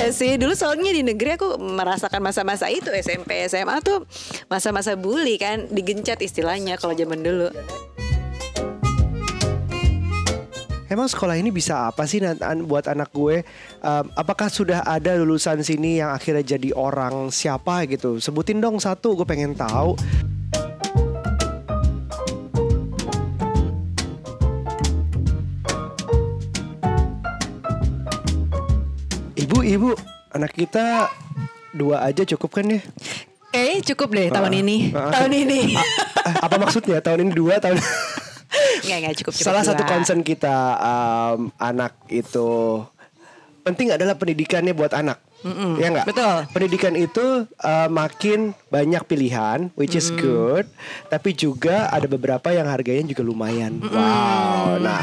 Iya 0.00 0.16
sih, 0.16 0.40
dulu 0.40 0.56
soalnya 0.56 0.96
di 0.96 1.04
negeri 1.04 1.36
aku 1.36 1.60
merasakan 1.60 2.24
masa-masa 2.24 2.72
itu 2.72 2.88
SMP, 2.88 3.44
SMA 3.52 3.84
tuh 3.84 4.08
masa-masa 4.48 4.96
bully 4.96 5.36
kan, 5.36 5.68
digencet 5.68 6.16
istilahnya 6.24 6.80
kalau 6.80 6.96
zaman 6.96 7.20
dulu. 7.20 7.52
Emang 10.88 11.04
sekolah 11.04 11.36
ini 11.36 11.52
bisa 11.52 11.92
apa 11.92 12.08
sih 12.08 12.16
buat 12.64 12.88
anak 12.88 13.12
gue? 13.12 13.44
Um, 13.84 14.08
apakah 14.16 14.48
sudah 14.48 14.88
ada 14.88 15.20
lulusan 15.20 15.60
sini 15.60 16.00
yang 16.00 16.16
akhirnya 16.16 16.56
jadi 16.56 16.72
orang 16.72 17.28
siapa 17.28 17.84
gitu? 17.84 18.24
Sebutin 18.24 18.56
dong 18.56 18.80
satu, 18.80 19.12
gue 19.12 19.28
pengen 19.28 19.52
tahu. 19.52 20.00
Ibu, 29.60 29.68
ibu, 29.68 29.92
anak 30.32 30.56
kita 30.56 31.12
dua 31.70 32.00
aja 32.00 32.24
cukup 32.24 32.48
kan 32.48 32.64
ya? 32.64 32.80
Eh 33.52 33.84
cukup 33.84 34.08
deh 34.08 34.32
tahun 34.32 34.48
Ah, 34.48 34.60
ini, 34.64 34.76
ah. 34.90 35.12
tahun 35.12 35.32
ini. 35.36 35.60
Eh, 36.20 36.36
apa 36.36 36.56
maksudnya? 36.56 36.96
Tahun 37.00 37.16
ini 37.18 37.32
dua, 37.32 37.60
tahun 37.60 37.76
Nggak 37.76 38.98
nggak 39.04 39.14
cukup. 39.20 39.32
cukup 39.32 39.44
Salah 39.44 39.60
satu 39.60 39.84
dua. 39.84 39.88
concern 39.90 40.20
kita 40.20 40.52
um, 40.76 41.52
anak 41.56 41.92
itu 42.08 42.80
penting 43.60 43.92
adalah 43.92 44.16
pendidikannya 44.16 44.72
buat 44.72 44.92
anak. 44.92 45.20
Ya 45.76 45.92
nggak? 45.92 46.08
betul. 46.08 46.36
Pendidikan 46.52 46.92
itu 46.92 47.24
uh, 47.44 47.88
makin 47.88 48.52
banyak 48.68 49.04
pilihan, 49.04 49.68
which 49.76 49.92
is 49.92 50.08
good. 50.12 50.64
Tapi 51.08 51.32
juga 51.32 51.88
ada 51.88 52.04
beberapa 52.04 52.48
yang 52.48 52.64
harganya 52.64 53.04
juga 53.06 53.24
lumayan. 53.24 53.76
Wow. 53.80 54.80
Nah, 54.80 55.00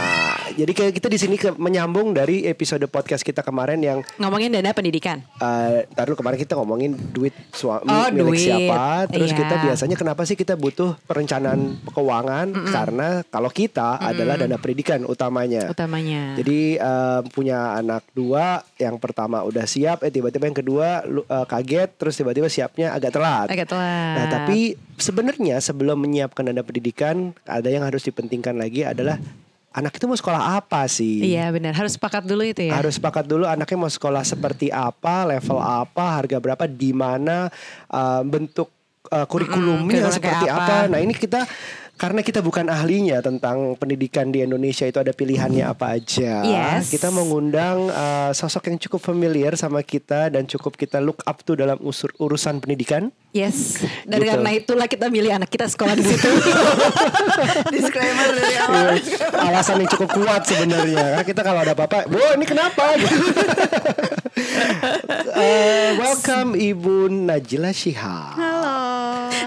jadi 0.57 0.71
kayak 0.73 0.93
kita 0.97 1.07
di 1.07 1.15
sini 1.15 1.35
menyambung 1.55 2.11
dari 2.11 2.43
episode 2.43 2.81
podcast 2.89 3.21
kita 3.21 3.45
kemarin 3.45 3.77
yang 3.77 3.99
Ngomongin 4.17 4.49
dana 4.49 4.73
pendidikan. 4.73 5.21
Uh, 5.37 5.85
ntar 5.93 6.09
dulu 6.09 6.17
kemarin 6.17 6.41
kita 6.41 6.57
ngomongin 6.57 6.97
duit 7.13 7.29
suami 7.53 7.85
Oh, 7.85 8.09
milik 8.09 8.33
duit. 8.33 8.41
siapa 8.41 9.05
Terus 9.07 9.29
Iya. 9.29 9.37
kita 9.37 9.55
biasanya 9.61 9.95
kenapa 9.95 10.25
sih 10.25 10.33
kita 10.33 10.57
butuh 10.57 10.97
perencanaan 11.05 11.77
keuangan 11.87 12.47
Karena 12.67 13.21
kalau 13.23 13.47
kita 13.47 14.01
adalah 14.01 14.33
dana 14.35 14.57
pendidikan 14.57 15.05
utamanya 15.05 15.69
Utamanya. 15.69 16.33
Jadi 16.33 16.81
uh, 16.81 17.21
punya 17.29 17.77
anak 17.77 18.01
dua 18.11 18.65
Yang 18.75 18.97
pertama 18.97 19.45
udah 19.45 19.63
siap 19.63 20.01
Eh 20.01 20.09
tiba-tiba 20.09 20.49
yang 20.49 20.57
kedua 20.57 21.05
uh, 21.05 21.45
kaget 21.45 21.93
Terus 21.95 22.17
tiba-tiba 22.17 22.49
siapnya 22.49 22.97
agak 22.97 23.13
telat 23.13 23.47
agak 23.47 23.69
telat. 23.69 24.15
Nah 24.17 24.25
tapi 24.27 24.73
sebenarnya 24.97 25.61
sebelum 25.61 26.01
menyiapkan 26.01 26.49
dana 26.49 26.65
pendidikan 26.65 27.37
Ada 27.45 27.69
yang 27.69 27.85
harus 27.85 28.01
dipentingkan 28.01 28.57
lagi 28.57 28.81
adalah 28.81 29.21
Anak 29.77 29.93
itu 29.93 30.09
mau 30.09 30.17
sekolah 30.17 30.57
apa 30.57 30.89
sih? 30.89 31.21
Iya 31.21 31.53
benar, 31.53 31.77
harus 31.77 31.93
sepakat 31.93 32.25
dulu 32.25 32.41
itu 32.41 32.65
ya. 32.65 32.81
Harus 32.81 32.97
sepakat 32.97 33.29
dulu 33.29 33.45
anaknya 33.45 33.77
mau 33.77 33.91
sekolah 33.93 34.25
seperti 34.25 34.73
apa, 34.73 35.29
level 35.29 35.61
apa, 35.61 36.17
harga 36.17 36.41
berapa, 36.41 36.65
di 36.65 36.97
mana, 36.97 37.45
uh, 37.93 38.25
bentuk 38.25 38.73
uh, 39.13 39.25
kurikulumnya 39.29 40.01
kurikulumnya 40.01 40.17
seperti 40.17 40.47
apa. 40.49 40.65
apa. 40.65 40.75
Nah 40.89 40.99
ini 40.99 41.13
kita 41.13 41.45
karena 41.97 42.21
kita 42.21 42.45
bukan 42.45 42.69
ahlinya 42.69 43.25
tentang 43.25 43.73
pendidikan 43.75 44.29
di 44.29 44.45
Indonesia 44.45 44.85
itu 44.85 45.01
ada 45.01 45.09
pilihannya 45.09 45.65
apa 45.65 45.97
aja. 45.97 46.45
Yes. 46.45 46.93
Kita 46.93 47.09
mengundang 47.09 47.89
uh, 47.89 48.29
sosok 48.37 48.69
yang 48.69 48.77
cukup 48.77 49.01
familiar 49.01 49.57
sama 49.57 49.81
kita 49.81 50.29
dan 50.29 50.45
cukup 50.45 50.77
kita 50.77 51.01
look 51.01 51.25
up 51.25 51.41
tuh 51.41 51.57
dalam 51.57 51.81
usur 51.81 52.13
urusan 52.21 52.61
pendidikan. 52.61 53.09
Yes. 53.33 53.81
Dan 54.05 54.21
Gitu. 54.21 54.29
karena 54.29 54.49
itulah 54.53 54.87
kita 54.87 55.09
milih 55.09 55.41
anak 55.41 55.49
kita 55.49 55.65
sekolah 55.65 55.97
di 55.97 56.05
situ. 56.05 56.29
Disclaimer 57.73 58.29
dari 58.37 58.55
awal. 58.61 58.85
Alasan 59.49 59.81
yang 59.81 59.89
cukup 59.97 60.09
kuat 60.21 60.45
sebenarnya. 60.45 61.17
Karena 61.17 61.25
kita 61.25 61.41
kalau 61.41 61.59
ada 61.65 61.73
apa-apa, 61.73 62.05
bu 62.05 62.21
ini 62.37 62.45
kenapa? 62.45 62.93
Uh, 64.37 65.97
welcome 66.01 66.53
Ibu 66.53 67.09
Najila 67.09 67.73
Shihab. 67.73 68.37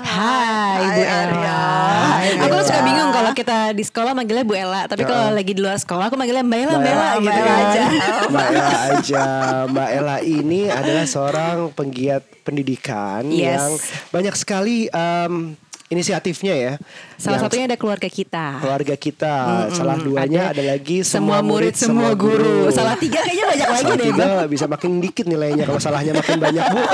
Hai 0.03 0.83
Bu 0.91 1.01
Ella. 1.01 1.63
Hai, 2.11 2.29
Aku 2.41 2.51
Ella. 2.51 2.67
suka 2.67 2.81
bingung 2.83 3.11
kalau 3.11 3.31
kita 3.31 3.71
di 3.71 3.81
sekolah 3.81 4.13
manggilnya 4.13 4.43
Bu 4.43 4.53
Ella, 4.53 4.85
tapi 4.85 5.07
kalau 5.07 5.31
lagi 5.31 5.55
di 5.55 5.63
luar 5.63 5.79
sekolah 5.79 6.11
aku 6.11 6.19
manggilnya 6.19 6.43
Mbak 6.43 6.59
Ella, 6.59 6.75
Mbak 6.75 6.91
Ella 6.91 7.07
Mbak 7.07 7.23
gitu 7.23 7.39
Ella 7.39 7.47
kan. 7.47 7.63
aja. 7.63 7.85
Mbak 8.33 8.47
Ella 8.49 8.67
aja. 8.91 9.23
Mbak 9.71 9.89
Ella 9.95 10.17
ini 10.21 10.61
adalah 10.67 11.07
seorang 11.07 11.57
penggiat 11.71 12.23
pendidikan 12.43 13.23
Yes. 13.31 13.47
yang 13.55 13.71
banyak 14.11 14.35
sekali 14.35 14.91
em, 14.91 15.55
inisiatifnya 15.91 16.55
ya. 16.55 16.73
Salah 17.19 17.43
Yang 17.43 17.51
satunya 17.51 17.65
ada 17.67 17.77
keluarga 17.77 18.07
kita. 18.07 18.45
keluarga 18.63 18.95
kita. 18.95 19.35
Salah 19.75 19.99
duanya 19.99 20.55
ada, 20.55 20.63
lagi 20.63 21.03
semua 21.03 21.43
murid, 21.43 21.75
semua 21.75 22.15
guru. 22.15 22.71
Salah 22.71 22.95
tiga 22.95 23.19
kayaknya 23.21 23.47
banyak 23.51 23.69
lagi 23.69 23.83
Salah 23.83 23.99
deh, 23.99 24.07
tiga 24.07 24.29
bisa 24.47 24.65
makin 24.71 25.03
dikit 25.03 25.27
nilainya 25.27 25.67
kalau 25.67 25.83
salahnya 25.83 26.15
makin 26.15 26.39
banyak 26.39 26.65
bu. 26.71 26.81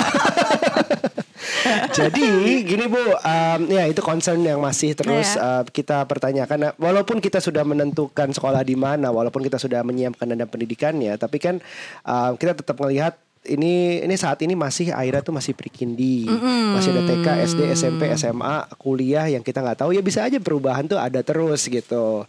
Jadi 1.96 2.28
gini 2.62 2.86
bu, 2.86 3.00
um, 3.00 3.60
ya 3.68 3.88
itu 3.88 3.98
concern 4.00 4.38
yang 4.40 4.60
masih 4.60 4.94
terus 4.94 5.34
Iya. 5.34 5.60
uh, 5.60 5.62
kita 5.66 6.04
pertanyakan. 6.06 6.58
Nah, 6.58 6.72
Walaupun 6.76 7.18
kita 7.18 7.42
sudah 7.42 7.64
menentukan 7.66 8.30
sekolah 8.30 8.62
di 8.62 8.76
mana, 8.78 9.10
walaupun 9.10 9.42
kita 9.42 9.58
sudah 9.58 9.82
menyiapkan 9.82 10.28
dana 10.28 10.46
pendidikannya, 10.46 11.16
tapi 11.18 11.40
kan 11.40 11.58
um, 12.04 12.32
kita 12.38 12.54
tetap 12.54 12.76
melihat 12.78 13.16
ini 13.48 14.02
ini 14.02 14.14
saat 14.18 14.42
ini 14.42 14.58
masih 14.58 14.90
Aira 14.90 15.22
tuh 15.22 15.32
masih 15.32 15.54
pre-kindi, 15.54 16.26
masih 16.74 16.90
ada 16.92 17.02
TK, 17.06 17.26
SD, 17.46 17.60
SMP, 17.72 18.02
SMA, 18.18 18.66
kuliah 18.76 19.30
yang 19.30 19.40
kita 19.40 19.62
nggak 19.62 19.86
tahu 19.86 19.94
ya 19.94 20.02
bisa 20.02 20.26
aja 20.26 20.36
perubahan 20.42 20.84
tuh 20.86 20.98
ada 20.98 21.22
terus 21.22 21.66
gitu. 21.70 22.26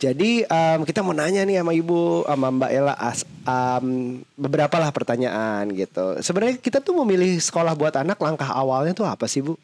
Jadi 0.00 0.44
em, 0.44 0.80
kita 0.82 1.00
mau 1.00 1.14
nanya 1.14 1.46
nih 1.46 1.62
sama 1.62 1.72
Ibu 1.72 2.26
sama 2.26 2.48
Mbak 2.50 2.70
Ella 2.72 2.94
as, 2.98 3.22
em, 3.46 4.18
beberapa 4.34 4.76
lah 4.80 4.90
pertanyaan 4.90 5.70
gitu. 5.72 6.18
Sebenarnya 6.20 6.56
kita 6.58 6.82
tuh 6.82 6.98
memilih 7.04 7.38
sekolah 7.38 7.72
buat 7.78 7.94
anak 7.94 8.18
langkah 8.18 8.48
awalnya 8.48 8.92
tuh 8.92 9.06
apa 9.06 9.24
sih 9.30 9.40
Bu? 9.40 9.54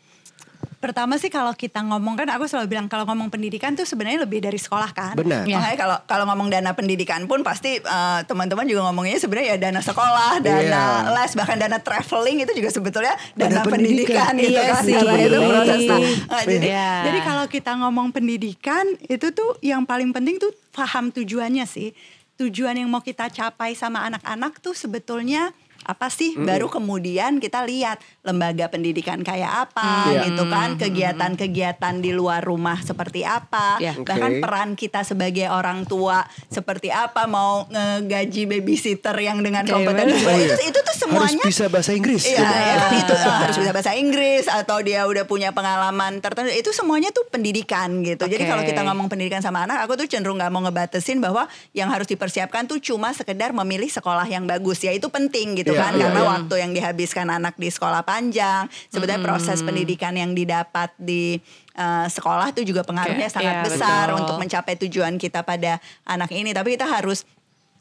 Pertama 0.80 1.20
sih 1.20 1.28
kalau 1.28 1.52
kita 1.52 1.84
ngomong 1.84 2.16
kan 2.16 2.24
aku 2.32 2.48
selalu 2.48 2.72
bilang 2.72 2.88
kalau 2.88 3.04
ngomong 3.04 3.28
pendidikan 3.28 3.76
tuh 3.76 3.84
sebenarnya 3.84 4.24
lebih 4.24 4.40
dari 4.40 4.56
sekolah 4.56 4.90
kan. 4.90 5.12
Benar. 5.12 5.44
Ya. 5.44 5.60
Makanya 5.60 5.76
kalau 5.76 5.96
kalau 6.08 6.24
ngomong 6.24 6.48
dana 6.48 6.72
pendidikan 6.72 7.28
pun 7.28 7.44
pasti 7.44 7.76
eh, 7.76 8.20
teman-teman 8.24 8.64
juga 8.64 8.88
ngomongnya 8.88 9.20
sebenarnya 9.20 9.48
ya 9.52 9.68
dana 9.68 9.80
sekolah, 9.80 10.40
dana 10.40 10.56
Iya. 10.56 10.84
les, 11.12 11.32
bahkan 11.36 11.60
dana 11.60 11.76
traveling 11.76 12.48
itu 12.48 12.52
juga 12.56 12.72
sebetulnya 12.72 13.12
dana, 13.36 13.60
Dana 13.60 13.68
pendidikan. 13.68 14.32
pendidikan, 14.32 14.32
gitu 14.38 14.56
Iya 14.56 14.72
kan. 14.72 14.82
sih. 14.82 14.94
Karena 14.96 15.14
itu 15.18 15.38
proses. 15.38 15.80
Nah, 16.24 16.42
jadi, 16.48 16.66
Iya. 16.66 16.90
jadi 17.04 17.18
kalau 17.20 17.44
kita 17.46 17.72
ngomong 17.76 18.08
pendidikan 18.10 18.84
itu 19.04 19.26
tuh 19.30 19.60
yang 19.60 19.84
paling 19.84 20.10
penting 20.10 20.40
tuh 20.40 20.48
paham 20.72 21.12
tujuannya 21.12 21.68
sih. 21.68 21.92
Tujuan 22.36 22.72
yang 22.72 22.88
mau 22.88 23.04
kita 23.04 23.28
capai 23.28 23.76
sama 23.76 24.08
anak-anak 24.08 24.64
tuh 24.64 24.72
sebetulnya 24.72 25.52
apa 25.90 26.06
sih? 26.08 26.34
Baru 26.34 26.66
kemudian 26.66 27.36
kita 27.36 27.62
lihat 27.62 27.98
lembaga 28.22 28.66
pendidikan 28.66 29.20
kayak 29.20 29.68
apa 29.68 30.06
Iya. 30.08 30.20
gitu 30.28 30.46
kan, 30.46 30.76
kegiatan-kegiatan 30.76 31.94
di 31.98 32.10
luar 32.10 32.40
rumah 32.40 32.78
seperti 32.78 33.22
apa, 33.22 33.76
Iya. 33.76 33.98
bahkan 34.00 34.32
Oke. 34.32 34.40
peran 34.40 34.70
kita 34.72 35.02
sebagai 35.02 35.46
orang 35.46 35.84
tua 35.84 36.22
seperti 36.46 36.88
apa, 36.88 37.26
mau 37.26 37.66
ngegaji 37.66 38.46
babysitter 38.46 39.16
yang 39.16 39.40
dengan 39.40 39.62
Kayak 39.62 39.74
kompetensi 39.76 40.20
gimana? 40.20 40.38
itu 40.40 40.56
itu 40.64 40.78
tuh 40.80 40.96
semuanya 40.96 41.40
Harus 41.40 41.50
bisa 41.50 41.64
bahasa 41.66 41.90
Inggris. 41.90 42.22
Iya, 42.22 42.38
gitu. 42.38 42.54
ya, 42.54 42.74
itu 43.02 43.14
tuh 43.16 43.32
harus 43.32 43.56
bisa 43.56 43.70
bahasa 43.70 43.92
Inggris 43.92 44.44
atau 44.46 44.78
dia 44.80 45.00
udah 45.04 45.24
punya 45.24 45.50
pengalaman 45.50 46.18
tertentu. 46.18 46.50
Itu 46.50 46.70
semuanya 46.70 47.10
tuh 47.10 47.26
pendidikan 47.26 48.00
gitu. 48.00 48.24
Jadi 48.24 48.44
Oke. 48.44 48.50
kalau 48.50 48.62
kita 48.62 48.80
ngomong 48.82 49.08
pendidikan 49.08 49.40
sama 49.40 49.64
anak, 49.64 49.82
aku 49.82 49.96
tuh 49.96 50.06
cenderung 50.06 50.36
nggak 50.36 50.48
mau 50.48 50.62
ngebatesin 50.62 51.18
bahwa 51.18 51.44
yang 51.72 51.88
harus 51.88 52.06
dipersiapkan 52.06 52.64
tuh 52.64 52.78
cuma 52.78 53.10
sekedar 53.10 53.50
memilih 53.52 53.88
sekolah 53.88 54.24
yang 54.24 54.44
bagus. 54.44 54.80
Ya 54.80 54.92
itu 54.92 55.08
penting 55.08 55.56
gitu 55.56 55.72
Iya, 55.72 55.79
kan, 55.80 55.92
iya, 55.92 56.02
karena 56.04 56.20
iya. 56.20 56.30
waktu 56.30 56.54
yang 56.56 56.72
dihabiskan 56.72 57.26
anak 57.28 57.54
di 57.54 57.68
sekolah 57.68 58.02
panjang, 58.02 58.62
sebetulnya 58.86 59.20
proses 59.20 59.60
pendidikan 59.60 60.12
yang 60.12 60.30
didapat 60.30 60.92
di 60.96 61.40
eh, 61.72 62.06
sekolah 62.06 62.50
itu 62.50 62.62
juga 62.64 62.82
pengaruhnya 62.82 63.26
Oke, 63.26 63.34
sangat 63.34 63.54
iya, 63.56 63.64
besar 63.64 64.04
betul. 64.08 64.18
untuk 64.20 64.36
mencapai 64.36 64.74
tujuan 64.78 65.16
kita 65.16 65.40
pada 65.40 65.76
anak 66.04 66.30
ini. 66.30 66.50
Tapi 66.50 66.74
kita 66.74 66.84
harus 66.84 67.24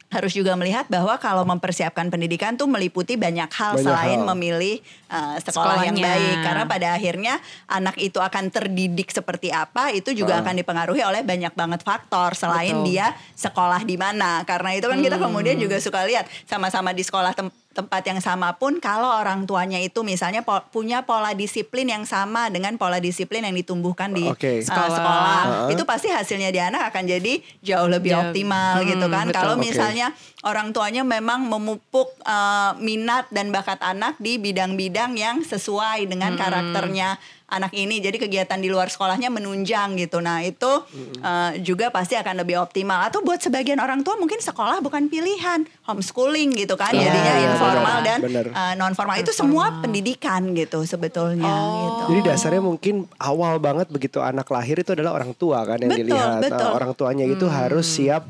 harus 0.10 0.34
juga 0.34 0.57
melihat 0.57 0.90
bahwa 0.90 1.22
kalau 1.22 1.46
mempersiapkan 1.46 2.10
pendidikan 2.10 2.57
tuh 2.57 2.66
meliputi 2.66 3.13
banyak 3.13 3.46
hal 3.46 3.78
Banyak 3.78 3.86
selain 3.86 4.18
hal. 4.18 4.28
memilih 4.34 4.81
uh, 5.06 5.38
sekolah 5.38 5.86
yang 5.86 5.94
Sekolahnya. 5.94 6.01
baik 6.01 6.38
karena 6.42 6.63
pada 6.66 6.88
akhirnya 6.98 7.34
anak 7.69 7.94
itu 8.01 8.18
akan 8.18 8.50
terdidik 8.50 9.13
seperti 9.13 9.54
apa 9.54 9.94
itu 9.94 10.18
juga 10.18 10.34
Ah. 10.34 10.42
akan 10.42 10.57
dipengaruhi 10.57 11.06
oleh 11.06 11.22
banyak 11.22 11.54
banget 11.54 11.86
faktor 11.86 12.34
selain 12.34 12.74
Betul. 12.74 12.90
dia 12.90 13.13
sekolah 13.38 13.86
di 13.86 14.01
mana 14.01 14.42
karena 14.44 14.74
itu 14.74 14.90
kan 14.90 14.98
kita 14.98 15.22
kemudian 15.22 15.62
juga 15.62 15.78
suka 15.78 16.01
lihat 16.01 16.25
sama-sama 16.42 16.90
di 16.90 17.06
sekolah 17.06 17.38
tem- 17.38 17.54
tempat 17.69 18.01
yang 18.01 18.18
sama 18.18 18.54
pun 18.54 18.77
kalau 18.77 19.13
orang 19.13 19.45
tuanya 19.45 19.77
itu 19.77 20.01
misalnya 20.01 20.42
po- 20.42 20.66
punya 20.69 21.01
pola 21.01 21.31
disiplin 21.31 21.86
yang 21.86 22.01
sama 22.01 22.50
dengan 22.50 22.74
pola 22.75 22.98
disiplin 22.98 23.39
yang 23.39 23.54
ditumbuhkan 23.54 24.10
di 24.10 24.25
Oke. 24.25 24.60
uh, 24.60 24.66
Sekolah. 24.66 24.89
sekolah, 24.92 25.42
Ah. 25.45 25.69
itu 25.69 25.83
pasti 25.83 26.10
hasilnya 26.10 26.50
di 26.50 26.57
anak 26.57 26.89
akan 26.89 27.04
jadi 27.07 27.33
jauh 27.62 27.86
lebih 27.86 28.12
Jauh. 28.12 28.21
optimal 28.25 28.81
gitu 28.83 29.06
Hmm, 29.06 29.13
kan 29.13 29.25
betul. 29.25 29.38
kalau 29.38 29.56
misalnya 29.56 30.07
orang 30.42 30.69
tuanya 30.69 31.04
memang 31.04 31.45
memupuk 31.45 32.10
uh, 32.21 32.74
minat 32.75 33.30
dan 33.30 33.50
bakat 33.50 33.77
anak 33.80 34.18
di 34.18 34.36
bidang-bidang 34.36 35.13
yang 35.13 35.42
sesuai 35.42 36.04
dengan 36.06 36.33
karakternya 36.36 37.22
anak 37.50 37.74
ini. 37.75 38.00
Jadi 38.00 38.22
kegiatan 38.22 38.57
di 38.62 38.69
luar 38.69 38.88
sekolahnya 38.88 39.34
menunjang 39.34 39.98
gitu. 39.98 40.22
Nah 40.22 40.46
itu 40.46 40.86
uh, 41.22 41.51
juga 41.60 41.90
pasti 41.90 42.16
akan 42.16 42.46
lebih 42.46 42.62
optimal. 42.62 43.04
Atau 43.10 43.25
buat 43.25 43.42
sebagian 43.42 43.81
orang 43.81 44.06
tua 44.06 44.16
mungkin 44.16 44.40
sekolah 44.40 44.80
bukan 44.80 45.10
pilihan. 45.10 45.66
Homeschooling 45.86 46.56
gitu 46.56 46.78
kan. 46.78 46.94
Ah, 46.94 47.01
jadinya 47.01 47.34
informal 47.50 47.98
dan 48.06 48.19
uh, 48.54 48.74
non 48.78 48.94
formal 48.94 49.18
itu 49.19 49.34
semua 49.34 49.81
pendidikan 49.81 50.54
gitu 50.54 50.86
sebetulnya 50.86 51.50
gitu. 51.50 52.04
Jadi 52.13 52.19
dasarnya 52.30 52.62
mungkin 52.63 53.10
awal 53.19 53.57
banget 53.57 53.90
begitu 53.90 54.22
anak 54.22 54.48
lahir 54.50 54.80
itu 54.80 54.94
adalah 54.94 55.18
orang 55.18 55.34
tua 55.36 55.66
kan 55.66 55.81
yang 55.81 55.92
Betul, 55.92 56.01
dilihat. 56.06 56.40
betul. 56.42 56.69
Nah, 56.69 56.78
orang 56.78 56.92
tuanya 56.94 57.25
itu 57.25 57.46
harus 57.50 57.86
siap 57.90 58.24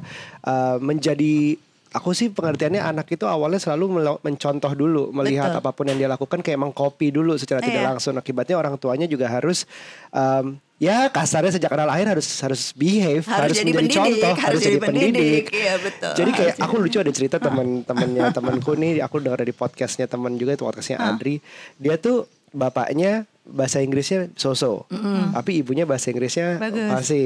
uh, 0.48 0.78
menjadi 0.80 1.60
Aku 1.90 2.14
sih 2.14 2.30
pengertiannya 2.30 2.86
anak 2.86 3.10
itu 3.10 3.26
awalnya 3.26 3.58
selalu 3.58 3.98
mencontoh 4.22 4.70
dulu 4.78 5.10
melihat 5.10 5.58
Betul. 5.58 5.62
apa 5.66 5.70
pun 5.74 5.86
yang 5.90 5.98
dia 5.98 6.06
lakukan 6.06 6.40
kayak 6.40 6.62
mengcopy 6.62 7.10
dulu 7.10 7.34
secara 7.34 7.66
tidak 7.66 7.82
Iya. 7.82 7.90
langsung 7.98 8.14
akibatnya 8.14 8.62
orang 8.62 8.78
tuanya 8.78 9.10
juga 9.10 9.26
harus 9.26 9.66
um, 10.14 10.54
ya 10.78 11.10
kasarnya 11.10 11.50
sejak 11.50 11.74
anak 11.74 11.90
lahir 11.90 12.06
harus 12.14 12.30
harus 12.40 12.78
behave 12.78 13.26
Harus 13.26 13.58
jadi 13.58 13.74
menjadi 13.74 13.90
pendidik, 13.90 14.22
contoh 14.22 14.36
harus 14.38 14.60
jadi 14.62 14.78
pendidik. 14.80 15.44
Iya, 15.50 15.74
betul. 15.82 16.12
jadi 16.14 16.32
kayak 16.32 16.54
Harus 16.56 16.64
aku 16.70 16.76
lucu 16.78 16.98
ada 17.02 17.12
cerita 17.12 17.38
teman-temannya 17.42 18.24
temanku 18.38 18.72
nih 18.78 18.92
aku 19.02 19.16
dengar 19.18 19.42
dari 19.42 19.52
podcastnya 19.52 20.06
teman 20.06 20.38
juga 20.38 20.54
itu 20.54 20.64
podcastnya 20.64 21.02
Adri 21.02 21.42
dia 21.82 21.98
tuh 21.98 22.30
bapaknya 22.54 23.26
bahasa 23.50 23.82
Inggrisnya 23.82 24.30
so-so 24.38 24.86
tapi 25.34 25.58
ibunya 25.58 25.90
bahasa 25.90 26.14
Inggrisnya 26.14 26.62
Bagus. 26.62 26.86
masih 26.86 27.26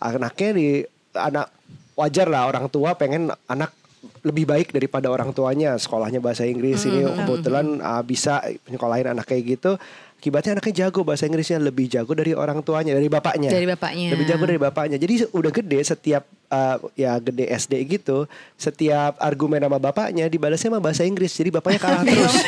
anaknya 0.00 0.50
di 0.56 0.68
anak 1.12 1.52
wajar 1.94 2.32
lah 2.32 2.48
orang 2.48 2.64
tua 2.72 2.96
pengen 2.96 3.28
anak 3.44 3.76
lebih 4.20 4.44
baik 4.44 4.72
daripada 4.72 5.08
orang 5.08 5.32
tuanya. 5.32 5.76
Sekolahnya 5.76 6.20
bahasa 6.20 6.44
Inggris 6.44 6.84
ini 6.84 7.04
kebetulan 7.04 7.80
uh, 7.80 8.02
bisa 8.04 8.44
nyekolahin 8.68 9.12
anak 9.12 9.28
kayak 9.28 9.58
gitu. 9.58 9.76
Akibatnya 10.20 10.60
anaknya 10.60 10.74
jago 10.86 11.00
bahasa 11.00 11.24
Inggrisnya 11.24 11.56
lebih 11.56 11.88
jago 11.88 12.12
dari 12.12 12.36
orang 12.36 12.60
tuanya 12.60 12.92
dari 12.92 13.08
bapaknya. 13.08 13.48
Dari 13.48 13.64
bapaknya. 13.64 14.08
lebih 14.12 14.26
jago 14.28 14.44
dari 14.44 14.60
bapaknya. 14.60 14.96
Jadi 15.00 15.32
udah 15.32 15.52
gede 15.52 15.80
setiap 15.80 16.28
uh, 16.50 16.76
ya 16.98 17.16
gede 17.22 17.46
SD 17.48 17.72
gitu 17.86 18.26
setiap 18.58 19.16
argumen 19.22 19.62
sama 19.62 19.78
bapaknya 19.78 20.26
dibalasnya 20.26 20.68
sama 20.68 20.82
bahasa 20.82 21.06
Inggris 21.06 21.32
jadi 21.32 21.48
bapaknya 21.54 21.80
kalah 21.80 22.02
terus. 22.04 22.34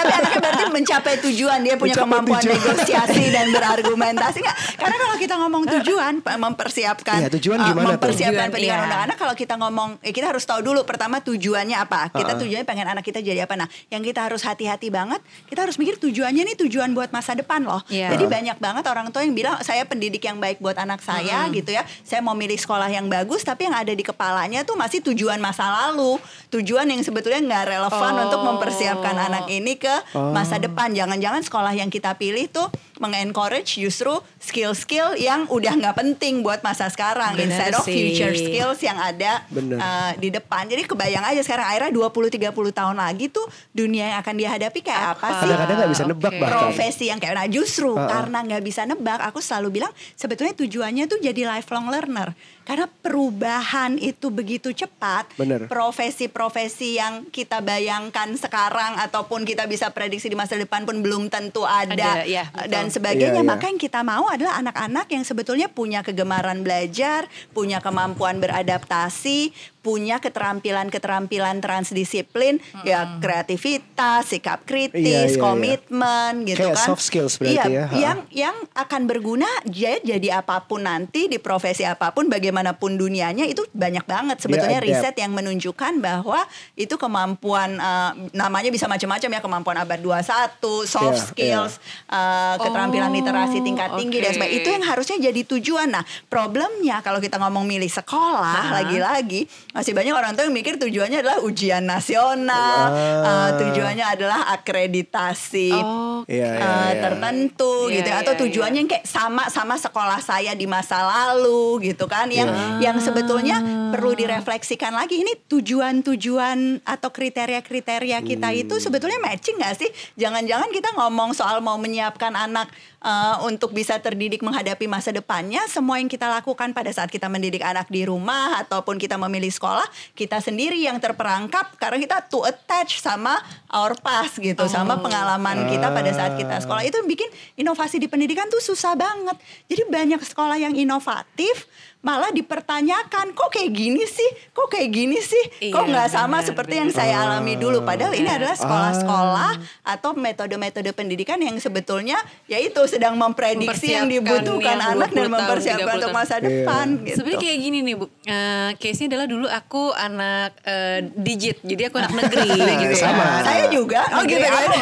Tapi 0.00 0.12
anaknya 0.16 0.38
berarti 0.40 0.64
mencapai 0.70 1.14
tujuan 1.30 1.58
dia 1.62 1.74
punya 1.76 1.94
Mencapai 1.96 2.04
kemampuan 2.06 2.42
tujuan. 2.42 2.56
negosiasi 2.56 3.24
dan 3.32 3.46
berargumentasi 3.52 4.38
nggak? 4.42 4.56
Karena 4.76 4.96
kalau 4.96 5.16
kita 5.16 5.34
ngomong 5.40 5.62
tujuan 5.78 6.12
mempersiapkan 6.20 7.18
Iya, 7.20 7.28
tujuan 7.38 7.58
uh, 7.60 7.66
gimana 7.70 7.84
tuh? 7.84 7.92
mempersiapkan 7.96 8.48
Tujuan, 8.48 8.54
pendidikan 8.54 8.80
iya. 8.80 8.88
anak-anak 8.90 9.16
kalau 9.16 9.34
kita 9.36 9.54
ngomong 9.60 9.90
eh, 10.00 10.12
kita 10.14 10.26
harus 10.30 10.44
tahu 10.44 10.60
dulu 10.64 10.80
pertama 10.84 11.20
tujuannya 11.22 11.76
apa. 11.76 12.10
Kita 12.12 12.36
tujuannya 12.36 12.66
pengen 12.66 12.86
anak 12.90 13.04
kita 13.04 13.20
jadi 13.22 13.44
apa. 13.44 13.54
Nah 13.56 13.68
yang 13.92 14.02
kita 14.02 14.24
harus 14.26 14.42
hati-hati 14.42 14.88
banget 14.90 15.20
kita 15.46 15.64
harus 15.64 15.76
mikir 15.76 16.00
tujuannya 16.00 16.42
nih 16.52 16.56
tujuan 16.66 16.90
buat 16.96 17.12
masa 17.14 17.36
depan 17.36 17.62
loh. 17.64 17.82
Iya. 17.90 18.12
jadi 18.16 18.24
banyak 18.26 18.56
banget 18.58 18.84
orang 18.86 19.06
tua 19.12 19.22
yang 19.22 19.34
bilang 19.34 19.56
saya 19.62 19.84
pendidik 19.84 20.22
yang 20.24 20.38
baik 20.40 20.58
buat 20.58 20.76
anak 20.78 21.04
saya 21.04 21.46
gitu 21.52 21.70
ya. 21.74 21.84
Saya 22.02 22.24
mau 22.24 22.32
milih 22.32 22.56
sekolah 22.56 22.79
yang 22.88 23.10
bagus 23.10 23.42
tapi 23.42 23.68
yang 23.68 23.74
ada 23.74 23.90
di 23.90 24.00
kepalanya 24.00 24.62
tuh 24.62 24.78
masih 24.78 25.02
tujuan 25.02 25.36
masa 25.36 25.66
lalu. 25.66 26.16
Tujuan 26.48 26.86
yang 26.86 27.02
sebetulnya 27.02 27.42
nggak 27.42 27.64
relevan 27.68 28.12
Oh. 28.14 28.24
untuk 28.24 28.40
mempersiapkan 28.46 29.16
anak 29.18 29.50
ini 29.50 29.74
ke 29.74 29.92
masa 30.30 30.56
depan. 30.56 30.94
Jangan-jangan 30.94 31.42
sekolah 31.42 31.74
yang 31.74 31.90
kita 31.90 32.14
pilih 32.14 32.46
tuh 32.46 32.70
mengencourage 33.00 33.80
justru 33.80 34.12
skill-skill 34.36 35.16
yang 35.16 35.48
udah 35.48 35.72
nggak 35.72 35.96
penting 35.96 36.44
buat 36.44 36.60
masa 36.60 36.92
sekarang 36.92 37.32
Bener 37.32 37.48
instead 37.48 37.72
of 37.72 37.88
sih. 37.88 37.96
future 37.96 38.36
skills 38.36 38.78
yang 38.84 39.00
ada 39.00 39.40
Bener. 39.48 39.80
uh, 39.80 40.12
di 40.20 40.28
depan 40.28 40.68
jadi 40.68 40.84
kebayang 40.84 41.24
aja 41.24 41.40
sekarang 41.40 41.64
Aira 41.64 41.88
20-30 41.88 42.52
tahun 42.52 42.96
lagi 43.00 43.32
tuh 43.32 43.48
dunia 43.72 44.12
yang 44.12 44.18
akan 44.20 44.34
dihadapi 44.36 44.84
kayak 44.84 45.16
apa, 45.16 45.26
sih 45.32 45.48
kadang-kadang 45.48 45.76
nggak 45.80 45.92
bisa 45.96 46.04
nebak 46.04 46.32
bahkan 46.36 46.52
profesi 46.52 47.04
yang 47.08 47.16
kayak 47.16 47.34
nah 47.40 47.48
justru 47.48 47.96
Uh-uh. 47.96 48.04
karena 48.04 48.38
nggak 48.44 48.62
bisa 48.62 48.84
nebak 48.84 49.20
aku 49.24 49.40
selalu 49.40 49.80
bilang 49.80 49.92
sebetulnya 50.12 50.52
tujuannya 50.52 51.08
tuh 51.08 51.18
jadi 51.24 51.56
lifelong 51.56 51.88
learner 51.88 52.36
karena 52.68 52.86
perubahan 52.86 53.96
itu 53.98 54.30
begitu 54.30 54.70
cepat 54.70 55.26
profesi-profesi 55.66 57.00
yang 57.00 57.26
kita 57.32 57.58
bayangkan 57.64 58.30
sekarang 58.36 58.94
ataupun 59.00 59.42
kita 59.42 59.66
bisa 59.66 59.90
prediksi 59.90 60.30
di 60.30 60.36
masa 60.38 60.54
depan 60.54 60.86
pun 60.86 61.02
belum 61.02 61.26
tentu 61.32 61.66
ada, 61.66 61.90
Ada, 61.90 62.28
ya, 62.28 62.46
betul. 62.46 62.70
dan 62.70 62.84
sebagainya 62.92 63.40
Iya, 63.40 63.46
iya. 63.46 63.50
maka 63.50 63.70
yang 63.70 63.80
kita 63.80 64.02
mau 64.02 64.26
adalah 64.28 64.58
anak-anak 64.60 65.06
yang 65.10 65.24
sebetulnya 65.24 65.70
punya 65.70 66.04
kegemaran 66.04 66.60
belajar 66.66 67.30
punya 67.54 67.80
kemampuan 67.80 68.42
beradaptasi 68.42 69.54
punya 69.80 70.20
keterampilan-keterampilan 70.20 71.58
transdisiplin 71.58 72.56
ya 72.82 73.16
kreativitas 73.18 74.28
sikap 74.28 74.62
kritis 74.62 75.00
Iya, 75.00 75.24
iya, 75.24 75.32
iya. 75.32 75.40
komitmen 75.40 76.32
gitu 76.44 76.60
Kayak 76.62 76.76
kan. 76.76 76.86
soft 76.86 77.02
skills 77.02 77.34
berarti 77.36 77.68
iya, 77.68 77.84
ya, 77.88 77.96
yang 77.96 78.18
yang 78.30 78.56
akan 78.72 79.04
berguna 79.04 79.48
jadi 79.64 79.98
jadi 80.00 80.40
apa 80.40 80.64
pun 80.64 80.84
nanti 80.84 81.26
di 81.26 81.36
profesi 81.36 81.82
apa 81.82 82.10
pun 82.10 82.28
bagaimanapun 82.28 82.94
dunianya 82.94 83.44
itu 83.44 83.64
banyak 83.70 84.04
banget. 84.04 84.36
Sebetulnya 84.38 84.78
adapt. 84.78 84.88
riset 84.92 85.14
yang 85.16 85.32
menunjukkan 85.32 85.92
bahwa 85.98 86.44
itu 86.74 86.94
kemampuan 86.94 87.74
eh, 87.74 88.10
namanya 88.32 88.68
bisa 88.68 88.84
macam-macam 88.84 89.30
ya 89.30 89.40
kemampuan 89.40 89.76
abad 89.76 89.98
21 89.98 90.60
soft 90.84 91.32
Iya, 91.34 91.64
skills 91.66 91.72
eh, 92.06 92.54
keterampilan 92.60 93.08
Oh, 93.10 93.16
literasi 93.16 93.58
tingkat 93.60 93.90
tinggi 93.96 94.18
dan 94.18 94.30
oke. 94.30 94.36
sebagainya. 94.36 94.58
Itu 94.58 94.68
yang 94.70 94.84
harusnya 94.84 95.16
jadi 95.20 95.40
tujuan. 95.48 95.88
Nah 95.90 96.04
problemnya 96.26 97.00
kalau 97.00 97.18
kita 97.18 97.36
ngomong 97.36 97.64
milih 97.64 97.88
sekolah 97.88 98.70
lagi-lagi 98.72 99.48
masih 99.70 99.92
banyak 99.92 100.10
orang 100.10 100.32
tua 100.32 100.44
yang 100.44 100.52
mikir 100.52 100.74
tujuannya 100.76 101.18
adalah 101.20 101.38
ujian 101.40 101.82
nasional 101.82 102.90
Wah. 102.90 103.48
eh, 103.48 103.50
tujuannya 103.56 104.06
adalah 104.08 104.50
akreditasi 104.52 105.70
Oh, 105.72 106.26
Iya, 106.26 106.42
iya, 106.44 106.58
eh, 106.58 106.66
iya. 106.90 107.00
tertentu 107.00 107.86
Iya, 107.86 107.94
gitu 107.96 108.08
ya. 108.08 108.12
iya, 108.12 108.20
atau 108.20 108.34
iya. 108.34 108.40
tujuannya 108.40 108.78
yang 108.78 108.90
kayak 108.90 109.06
sama 109.06 109.46
sama 109.46 109.74
sekolah 109.74 110.18
saya 110.20 110.52
di 110.52 110.66
masa 110.66 111.00
lalu 111.00 111.86
gitu 111.86 112.04
kan 112.04 112.28
yang 112.28 112.50
Iya. 112.50 112.90
yang 112.90 112.96
sebetulnya 112.98 113.56
perlu 113.90 114.12
direfleksikan 114.12 114.90
lagi 114.90 115.18
ini 115.18 115.32
tujuan-tujuan 115.48 116.58
atau 116.82 117.08
kriteria-kriteria 117.08 118.18
kita 118.20 118.48
Hmm. 118.48 118.60
itu 118.60 118.74
sebetulnya 118.76 119.18
matching 119.18 119.56
nggak 119.56 119.74
sih 119.76 119.88
jangan-jangan 120.14 120.68
kita 120.68 120.92
ngomong 120.94 121.30
soal 121.30 121.58
mau 121.58 121.76
menyiapkan 121.76 122.32
anak 122.32 122.68
eh, 123.00 123.36
untuk 123.48 123.72
bisa 123.72 123.96
terdidik 123.98 124.44
menghadapi 124.44 124.86
masa 124.86 125.10
depannya 125.10 125.64
semua 125.66 125.98
yang 125.98 126.06
kita 126.06 126.28
lakukan 126.28 126.72
pada 126.76 126.92
saat 126.92 127.08
kita 127.08 127.26
mendidik 127.26 127.64
anak 127.64 127.88
di 127.88 128.04
rumah 128.04 128.60
ataupun 128.62 129.00
kita 129.00 129.16
memilih 129.16 129.50
sekolah 129.50 129.88
kita 130.14 130.38
sendiri 130.38 130.78
yang 130.78 131.00
terperangkap 131.00 131.74
karena 131.80 131.98
kita 131.98 132.16
too 132.28 132.44
attach 132.44 133.00
sama 133.00 133.40
our 133.72 133.96
past 133.98 134.38
gitu 134.38 134.66
sama 134.68 134.98
pengalaman 135.00 135.66
kita 135.70 135.90
pada 135.90 136.10
saat 136.14 136.36
kita 136.36 136.60
sekolah. 136.62 136.82
Itu 136.86 137.02
bikin 137.06 137.28
inovasi 137.58 137.98
di 137.98 138.06
pendidikan 138.06 138.46
tuh 138.50 138.62
susah 138.62 138.94
banget. 138.94 139.36
Jadi 139.70 139.82
banyak 139.88 140.20
sekolah 140.20 140.56
yang 140.60 140.74
inovatif 140.74 141.66
malah 142.00 142.32
dipertanyakan 142.32 143.30
kok 143.30 143.50
kayak 143.50 143.70
gini 143.70 144.02
sih 144.02 144.24
kok 144.50 144.66
kayak 144.66 144.88
gini 144.88 145.18
sih 145.18 145.44
kok 145.68 145.80
Iya, 145.80 145.90
nggak 145.90 146.08
sama 146.08 146.38
benar, 146.38 146.48
seperti 146.48 146.74
yang 146.74 146.88
saya 146.88 147.14
alami 147.20 147.54
dulu 147.54 147.82
padahal 147.82 148.12
ini 148.12 148.24
Iya. 148.24 148.36
adalah 148.36 148.56
sekolah-sekolah 148.56 149.52
atau 149.86 150.10
metode-metode 150.14 150.90
pendidikan 150.90 151.36
yang 151.36 151.56
sebetulnya 151.56 152.16
yaitu 152.46 152.80
sedang 152.86 153.14
memprediksi 153.14 153.92
yang 153.92 154.06
dibutuhkan 154.06 154.76
yang 154.76 154.96
anak 154.96 155.08
20 155.08 155.12
dan 155.12 155.20
tahun, 155.20 155.34
mempersiapkan 155.34 155.84
30 155.86 155.98
untuk 155.98 156.10
masa 156.10 156.28
tahun. 156.32 156.44
depan 156.46 156.86
Iya. 156.86 157.00
gitu. 157.02 157.16
Sebenarnya 157.16 157.40
kayak 157.42 157.58
gini 157.60 157.78
nih 157.82 157.94
bu, 157.94 158.06
Eh, 158.22 158.70
case-nya 158.76 159.06
adalah 159.10 159.26
dulu 159.26 159.46
aku 159.46 159.82
anak 159.90 160.50
eh, 160.62 160.98
digit, 161.14 161.58
jadi 161.60 161.82
aku 161.84 161.98
anak 161.98 162.14
negeri 162.16 162.46
gitu. 162.80 162.94
ya. 162.94 163.02
Sama. 163.02 163.26
Saya 163.42 163.64
juga 163.68 164.00
Oh, 164.08 164.22
gitu 164.22 164.38
kan? 164.38 164.70
Aku, 164.70 164.78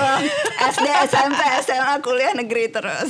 SD, 0.70 0.86
SMP, 1.08 1.40
SMA, 1.62 1.94
kuliah 1.98 2.32
negeri 2.32 2.68
terus. 2.68 3.08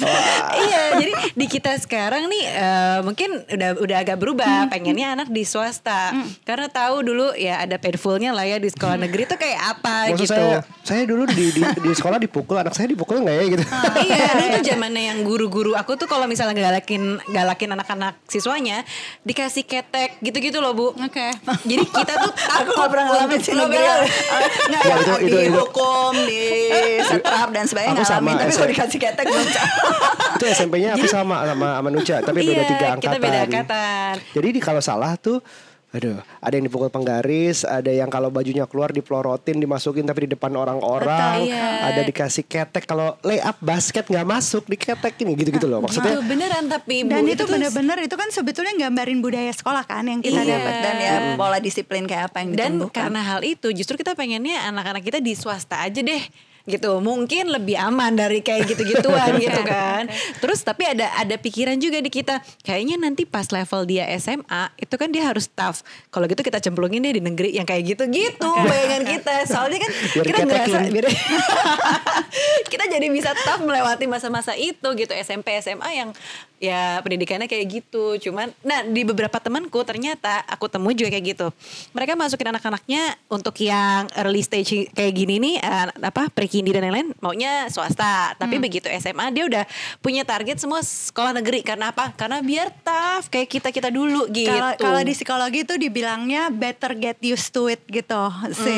iya, 0.56 0.94
jadi 0.96 1.12
di 1.34 1.46
kita 1.46 1.76
sekarang 1.76 2.24
nih 2.26 2.44
eh, 2.46 2.98
mungkin 3.02 3.42
udah 3.44 3.70
udah 3.76 3.97
agak 3.98 4.16
berubah. 4.16 4.66
Pengennya 4.68 5.12
anak 5.12 5.28
di 5.28 5.42
swasta, 5.42 6.14
karena 6.42 6.66
tahu 6.66 7.02
dulu 7.02 7.32
ya 7.32 7.60
ada 7.60 7.76
painfulnya 7.76 8.30
lah 8.30 8.42
ya 8.42 8.56
di 8.56 8.66
sekolah 8.66 8.96
negeri 8.96 9.24
tuh 9.24 9.36
kayak 9.36 9.60
apa 9.74 10.10
Maksud 10.10 10.22
gitu. 10.22 10.32
saya 10.32 10.58
saya 10.82 11.02
dulu 11.04 11.24
di, 11.26 11.50
di 11.50 11.62
di 11.62 11.90
sekolah 11.90 12.16
dipukul 12.16 12.56
anak 12.56 12.72
saya 12.72 12.86
dipukul 12.86 13.20
nggak 13.20 13.34
ya 13.34 13.44
gitu 13.50 13.64
iya, 14.02 14.24
dulu 14.32 14.46
tuh 14.50 14.62
zamannya 14.64 15.02
yang 15.04 15.18
guru-guru 15.20 15.72
aku 15.72 15.94
tuh 15.94 16.06
kalau 16.06 16.24
misalnya 16.24 16.56
galakin 16.58 17.02
galakin 17.26 17.70
anak-anak 17.70 18.16
siswanya 18.24 18.82
dikasih 19.22 19.62
ketek 19.62 20.16
gitu-gitu 20.20 20.58
loh 20.58 20.72
bu. 20.72 20.86
Oke. 20.94 21.28
Jadi 21.62 21.84
kita 21.84 22.12
tuh 22.18 22.32
Aku 22.58 22.70
gak 22.72 22.88
pernah 22.88 23.04
ngalamin 23.08 23.38
sih 23.38 23.52
negeri. 23.52 23.76
nggak 23.76 23.98
Nggak 24.68 24.80
Ya, 24.80 24.88
yang 24.88 24.98
itu- 24.98 25.20
itu- 25.20 25.28
itu. 25.28 25.38
dihukum, 25.48 26.12
di 26.24 26.42
setrap 27.10 27.48
dan 27.50 27.64
sebagainya 27.64 27.94
Aku 27.94 28.04
sama. 28.04 28.30
Tapi 28.34 28.52
kalau 28.52 28.68
dikasih 28.68 28.98
ketek 28.98 29.26
belum 29.26 29.46
itu 30.38 30.44
SMP-nya 30.46 30.94
aku 30.94 31.06
sama 31.06 31.42
sama 31.42 31.68
sama 31.74 31.88
Nuca 31.90 32.16
tapi 32.20 32.38
beda 32.40 32.52
Iya, 32.54 32.64
tiga 32.68 32.86
angkatan 32.92 33.02
kita 33.02 33.18
beda 33.18 33.38
angkatan. 33.42 33.87
Jadi 34.32 34.48
di 34.52 34.60
kalau 34.60 34.80
salah 34.80 35.14
tuh 35.16 35.40
Aduh, 35.88 36.20
ada 36.44 36.52
yang 36.52 36.68
dipukul 36.68 36.92
penggaris, 36.92 37.64
ada 37.64 37.88
yang 37.88 38.12
kalau 38.12 38.28
bajunya 38.28 38.68
keluar 38.68 38.92
dipelorotin, 38.92 39.56
dimasukin 39.56 40.04
tapi 40.04 40.28
di 40.28 40.36
depan 40.36 40.52
orang-orang, 40.52 41.48
iya. 41.48 41.88
ada 41.88 42.04
dikasih 42.04 42.44
ketek 42.44 42.84
kalau 42.84 43.16
lay 43.24 43.40
up 43.40 43.56
basket 43.64 44.04
nggak 44.04 44.28
masuk 44.28 44.68
diketek 44.68 45.16
ini 45.24 45.32
gitu-gitu 45.32 45.64
loh. 45.64 45.80
Maksudnya 45.80 46.20
Tuh, 46.20 46.28
beneran 46.28 46.68
tapi 46.68 47.08
Dan 47.08 47.24
bu 47.24 47.32
itu 47.32 47.40
tuh 47.40 47.48
benar-benar 47.48 48.04
itu 48.04 48.12
kan 48.20 48.28
sebetulnya 48.28 48.76
gambarin 48.76 49.24
budaya 49.24 49.48
sekolah 49.48 49.88
kan 49.88 50.04
yang 50.04 50.20
kita 50.20 50.44
Iya. 50.44 50.60
dapat 50.60 50.74
dan 50.76 50.96
ya 51.00 51.12
pola 51.40 51.56
disiplin 51.56 52.04
kayak 52.04 52.36
apa 52.36 52.44
yang 52.44 52.48
Dan 52.52 52.76
ditumbuhkan. 52.76 53.08
karena 53.08 53.20
hal 53.24 53.40
itu 53.48 53.68
justru 53.72 53.96
kita 53.96 54.12
pengennya 54.12 54.68
anak-anak 54.68 55.00
kita 55.00 55.24
di 55.24 55.32
swasta 55.32 55.80
aja 55.88 56.04
deh. 56.04 56.20
Gitu. 56.68 57.00
Mungkin 57.00 57.48
lebih 57.48 57.80
aman 57.80 58.14
dari 58.14 58.44
kayak 58.44 58.68
gitu-gituan 58.68 59.36
gitu 59.44 59.60
kan. 59.64 60.06
Terus 60.38 60.60
tapi 60.62 60.84
ada 60.84 61.08
ada 61.16 61.34
pikiran 61.40 61.80
juga 61.80 61.98
di 61.98 62.12
kita. 62.12 62.44
Kayaknya 62.62 62.96
nanti 63.00 63.24
pas 63.24 63.48
level 63.48 63.88
dia 63.88 64.04
SMA 64.20 64.76
itu 64.76 64.94
kan 65.00 65.08
dia 65.08 65.24
harus 65.26 65.48
tough. 65.48 65.82
Kalau 66.12 66.28
gitu 66.28 66.44
kita 66.44 66.60
cemplungin 66.60 67.00
dia 67.00 67.16
di 67.16 67.24
negeri 67.24 67.56
yang 67.56 67.64
kayak 67.64 67.96
gitu 67.96 68.04
gitu 68.12 68.50
bayangan 68.68 69.02
kita. 69.08 69.34
Soalnya 69.48 69.78
kan 69.82 69.90
Biar 69.90 70.24
kita 70.28 70.40
ngerasa 70.44 70.76
biar 70.92 71.06
kita 72.72 72.84
jadi 72.92 73.06
bisa 73.08 73.32
tough 73.32 73.64
melewati 73.64 74.04
masa-masa 74.04 74.52
itu 74.54 74.88
gitu. 74.94 75.12
SMP 75.16 75.56
SMA 75.64 75.90
yang 75.96 76.10
ya 76.58 76.98
pendidikannya 77.00 77.46
kayak 77.46 77.66
gitu. 77.66 78.18
Cuman 78.28 78.50
nah 78.62 78.82
di 78.82 79.02
beberapa 79.02 79.38
temanku 79.38 79.82
ternyata 79.82 80.42
aku 80.46 80.66
temui 80.66 80.94
juga 80.94 81.10
kayak 81.10 81.26
gitu. 81.34 81.46
Mereka 81.94 82.14
masukin 82.14 82.50
anak-anaknya 82.50 83.16
untuk 83.30 83.54
yang 83.62 84.06
early 84.18 84.42
stage 84.42 84.90
kayak 84.92 85.14
gini 85.14 85.38
nih 85.38 85.54
eh, 85.58 85.86
apa 86.02 86.30
pre-kindi 86.30 86.74
dan 86.74 86.86
lain-lain 86.86 87.14
maunya 87.18 87.70
swasta. 87.70 88.34
Tapi 88.36 88.58
begitu 88.58 88.86
SMA 88.98 89.30
dia 89.32 89.46
udah 89.46 89.64
punya 89.98 90.22
target 90.22 90.58
semua 90.58 90.82
sekolah 90.82 91.32
negeri. 91.34 91.62
Karena 91.62 91.90
apa? 91.90 92.12
Karena 92.12 92.42
biar 92.42 92.70
tough 92.82 93.30
kayak 93.30 93.48
kita 93.48 93.68
kita 93.70 93.88
dulu 93.88 94.26
gitu. 94.28 94.52
Kalau 94.78 95.00
di 95.00 95.14
psikologi 95.14 95.62
itu 95.64 95.74
dibilangnya 95.74 96.50
better 96.50 96.94
get 96.98 97.18
used 97.22 97.50
to 97.50 97.70
it 97.70 97.80
gitu. 97.88 98.28
Si 98.52 98.74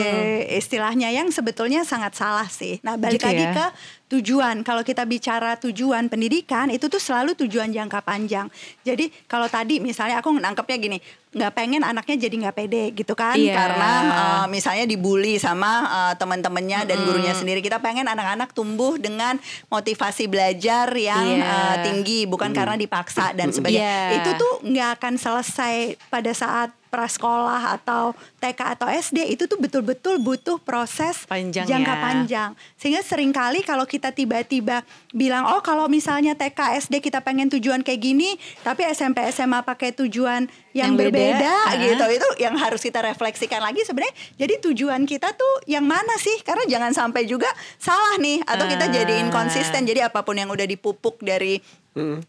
istilahnya 0.54 1.08
yang 1.10 1.32
sebetulnya 1.32 1.82
sangat 1.82 2.14
salah 2.14 2.46
sih. 2.46 2.78
Nah, 2.84 3.00
balik 3.00 3.20
Gitu 3.20 3.26
lagi 3.26 3.44
ya. 3.44 3.52
ke 3.52 3.66
tujuan. 4.10 4.66
Kalau 4.66 4.82
kita 4.82 5.06
bicara 5.06 5.54
tujuan 5.62 6.10
pendidikan 6.10 6.66
itu 6.68 6.90
tuh 6.90 6.98
selalu 6.98 7.38
tujuan 7.46 7.70
jangka 7.70 8.02
panjang. 8.02 8.50
Jadi 8.82 9.08
kalau 9.30 9.46
tadi 9.46 9.78
misalnya 9.78 10.18
aku 10.18 10.34
nangkepnya 10.34 10.76
gini, 10.82 10.98
nggak 11.30 11.52
pengen 11.52 11.82
anaknya 11.82 12.26
jadi 12.26 12.34
nggak 12.42 12.56
pede 12.56 12.84
gitu 12.90 13.14
kan 13.14 13.38
Iya. 13.38 13.54
karena 13.54 13.90
eh, 14.02 14.46
misalnya 14.50 14.82
dibully 14.84 15.38
sama 15.38 15.70
eh, 15.86 16.14
teman-temannya 16.16 16.84
dan 16.84 16.98
gurunya 17.00 17.30
sendiri. 17.32 17.60
Kita 17.60 17.78
pengen 17.78 18.04
anak-anak 18.04 18.50
tumbuh 18.50 18.98
dengan 18.98 19.38
motivasi 19.66 20.26
belajar 20.26 20.90
yang 20.90 21.22
Iya. 21.38 21.46
eh, 21.46 21.76
tinggi 21.82 22.26
bukan 22.26 22.50
karena 22.50 22.74
dipaksa 22.74 23.30
dan 23.30 23.50
sebagainya. 23.50 23.78
Iya. 24.10 24.16
Itu 24.16 24.30
tuh 24.36 24.52
nggak 24.66 24.90
akan 24.98 25.14
selesai 25.16 25.74
pada 26.06 26.32
saat 26.32 26.70
prasekolah 26.90 27.70
atau 27.72 28.12
TK 28.36 28.60
atau 28.74 28.90
SD 28.90 29.30
itu 29.30 29.46
tuh 29.46 29.54
betul-betul 29.56 30.18
butuh 30.18 30.58
proses 30.58 31.22
Panjang 31.24 31.62
jangka 31.64 31.94
ya. 31.94 32.02
panjang. 32.02 32.50
Sehingga 32.74 33.00
sering 33.00 33.30
kali 33.30 33.62
kalau 33.62 33.86
kita 33.86 34.10
tiba-tiba 34.10 34.82
bilang 35.10 35.46
oh 35.46 35.62
kalau 35.62 35.86
misalnya 35.86 36.34
TK 36.34 36.58
SD 36.82 36.98
kita 36.98 37.22
pengen 37.22 37.46
tujuan 37.48 37.80
kayak 37.80 38.02
gini, 38.02 38.34
tapi 38.60 38.82
SMP 38.84 39.22
SMA 39.30 39.62
pakai 39.62 39.94
tujuan 39.94 40.50
yang, 40.70 40.94
Yang 40.94 40.94
beda, 40.96 41.10
berbeda 41.10 41.54
ah. 41.66 41.74
gitu. 41.78 42.04
Itu 42.14 42.28
yang 42.38 42.54
harus 42.54 42.80
kita 42.82 43.02
refleksikan 43.02 43.58
lagi 43.58 43.82
sebenarnya. 43.82 44.14
Jadi 44.38 44.54
tujuan 44.70 45.02
kita 45.02 45.34
tuh 45.34 45.54
yang 45.66 45.82
mana 45.82 46.14
sih? 46.22 46.38
Karena 46.46 46.62
jangan 46.70 46.94
sampai 46.94 47.26
juga 47.26 47.50
salah 47.76 48.18
nih 48.22 48.42
atau 48.46 48.64
kita 48.70 48.86
Ah. 48.86 48.92
jadi 49.02 49.14
inkonsisten. 49.26 49.82
Jadi 49.82 50.00
apa 50.02 50.22
pun 50.22 50.38
yang 50.38 50.50
udah 50.50 50.66
dipupuk 50.66 51.18
dari 51.20 51.58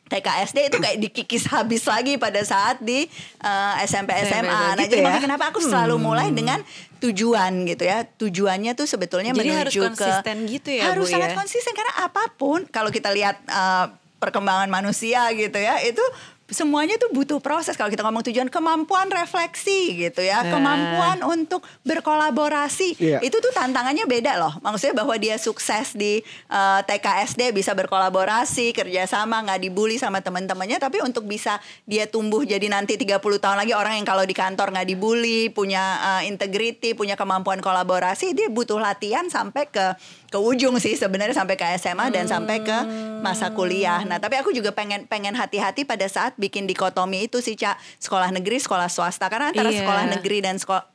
TK 0.10 0.28
SD 0.50 0.74
itu 0.74 0.78
kayak 0.82 0.98
dikikis 0.98 1.46
habis 1.54 1.86
lagi 1.86 2.18
pada 2.18 2.42
saat 2.42 2.82
di 2.82 3.06
eh, 3.40 3.74
SMP 3.86 4.10
SMA. 4.26 4.50
Nah, 4.50 4.74
gitu 4.74 4.98
jadi 4.98 5.02
ya? 5.02 5.06
makanya 5.06 5.24
kenapa 5.30 5.46
aku 5.54 5.62
selalu 5.62 6.02
mulai 6.02 6.34
dengan 6.34 6.66
tujuan 6.98 7.70
gitu 7.70 7.86
ya. 7.86 8.02
Tujuannya 8.04 8.74
tuh 8.74 8.90
sebetulnya 8.90 9.38
Jadi 9.38 9.54
menuju 9.54 9.60
harus 9.62 9.74
ke 9.78 9.86
konsisten 9.86 10.36
gitu 10.50 10.70
ya, 10.74 10.90
Harus 10.90 11.08
Bu, 11.08 11.14
sangat 11.14 11.32
ya? 11.34 11.38
konsisten 11.38 11.74
karena 11.78 11.94
apa 12.10 12.24
pun 12.42 12.66
kalau 12.74 12.90
kita 12.90 13.14
lihat 13.14 13.38
eh, 13.46 13.86
perkembangan 14.18 14.70
manusia 14.70 15.30
gitu 15.34 15.58
ya, 15.62 15.78
itu 15.86 16.02
semuanya 16.52 17.00
tuh 17.00 17.10
butuh 17.16 17.40
proses. 17.40 17.80
Kalau 17.80 17.88
kita 17.88 18.04
ngomong 18.04 18.28
tujuan 18.28 18.52
kemampuan 18.52 19.08
refleksi 19.10 19.96
gitu 19.98 20.22
ya. 20.22 20.44
Nah. 20.44 20.52
kemampuan 20.54 21.18
untuk 21.24 21.64
berkolaborasi. 21.88 22.94
Iya. 23.02 23.18
itu 23.24 23.40
tuh 23.40 23.50
tantangannya 23.56 24.04
beda 24.06 24.38
loh. 24.38 24.54
Maksudnya 24.60 25.02
bahwa 25.02 25.16
dia 25.16 25.40
sukses 25.40 25.96
di 25.96 26.20
eh, 26.52 26.80
TK 26.84 27.32
SD 27.34 27.42
bisa 27.56 27.72
berkolaborasi 27.72 28.76
kerjasama 28.76 29.42
nggak 29.48 29.60
dibully 29.64 29.96
sama 29.96 30.20
teman-temannya. 30.20 30.78
Tapi 30.78 31.00
untuk 31.02 31.26
bisa 31.26 31.58
dia 31.88 32.06
tumbuh 32.06 32.44
jadi 32.44 32.68
nanti 32.68 33.00
30 33.00 33.18
tahun 33.18 33.58
lagi 33.58 33.74
orang 33.74 33.98
yang 34.04 34.08
kalau 34.08 34.28
di 34.28 34.36
kantor 34.36 34.76
nggak 34.76 34.88
dibully 34.92 35.48
punya 35.50 35.98
eh, 36.20 36.30
integrity 36.30 36.94
punya 36.94 37.16
kemampuan 37.16 37.64
kolaborasi 37.64 38.36
dia 38.36 38.52
butuh 38.52 38.78
latihan 38.78 39.32
sampai 39.32 39.72
ke 39.72 39.96
ke 40.32 40.40
ujung 40.40 40.80
sih 40.80 40.96
sebenarnya 40.96 41.36
sampai 41.36 41.54
ke 41.54 41.68
SMA 41.76 42.08
dan 42.08 42.24
sampai 42.24 42.64
ke 42.64 42.78
masa 43.20 43.52
kuliah. 43.52 44.00
Nah, 44.02 44.16
tapi 44.16 44.34
aku 44.34 44.50
juga 44.50 44.72
pengen 44.72 45.04
pengen 45.04 45.36
hati-hati 45.36 45.84
pada 45.84 46.08
saat 46.08 46.34
bikin 46.36 46.64
dikotomi 46.64 47.28
itu 47.28 47.38
sih, 47.38 47.54
Cak. 47.54 47.76
Sekolah 48.00 48.32
negeri, 48.32 48.58
sekolah 48.58 48.88
swasta. 48.88 49.28
Karena 49.28 49.52
antara 49.52 49.68
Iya. 49.68 49.84
sekolah 49.84 50.04
negeri 50.10 50.40
dan 50.40 50.56
sekolah, 50.56 50.88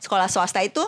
sekolah 0.00 0.26
swasta 0.26 0.60
itu 0.60 0.80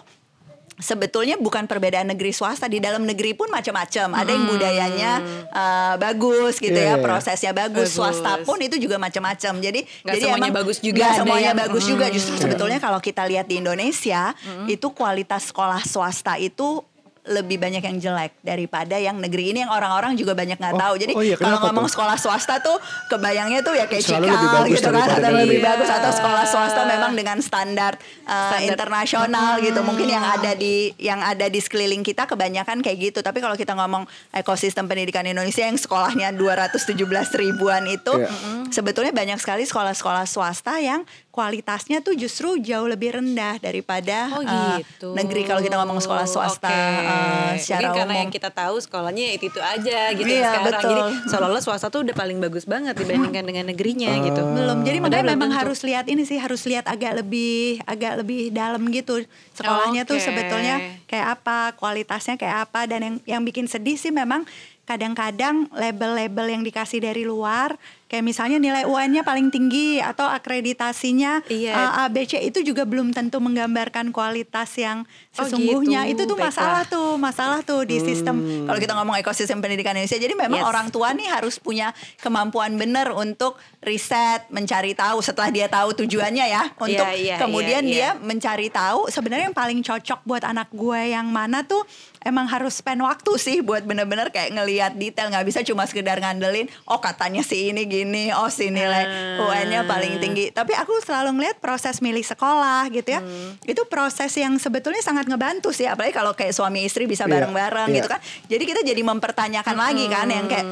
sebetulnya 0.75 1.37
bukan 1.37 1.69
perbedaan 1.69 2.09
negeri 2.09 2.33
swasta 2.33 2.65
di 2.67 2.81
dalam 2.81 3.05
negeri 3.05 3.37
pun 3.37 3.47
macam-macam 3.47 4.09
ada 4.17 4.27
yang 4.27 4.49
budayanya 4.49 5.13
uh, 5.47 5.95
bagus 5.97 6.57
gitu 6.57 6.73
Iya, 6.73 6.81
iya, 6.83 6.91
ya 6.91 6.97
iya. 6.97 7.05
prosesnya 7.05 7.53
bagus. 7.53 7.93
Bagus. 7.93 7.95
swasta 7.95 8.41
pun 8.43 8.57
itu 8.59 8.81
juga 8.81 8.97
macam-macam 8.97 9.53
jadi 9.61 9.81
Nggak 9.85 10.03
jadi 10.09 10.25
semuanya 10.25 10.41
emang 10.43 10.57
bagus 10.57 10.79
juga, 10.81 11.05
ada 11.05 11.19
semuanya 11.21 11.45
yang- 11.47 11.61
bagus 11.61 11.85
juga 11.85 12.05
Hmm. 12.05 12.15
justru 12.17 12.35
sebetulnya 12.37 12.79
kalau 12.81 12.99
kita 12.99 13.23
lihat 13.23 13.47
di 13.47 13.61
Indonesia 13.61 14.33
itu 14.67 14.87
kualitas 14.91 15.47
sekolah 15.47 15.85
swasta 15.85 16.41
itu 16.41 16.81
lebih 17.23 17.55
banyak 17.55 17.79
yang 17.81 17.97
jelek 17.97 18.35
daripada 18.41 18.99
yang 18.99 19.15
negeri 19.15 19.55
ini 19.55 19.63
yang 19.63 19.71
orang-orang 19.71 20.15
juga 20.15 20.35
banyak 20.35 20.59
nggak 20.59 20.75
Oh, 20.75 20.81
tahu. 20.81 20.95
Jadi 20.99 21.13
oh 21.15 21.23
iya, 21.23 21.37
kalau 21.37 21.63
ngomong 21.63 21.87
tuh? 21.87 21.95
sekolah 21.95 22.17
swasta 22.17 22.59
tuh 22.59 22.75
kebayangnya 23.07 23.63
tuh 23.63 23.73
ya 23.73 23.87
kayak 23.87 24.03
Selalu 24.03 24.27
Cikal 24.27 24.65
gitu 24.67 24.89
kan 24.89 25.07
atau 25.09 25.31
lebih 25.33 25.59
bagus 25.61 25.87
atau 25.87 26.11
sekolah 26.11 26.45
swasta 26.45 26.83
memang 26.85 27.13
dengan 27.13 27.39
standar, 27.39 27.95
uh, 28.27 28.31
Standar. 28.51 28.67
internasional 28.67 29.53
gitu. 29.61 29.81
Mungkin 29.81 30.09
yang 30.09 30.25
ada 30.25 30.53
di 30.53 30.91
yang 30.99 31.23
ada 31.23 31.47
di 31.47 31.57
sekeliling 31.57 32.03
kita 32.03 32.27
kebanyakan 32.27 32.83
kayak 32.83 33.15
gitu. 33.15 33.19
Tapi 33.21 33.39
kalau 33.39 33.55
kita 33.55 33.71
ngomong 33.73 34.03
ekosistem 34.33 34.85
pendidikan 34.85 35.23
Indonesia 35.23 35.63
yang 35.63 35.79
sekolahnya 35.79 36.35
217 36.35 36.99
ribuan 37.35 37.87
itu 37.87 38.11
Iya. 38.13 38.29
sebetulnya 38.69 39.15
banyak 39.15 39.39
sekali 39.39 39.63
sekolah-sekolah 39.63 40.27
swasta 40.27 40.77
yang 40.77 41.07
kualitasnya 41.33 41.99
tuh 41.99 42.13
justru 42.13 42.61
jauh 42.61 42.85
lebih 42.85 43.17
rendah 43.17 43.57
daripada 43.57 44.29
Oh 44.37 44.45
uh, 44.45 44.77
gitu. 44.77 45.17
negeri 45.17 45.43
kalau 45.43 45.59
kita 45.59 45.81
ngomong 45.81 45.97
sekolah 45.97 46.29
swasta 46.29 46.69
Oke. 46.69 47.09
uh, 47.09 47.53
secara 47.57 47.89
Mungkin 47.89 47.97
karena 47.97 48.13
umum. 48.13 48.23
yang 48.23 48.31
kita 48.31 48.49
tahu 48.49 48.77
sekolahnya 48.79 49.27
itu 49.33 49.49
itu 49.49 49.57
aja 49.59 50.13
gitu 50.13 50.29
Iya, 50.29 50.45
sekarang. 50.47 50.65
betul. 50.69 50.91
Jadi 50.93 51.03
seolah-olah 51.27 51.63
swasta 51.65 51.89
tuh 51.89 52.05
udah 52.05 52.13
paling 52.13 52.37
bagus 52.37 52.63
banget 52.63 52.93
dibandingkan 52.95 53.43
dengan 53.43 53.65
negerinya 53.67 54.13
gitu. 54.23 54.43
belum 54.45 54.85
jadi 54.85 54.99
makanya 55.01 55.25
belum 55.25 55.33
memang 55.35 55.51
tentu. 55.51 55.61
harus 55.65 55.81
lihat 55.83 56.05
ini 56.07 56.23
sih 56.23 56.37
harus 56.37 56.63
lihat 56.63 56.85
agak 56.85 57.17
lebih 57.17 57.81
agak 57.85 58.21
lebih 58.21 58.53
dalam 58.53 58.85
gitu 58.93 59.25
sekolahnya 59.53 60.05
tuh 60.05 60.21
Oke. 60.21 60.29
sebetulnya 60.29 60.77
kayak 61.09 61.41
apa 61.41 61.73
kualitasnya 61.75 62.37
kayak 62.37 62.69
apa 62.69 62.85
dan 62.85 63.01
yang 63.01 63.17
yang 63.25 63.43
bikin 63.43 63.65
sedih 63.65 63.97
sih 63.97 64.13
memang 64.13 64.45
kadang-kadang 64.83 65.71
label-label 65.71 66.47
yang 66.51 66.63
dikasih 66.63 66.99
dari 66.99 67.23
luar 67.23 67.79
kayak 68.13 68.29
misalnya 68.29 68.61
nilai 68.61 68.85
UN-nya 68.85 69.25
paling 69.25 69.49
tinggi 69.49 69.97
atau 69.97 70.29
akreditasinya 70.29 71.41
Iya. 71.49 71.73
uh, 71.73 72.05
ABC 72.05 72.45
itu 72.45 72.61
juga 72.61 72.85
belum 72.85 73.17
tentu 73.17 73.41
menggambarkan 73.41 74.13
kualitas 74.13 74.69
yang 74.77 75.09
Oh, 75.33 75.49
sesungguhnya 75.49 76.05
gitu. 76.13 76.13
itu 76.13 76.23
tuh 76.29 76.37
Baiklah. 76.37 76.53
masalah 76.53 76.83
tuh 76.85 77.11
masalah 77.17 77.59
tuh 77.65 77.89
di 77.89 77.97
sistem 77.97 78.37
kalau 78.69 78.77
kita 78.77 78.93
ngomong 78.93 79.17
ekosistem 79.17 79.65
pendidikan 79.65 79.97
Indonesia 79.97 80.21
jadi 80.21 80.37
memang 80.37 80.61
Yes. 80.61 80.69
orang 80.69 80.87
tua 80.93 81.09
nih 81.17 81.25
harus 81.25 81.57
punya 81.57 81.97
kemampuan 82.21 82.77
benar 82.77 83.17
untuk 83.17 83.57
riset 83.81 84.45
mencari 84.53 84.93
tahu 84.93 85.25
setelah 85.25 85.49
dia 85.49 85.73
tahu 85.73 85.97
tujuannya 85.97 86.47
ya 86.47 86.69
untuk 86.77 87.09
iya, 87.17 87.41
kemudian 87.41 87.81
iya, 87.81 87.89
iya. 87.89 88.11
dia 88.13 88.21
mencari 88.21 88.69
tahu 88.69 89.09
sebenarnya 89.09 89.49
yang 89.49 89.57
paling 89.57 89.81
cocok 89.81 90.21
buat 90.23 90.45
anak 90.45 90.69
gue 90.69 91.17
yang 91.17 91.33
mana 91.33 91.65
tuh 91.65 91.81
emang 92.23 92.45
harus 92.47 92.77
spend 92.77 93.01
waktu 93.01 93.33
sih 93.41 93.65
buat 93.65 93.83
bener-bener 93.83 94.29
kayak 94.29 94.53
ngelihat 94.53 94.93
detail 94.95 95.33
nggak 95.33 95.49
bisa 95.49 95.65
cuma 95.65 95.89
sekedar 95.89 96.21
ngandelin 96.21 96.69
oh 96.85 97.01
katanya 97.01 97.41
si 97.41 97.73
ini 97.73 97.89
gini 98.05 98.31
oh 98.31 98.49
si 98.49 98.69
nilai 98.69 99.05
Ah. 99.05 99.45
UN-nya 99.45 99.81
paling 99.85 100.19
tinggi 100.19 100.51
tapi 100.51 100.73
aku 100.73 100.99
selalu 100.99 101.35
ngelihat 101.35 101.57
proses 101.57 101.99
milih 101.99 102.23
sekolah 102.23 102.87
gitu 102.89 103.07
ya 103.09 103.21
Hmm. 103.21 103.55
itu 103.63 103.83
proses 103.85 104.35
yang 104.35 104.55
sebetulnya 104.57 104.99
sangat 105.01 105.25
ngebantu 105.25 105.71
sih 105.71 105.85
apalagi 105.85 106.11
kalau 106.11 106.33
kayak 106.33 106.51
suami 106.51 106.83
istri 106.83 107.05
bisa 107.05 107.23
Iya, 107.23 107.33
bareng-bareng 107.33 107.89
iya. 107.89 107.97
gitu 107.97 108.09
kan 108.09 108.21
jadi 108.45 108.65
kita 108.65 108.81
jadi 108.83 109.03
mempertanyakan 109.03 109.77
lagi 109.77 110.05
kan 110.07 110.27
yang 110.27 110.47
kayak 110.47 110.67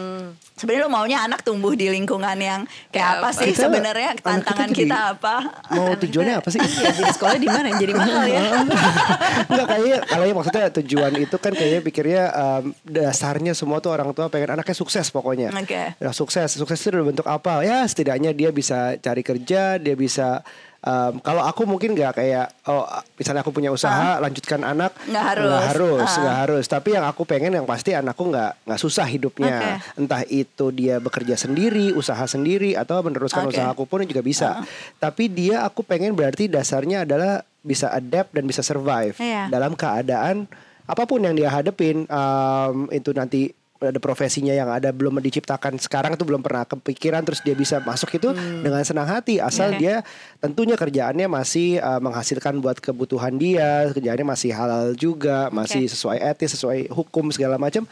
sebenarnya 0.54 0.82
lu 0.82 0.90
maunya 0.90 1.18
anak 1.20 1.40
tumbuh 1.40 1.72
di 1.72 1.88
lingkungan 1.88 2.34
yang 2.34 2.60
kayak 2.86 2.92
Kayak 2.92 3.10
apa 3.14 3.22
apa? 3.24 3.38
sih 3.38 3.48
Kita- 3.48 3.62
sebenarnya 3.62 4.10
kita 4.12 4.26
tantangan 4.26 4.68
di- 4.68 4.76
kita 4.78 4.98
apa 5.10 5.34
Mau 5.70 5.94
tujuannya 5.96 6.34
apa 6.36 6.48
sih? 6.48 6.58
Iya, 6.60 6.90
jadi 6.92 7.12
sekolah 7.12 7.36
di 7.36 7.48
mana 7.48 7.66
yang 7.66 7.78
jadi 7.78 7.94
mahal 7.94 8.24
ya? 8.26 8.42
Enggak 9.46 9.66
kayaknya 9.68 9.98
kalau 10.04 10.24
ya 10.24 10.34
maksudnya 10.34 10.64
tujuan 10.74 11.12
itu 11.16 11.36
kan 11.36 11.52
kayaknya 11.52 11.80
pikirnya 11.80 12.22
um, 12.30 12.64
dasarnya 12.82 13.52
semua 13.52 13.78
tuh 13.78 13.90
orang 13.90 14.10
tua 14.10 14.26
pengen 14.26 14.52
anaknya 14.52 14.74
sukses 14.74 15.08
pokoknya. 15.08 15.48
Oke. 15.52 15.94
Ya, 15.94 16.10
sukses, 16.10 16.50
sukses 16.52 16.76
itu 16.76 16.90
dalam 16.90 17.06
bentuk 17.06 17.19
apa? 17.24 17.60
Ya 17.62 17.82
setidaknya 17.84 18.30
dia 18.30 18.48
bisa 18.50 18.94
cari 18.96 19.20
kerja, 19.20 19.76
dia 19.76 19.94
bisa 19.94 20.40
um, 20.84 21.20
kalau 21.20 21.44
aku 21.44 21.68
mungkin 21.68 21.92
nggak 21.92 22.16
kayak 22.16 22.46
oh 22.66 22.84
misalnya 23.16 23.44
aku 23.44 23.52
punya 23.52 23.68
usaha 23.68 24.16
lanjutkan 24.18 24.64
anak 24.64 24.92
Nggak 25.04 25.24
harus. 25.24 25.44
nggak 25.48 25.64
harus 25.72 26.10
nggak 26.16 26.38
harus 26.46 26.64
tapi 26.66 26.88
yang 26.96 27.04
aku 27.04 27.22
pengen 27.24 27.52
yang 27.56 27.66
pasti 27.68 27.92
anakku 27.92 28.28
nggak 28.28 28.64
nggak 28.64 28.80
susah 28.80 29.06
hidupnya 29.06 29.80
entah 29.96 30.24
itu 30.26 30.72
dia 30.72 30.96
bekerja 30.96 31.36
sendiri 31.36 31.92
usaha 31.92 32.24
sendiri 32.24 32.74
atau 32.76 33.00
meneruskan 33.04 33.48
Oke. 33.48 33.56
usaha 33.56 33.68
aku 33.72 33.84
pun 33.84 34.04
juga 34.04 34.24
bisa 34.24 34.64
tapi 34.96 35.28
dia 35.28 35.64
aku 35.64 35.84
pengen 35.84 36.16
berarti 36.16 36.48
dasarnya 36.48 37.04
adalah 37.04 37.44
bisa 37.60 37.92
adapt 37.92 38.32
dan 38.32 38.48
bisa 38.48 38.64
survive 38.64 39.16
Iya. 39.20 39.52
dalam 39.52 39.76
keadaan 39.76 40.48
apa 40.88 41.06
pun 41.06 41.22
yang 41.22 41.36
dia 41.36 41.52
hadepin 41.52 42.08
um, 42.08 42.88
itu 42.90 43.12
nanti 43.12 43.52
ada 43.80 43.96
profesinya 43.96 44.52
yang 44.52 44.68
ada 44.68 44.92
belum 44.92 45.16
diciptakan 45.24 45.80
sekarang 45.80 46.12
itu 46.12 46.24
belum 46.28 46.44
pernah 46.44 46.68
kepikiran 46.68 47.24
terus 47.24 47.40
dia 47.40 47.56
bisa 47.56 47.80
masuk 47.80 48.12
itu 48.12 48.28
dengan 48.36 48.84
senang 48.84 49.08
hati 49.08 49.40
asal 49.40 49.72
Oke. 49.72 49.80
dia 49.80 50.04
tentunya 50.36 50.76
kerjaannya 50.76 51.26
masih 51.32 51.80
uh, 51.80 51.96
menghasilkan 51.96 52.60
buat 52.60 52.76
kebutuhan 52.76 53.40
dia 53.40 53.88
kerjaannya 53.96 54.26
masih 54.28 54.52
halal 54.52 54.92
juga 54.92 55.48
masih 55.48 55.88
sesuai 55.88 56.20
etis 56.20 56.60
sesuai 56.60 56.92
hukum 56.92 57.32
segala 57.32 57.56
macam 57.56 57.88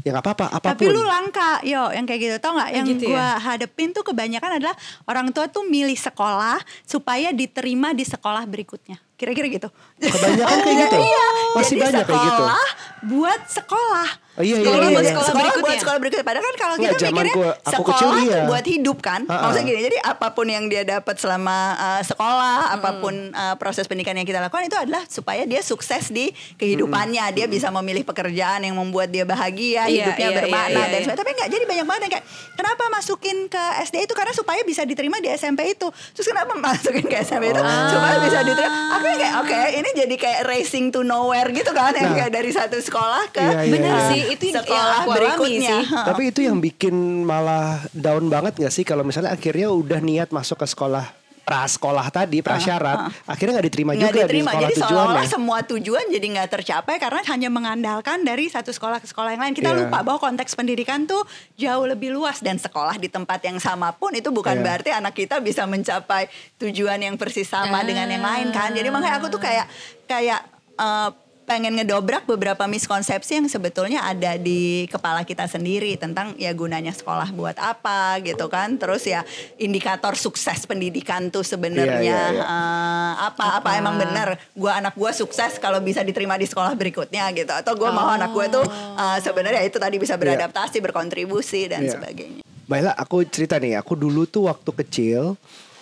ya 0.00 0.08
nggak 0.08 0.24
apa-apa 0.24 0.46
Tapi 0.56 0.68
apa 0.72 0.80
pun 0.80 0.88
lu 0.88 1.04
langka, 1.04 1.60
yo, 1.68 1.92
yang 1.92 2.08
kayak 2.08 2.20
gitu. 2.24 2.36
Tau 2.40 2.56
nggak? 2.56 2.70
Oh, 2.72 2.76
Yang 2.80 2.86
gitu 2.96 3.04
gua 3.12 3.36
ya? 3.36 3.44
hadepin 3.44 3.92
tuh 3.92 4.00
kebanyakan 4.00 4.50
adalah 4.56 4.72
orang 5.04 5.28
tua 5.36 5.52
tuh 5.52 5.68
milih 5.68 5.94
sekolah 5.94 6.56
supaya 6.88 7.28
diterima 7.30 7.92
di 7.92 8.00
sekolah 8.08 8.48
berikutnya. 8.48 8.96
Kira-kira 9.20 9.52
gitu. 9.52 9.68
Kebanyakan 10.00 10.58
kayak 10.64 10.76
gitu? 10.88 10.96
Iya. 10.96 11.26
Masih 11.54 11.74
Jadi 11.76 11.82
banyak 11.84 12.04
kayak 12.08 12.24
gitu? 12.24 12.32
sekolah 12.32 12.66
buat 13.04 13.40
sekolah. 13.52 14.08
Oh, 14.32 14.40
iya, 14.40 14.56
iya, 14.56 14.64
Sekolah 14.64 14.80
iya, 14.80 14.88
buat 14.88 15.04
iya. 15.04 15.10
sekolah, 15.12 15.28
Sekolah 15.28 15.36
buat 15.36 15.52
berikutnya. 15.52 15.80
sekolah 15.82 15.98
berikutnya. 16.00 16.24
Padahal 16.24 16.40
kan 16.42 16.56
kalau 16.56 16.74
Nggak, 16.74 16.88
kita 16.88 17.02
zaman 17.02 17.12
mikirnya 17.12 17.34
gua- 17.36 17.52
aku 17.52 17.68
sekolah 17.70 17.84
kecil, 17.92 18.08
tuh 18.08 18.22
iya. 18.24 18.40
buat 18.48 18.64
hidup 18.66 18.98
kan. 18.98 19.20
Ha-ha. 19.22 19.42
Maksudnya 19.42 19.64
gini, 19.66 19.80
jadi 19.84 19.98
apa 20.02 20.26
pun 20.30 20.46
yang 20.46 20.64
dia 20.66 20.82
dapat 20.82 21.16
selama 21.16 21.56
uh, 21.74 22.02
sekolah, 22.02 22.58
Hmm. 22.62 22.74
apa 22.74 22.90
pun 22.96 23.14
uh, 23.30 23.54
proses 23.54 23.84
pendidikan 23.84 24.14
yang 24.14 24.24
kita 24.24 24.40
lakukan 24.40 24.64
itu 24.64 24.78
adalah 24.78 25.04
supaya 25.06 25.44
dia 25.44 25.60
sukses 25.60 26.08
di 26.08 26.26
kehidupannya. 26.56 27.20
Hmm. 27.22 27.34
Dia 27.34 27.46
bisa 27.46 27.68
memilih 27.70 28.02
pekerjaan 28.02 28.62
yang 28.62 28.72
membuat 28.74 29.08
dia 29.08 29.24
bahagia, 29.24 29.84
Iya, 29.84 30.08
hidupnya 30.08 30.24
iya, 30.26 30.36
bermakna 30.38 30.64
iya, 30.64 30.72
iya, 30.72 30.80
dan 30.82 30.88
iya. 30.88 31.04
sebagainya. 31.04 31.18
Tapi 31.18 31.30
enggak, 31.30 31.48
jadi 31.50 31.64
banyak 31.66 31.84
banget 31.84 32.02
yang 32.02 32.12
kayak 32.12 32.24
kenapa 32.54 32.84
masukin 32.88 33.36
ke 33.46 33.62
SD 33.84 33.96
itu 34.00 34.14
karena 34.14 34.32
supaya 34.32 34.60
bisa 34.62 34.82
diterima 34.82 35.16
di 35.18 35.28
SMP 35.30 35.60
itu. 35.68 35.86
Terus 36.10 36.26
kenapa 36.26 36.56
masukin 36.56 37.04
ke 37.04 37.20
SMP 37.20 37.50
itu 37.50 37.60
Oh. 37.60 37.68
supaya 37.90 38.16
bisa 38.18 38.40
diterima. 38.40 38.72
Aku 38.94 39.06
kayak 39.12 39.34
oke, 39.38 39.58
ini 39.74 39.88
jadi 39.94 40.14
kayak 40.16 40.40
racing 40.46 40.88
to 40.88 41.02
nowhere 41.02 41.52
gitu 41.52 41.68
kan 41.70 41.92
yang 41.92 42.10
Nah. 42.10 42.18
kayak 42.18 42.32
dari 42.32 42.48
satu 42.50 42.78
sekolah 42.78 43.28
ke 43.28 43.42
Iya, 43.42 43.60
iya, 43.60 43.72
Bener 43.72 43.92
iya. 43.92 44.08
sih, 44.08 44.21
itu 44.28 44.44
yang 44.48 44.56
sekolah 44.60 44.94
aku 44.98 45.10
alami 45.10 45.18
berikutnya. 45.18 45.76
sih. 45.80 45.82
Ha. 45.90 46.00
Tapi 46.10 46.22
itu 46.28 46.40
yang 46.42 46.58
bikin 46.58 46.94
malah 47.22 47.66
down 47.90 48.26
banget 48.26 48.52
gak 48.58 48.72
sih 48.72 48.82
kalau 48.82 49.02
misalnya 49.02 49.30
akhirnya 49.30 49.68
udah 49.68 49.98
niat 49.98 50.28
masuk 50.28 50.56
ke 50.56 50.66
sekolah 50.66 51.06
prasekolah 51.42 52.06
tadi 52.08 52.38
prasyarat 52.38 53.26
akhirnya 53.26 53.58
nggak 53.58 53.66
diterima 53.66 53.90
nggak 53.92 54.02
juga 54.06 54.22
diterima 54.22 54.46
di 54.46 54.54
sekolah 54.54 54.62
jadi 54.62 54.78
seolah-olah 54.78 55.26
semua 55.26 55.58
tujuan 55.66 56.04
jadi 56.06 56.26
nggak 56.32 56.48
tercapai 56.48 56.94
karena 56.96 57.18
hanya 57.26 57.48
mengandalkan 57.50 58.22
dari 58.22 58.46
satu 58.46 58.70
sekolah 58.70 59.02
ke 59.02 59.10
sekolah 59.10 59.34
yang 59.34 59.42
lain 59.42 59.50
kita 59.50 59.74
Iya. 59.74 59.78
lupa 59.82 60.06
bahwa 60.06 60.22
konteks 60.22 60.54
pendidikan 60.54 61.02
tuh 61.02 61.18
jauh 61.58 61.82
lebih 61.82 62.14
luas 62.14 62.38
dan 62.38 62.62
sekolah 62.62 62.94
di 62.94 63.10
tempat 63.10 63.42
yang 63.42 63.58
sama 63.58 63.90
pun 63.90 64.14
itu 64.14 64.30
bukan 64.30 64.54
Iya. 64.54 64.62
berarti 64.62 64.90
anak 64.94 65.18
kita 65.18 65.42
bisa 65.42 65.66
mencapai 65.66 66.30
tujuan 66.62 67.02
yang 67.02 67.18
persis 67.18 67.50
sama 67.50 67.82
dengan 67.82 68.06
yang 68.06 68.22
lain 68.22 68.54
kan 68.54 68.70
jadi 68.70 68.86
makanya 68.88 69.18
aku 69.18 69.26
tuh 69.26 69.42
kayak 69.42 69.66
kayak 70.06 70.46
eh, 70.72 71.10
pengen 71.42 71.74
ngedobrak 71.74 72.24
beberapa 72.24 72.64
miskonsepsi 72.64 73.42
yang 73.42 73.48
sebetulnya 73.50 74.02
ada 74.02 74.38
di 74.38 74.86
kepala 74.86 75.22
kita 75.22 75.44
sendiri 75.44 75.98
tentang 75.98 76.38
ya 76.38 76.50
gunanya 76.50 76.90
sekolah 76.90 77.28
buat 77.30 77.58
apa 77.58 78.22
gitu 78.22 78.46
kan 78.46 78.78
terus 78.78 79.02
ya 79.02 79.26
indikator 79.56 80.14
sukses 80.14 80.64
pendidikan 80.64 81.28
tuh 81.28 81.42
sebenarnya 81.42 81.98
Iya, 81.98 82.22
iya, 82.30 82.38
iya. 82.38 82.44
eh, 82.46 83.12
apa 83.26 83.58
apa 83.58 83.70
emang 83.74 83.98
benar 83.98 84.38
gua 84.54 84.78
anak 84.78 84.94
gua 84.94 85.10
sukses 85.10 85.58
kalau 85.58 85.78
bisa 85.78 86.00
diterima 86.00 86.38
di 86.38 86.46
sekolah 86.46 86.72
berikutnya 86.72 87.26
gitu 87.34 87.50
atau 87.50 87.74
gua 87.74 87.90
mau 87.90 88.08
anak 88.08 88.30
gua 88.30 88.46
tuh 88.48 88.64
eh, 88.96 89.18
sebenarnya 89.20 89.62
itu 89.62 89.76
tadi 89.76 89.98
bisa 89.98 90.14
beradaptasi 90.14 90.78
berkontribusi 90.78 91.66
dan 91.66 91.84
Iya. 91.84 91.92
sebagainya 91.94 92.40
Baiklah, 92.62 92.94
aku 92.94 93.26
cerita 93.26 93.58
nih. 93.58 93.76
Aku 93.76 93.98
dulu 93.98 94.24
tuh 94.24 94.46
waktu 94.48 94.70
kecil 94.72 95.34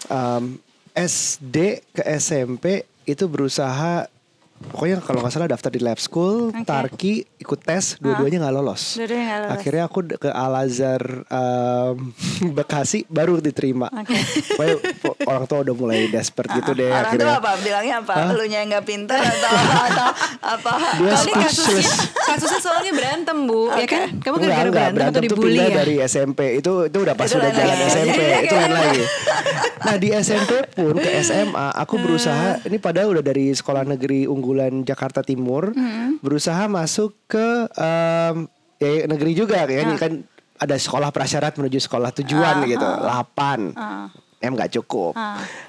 um, 0.09 0.59
SD 0.91 1.57
ke 1.93 2.03
SMP 2.19 2.83
itu 3.05 3.31
berusaha 3.31 4.09
pokoknya 4.63 5.01
kalau 5.01 5.21
nggak 5.21 5.33
salah 5.33 5.49
daftar 5.49 5.71
di 5.71 5.81
lab 5.81 5.97
school, 5.97 6.51
Oke. 6.51 6.63
Tarki 6.63 7.13
ikut 7.35 7.59
tes, 7.59 7.97
dua-duanya 7.97 8.45
nggak 8.45 8.55
lolos. 8.55 8.95
Nggak 8.95 9.09
lolos. 9.41 9.51
Akhirnya 9.51 9.83
aku 9.85 9.99
ke 10.15 10.29
Al 10.29 10.53
Azhar 10.55 11.03
um, 11.25 12.13
Bekasi 12.57 13.05
baru 13.07 13.39
diterima. 13.39 13.89
Oke. 13.91 14.13
Pokoknya 14.51 14.75
po- 14.99 15.17
orang 15.23 15.45
tua 15.45 15.59
udah 15.63 15.75
mulai 15.75 16.01
desperate 16.07 16.53
gitu 16.55 16.71
deh 16.75 16.87
orang 16.87 17.05
akhirnya. 17.07 17.25
tuh 17.25 17.35
apa 17.39 17.51
bilangnya 17.59 17.95
apa 17.99 18.13
Hah? 18.15 18.31
lu 18.31 18.45
nya 18.45 18.59
yang 18.59 18.71
nggak 18.71 18.85
pintar 18.85 19.21
atau 19.35 19.55
atau 19.81 20.09
apa 20.43 20.73
Dia 20.99 21.17
speechless. 21.17 21.57
kasusnya, 21.57 21.89
kasusnya 22.27 22.61
soalnya 22.61 22.93
berantem 22.93 23.37
bu, 23.43 23.61
ya 23.71 23.87
kan? 23.87 24.07
Kamu 24.15 24.35
gara-gara 24.37 24.61
enggak, 24.61 24.71
berantem, 24.71 24.95
berantem 24.95 25.09
atau 25.17 25.31
tuh 25.31 25.37
dibully 25.41 25.57
ya? 25.57 25.69
dari 25.73 25.95
SMP 26.03 26.41
itu 26.55 26.73
itu 26.85 26.99
udah 26.99 27.15
pas 27.15 27.27
Itu 27.27 27.39
udah 27.39 27.51
jalan. 27.51 27.77
SMP 27.87 28.19
itu 28.45 28.55
lain 28.55 28.73
lagi. 28.73 29.05
Nah 29.81 29.97
di 29.97 30.09
SMP 30.13 30.51
pun 30.71 30.95
ke 30.95 31.11
SMA 31.23 31.67
aku 31.73 31.95
berusaha 31.97 32.61
ini 32.63 32.77
padahal 32.77 33.09
udah 33.11 33.25
dari 33.25 33.49
sekolah 33.51 33.83
negeri 33.87 34.29
unggulan 34.51 34.83
Jakarta 34.83 35.23
Timur 35.23 35.71
berusaha 36.19 36.67
masuk 36.67 37.15
ke 37.31 37.71
em, 37.79 38.51
ya 38.83 39.07
negeri 39.07 39.39
juga 39.39 39.63
ya. 39.63 39.87
Ini 39.87 39.95
kan 39.95 40.27
ada 40.59 40.75
sekolah 40.75 41.15
prasyarat 41.15 41.55
menuju 41.55 41.79
sekolah 41.79 42.11
tujuan 42.19 42.67
gitu. 42.67 42.83
8 42.83 44.43
M 44.43 44.53
nggak 44.59 44.83
cukup. 44.83 45.15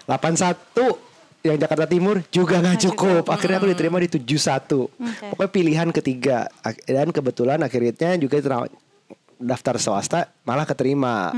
81 0.09 1.45
yang 1.45 1.57
Jakarta 1.61 1.85
Timur 1.85 2.25
juga 2.33 2.57
nggak 2.57 2.89
cukup. 2.89 3.23
Akhirnya 3.29 3.61
aku 3.61 3.69
diterima 3.69 4.01
di 4.01 4.09
71. 4.09 4.89
Pokoknya 5.29 5.51
pilihan 5.53 5.89
ketiga. 5.93 6.49
Dan 6.89 7.13
kebetulan 7.13 7.61
akhirnya 7.61 8.17
juga 8.17 8.65
daftar 9.37 9.77
swasta 9.77 10.33
malah 10.41 10.65
keterima. 10.65 11.29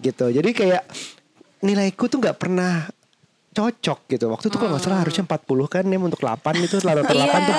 Gitu. 0.00 0.32
Jadi 0.32 0.50
kayak 0.56 0.88
nilaiku 1.60 2.08
tuh 2.08 2.24
nggak 2.24 2.38
pernah 2.40 2.88
cocok 3.56 3.98
gitu. 4.12 4.24
Waktu 4.28 4.52
itu 4.52 4.56
kalau 4.60 4.76
nggak 4.76 4.84
salah 4.84 5.00
harusnya 5.00 5.24
40 5.24 5.72
kan 5.72 5.84
nih 5.88 5.96
untuk 5.96 6.20
8 6.20 6.60
itu 6.60 6.76
lalu 6.84 7.00
8 7.08 7.16
tuh 7.48 7.54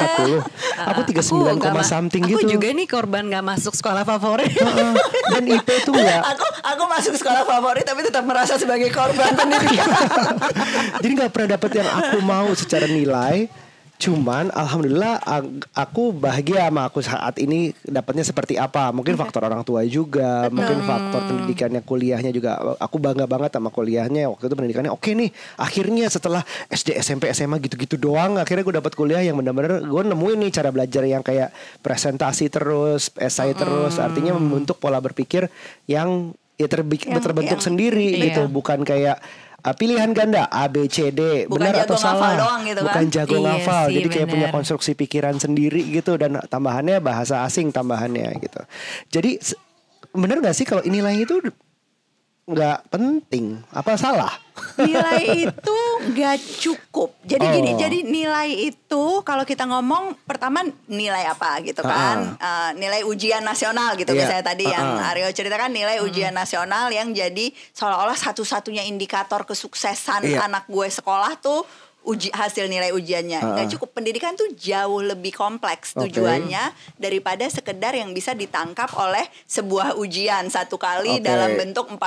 40. 0.46 0.90
Aku 0.94 1.02
39, 1.10 1.58
nggak 1.58 1.74
ma- 1.74 1.82
something 1.82 2.22
aku 2.22 2.38
gitu. 2.38 2.54
juga 2.54 2.68
nih 2.70 2.86
korban 2.86 3.26
gak 3.26 3.42
masuk 3.42 3.74
sekolah 3.74 4.06
favorit. 4.06 4.54
Heeh. 4.54 4.94
Dan 5.34 5.44
IP 5.50 5.68
tuh 5.82 5.98
nggak 5.98 6.22
aku 6.38 6.46
aku 6.62 6.84
masuk 6.86 7.14
sekolah 7.18 7.42
favorit 7.44 7.82
tapi 7.82 8.06
tetap 8.06 8.22
merasa 8.30 8.62
sebagai 8.62 8.94
korban 8.94 9.34
pendidikan 9.34 9.90
Jadi 11.04 11.12
nggak 11.18 11.32
pernah 11.34 11.50
dapet 11.58 11.72
yang 11.82 11.90
aku 11.90 12.18
mau 12.22 12.48
secara 12.54 12.86
nilai. 12.86 13.67
Cuman 13.98 14.54
alhamdulillah 14.54 15.18
aku 15.74 16.14
bahagia 16.14 16.70
sama 16.70 16.86
aku 16.86 17.02
saat 17.02 17.42
ini 17.42 17.74
dapatnya 17.82 18.22
seperti 18.22 18.54
apa. 18.54 18.94
Mungkin 18.94 19.18
faktor 19.18 19.42
orang 19.50 19.66
tua 19.66 19.82
juga, 19.90 20.46
mungkin 20.54 20.86
faktor 20.86 21.26
pendidikannya 21.26 21.82
kuliahnya 21.82 22.30
juga. 22.30 22.78
Aku 22.78 23.02
bangga 23.02 23.26
banget 23.26 23.58
sama 23.58 23.74
kuliahnya. 23.74 24.30
Waktu 24.30 24.54
itu 24.54 24.56
pendidikannya 24.56 24.94
oke 24.94 25.10
nih. 25.18 25.34
Akhirnya 25.58 26.06
setelah 26.14 26.46
SD, 26.70 26.94
SMP, 27.02 27.34
SMA 27.34 27.58
gitu-gitu 27.58 27.98
doang, 27.98 28.38
akhirnya 28.38 28.62
gue 28.62 28.76
dapat 28.78 28.94
kuliah 28.94 29.26
yang 29.26 29.42
benar-benar 29.42 29.82
gue 29.82 30.02
nemuin 30.14 30.38
nih 30.46 30.52
cara 30.54 30.70
belajar 30.70 31.02
yang 31.02 31.26
kayak 31.26 31.50
presentasi 31.82 32.54
terus, 32.54 33.10
esai 33.18 33.58
terus. 33.58 33.98
Artinya 33.98 34.38
membentuk 34.38 34.78
pola 34.78 35.02
berpikir 35.02 35.50
yang 35.90 36.38
ya 36.54 36.70
terbik- 36.70 37.10
Yang- 37.10 37.26
terbentuk 37.26 37.58
yang- 37.62 37.68
sendiri 37.74 38.14
iya. 38.14 38.24
gitu, 38.30 38.46
bukan 38.46 38.82
kayak 38.86 39.22
pilihan 39.74 40.12
ganda 40.16 40.48
A 40.48 40.70
B 40.70 40.86
C 40.88 41.10
D 41.12 41.48
Bukan 41.50 41.60
benar 41.60 41.84
atau 41.84 41.98
salah 42.00 42.38
doang 42.38 42.62
gitu 42.64 42.80
kan? 42.80 42.88
bukan 42.88 43.06
jago 43.12 43.36
Iya 43.36 43.44
ngafal 43.44 43.84
sih, 43.90 43.94
jadi 44.00 44.08
kayak 44.14 44.28
punya 44.30 44.48
benar. 44.48 44.56
konstruksi 44.56 44.92
pikiran 44.96 45.36
sendiri 45.42 45.82
gitu 45.92 46.16
dan 46.16 46.40
tambahannya 46.48 47.02
bahasa 47.04 47.44
asing 47.44 47.74
tambahannya 47.74 48.38
gitu 48.40 48.62
jadi 49.12 49.42
bener 50.16 50.40
nggak 50.40 50.56
sih 50.56 50.64
kalau 50.64 50.86
nilai 50.86 51.20
itu 51.20 51.42
nggak 52.48 52.88
penting 52.88 53.60
apa 53.70 54.00
salah 54.00 54.32
nilai 54.80 55.22
itu 55.46 55.80
gak 56.14 56.38
cukup. 56.58 57.14
Jadi 57.22 57.46
Oh. 57.46 57.54
gini, 57.54 57.72
jadi 57.76 58.00
nilai 58.02 58.50
itu 58.66 59.04
kalau 59.22 59.46
kita 59.46 59.70
ngomong 59.70 60.18
pertama 60.26 60.66
nilai 60.88 61.30
apa 61.30 61.62
gitu 61.62 61.82
kan? 61.82 62.34
Eh, 62.34 62.72
nilai 62.74 63.02
ujian 63.04 63.42
nasional 63.42 63.94
gitu 63.94 64.14
Iya. 64.14 64.18
misalnya 64.18 64.46
tadi 64.46 64.66
yang 64.66 64.98
Uh-uh. 64.98 65.10
Aryo 65.14 65.30
ceritakan 65.30 65.70
nilai 65.70 66.02
ujian 66.02 66.34
nasional 66.34 66.90
yang 66.90 67.14
jadi 67.14 67.50
seolah-olah 67.72 68.18
satu-satunya 68.18 68.86
indikator 68.86 69.46
kesuksesan 69.46 70.26
Iya. 70.26 70.50
anak 70.50 70.66
gue 70.66 70.88
sekolah 70.88 71.38
tuh 71.38 71.62
uji 72.08 72.32
hasil 72.32 72.72
nilai 72.72 72.96
ujiannya. 72.96 73.44
Uh-uh. 73.44 73.54
Nggak 73.60 73.68
cukup 73.76 73.90
pendidikan 74.00 74.32
tuh 74.40 74.48
jauh 74.56 75.04
lebih 75.04 75.36
kompleks 75.36 75.92
tujuannya 75.92 76.72
daripada 76.96 77.44
sekedar 77.52 77.92
yang 77.92 78.16
bisa 78.16 78.32
ditangkap 78.32 78.88
oleh 78.96 79.28
sebuah 79.44 80.00
ujian 80.00 80.48
satu 80.48 80.80
kali 80.80 81.20
Oke. 81.20 81.28
dalam 81.28 81.60
bentuk 81.60 81.92
40 81.92 82.00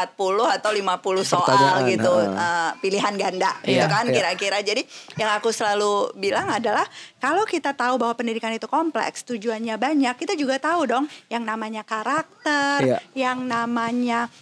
atau 0.57 0.71
50 0.73 1.21
soal 1.29 1.45
Pertanyaan, 1.45 1.93
gitu 1.93 2.13
uh-uh. 2.13 2.33
uh, 2.33 2.71
pilihan 2.81 3.15
ganda 3.21 3.53
gitu 3.61 3.77
Iya, 3.77 3.93
kan 3.93 4.09
iya. 4.09 4.15
kira-kira. 4.17 4.59
Jadi 4.65 4.83
yang 5.21 5.31
aku 5.37 5.53
selalu 5.53 6.17
bilang 6.17 6.49
adalah 6.49 6.89
kalau 7.21 7.45
kita 7.45 7.77
tahu 7.77 8.01
bahwa 8.01 8.17
pendidikan 8.17 8.51
itu 8.57 8.65
kompleks, 8.65 9.29
tujuannya 9.29 9.77
banyak, 9.77 10.17
kita 10.17 10.33
juga 10.33 10.57
tahu 10.57 10.89
dong 10.89 11.05
yang 11.29 11.45
namanya 11.45 11.85
karakter, 11.85 12.81
Iya. 12.81 12.99
yang 13.13 13.45
namanya 13.45 14.33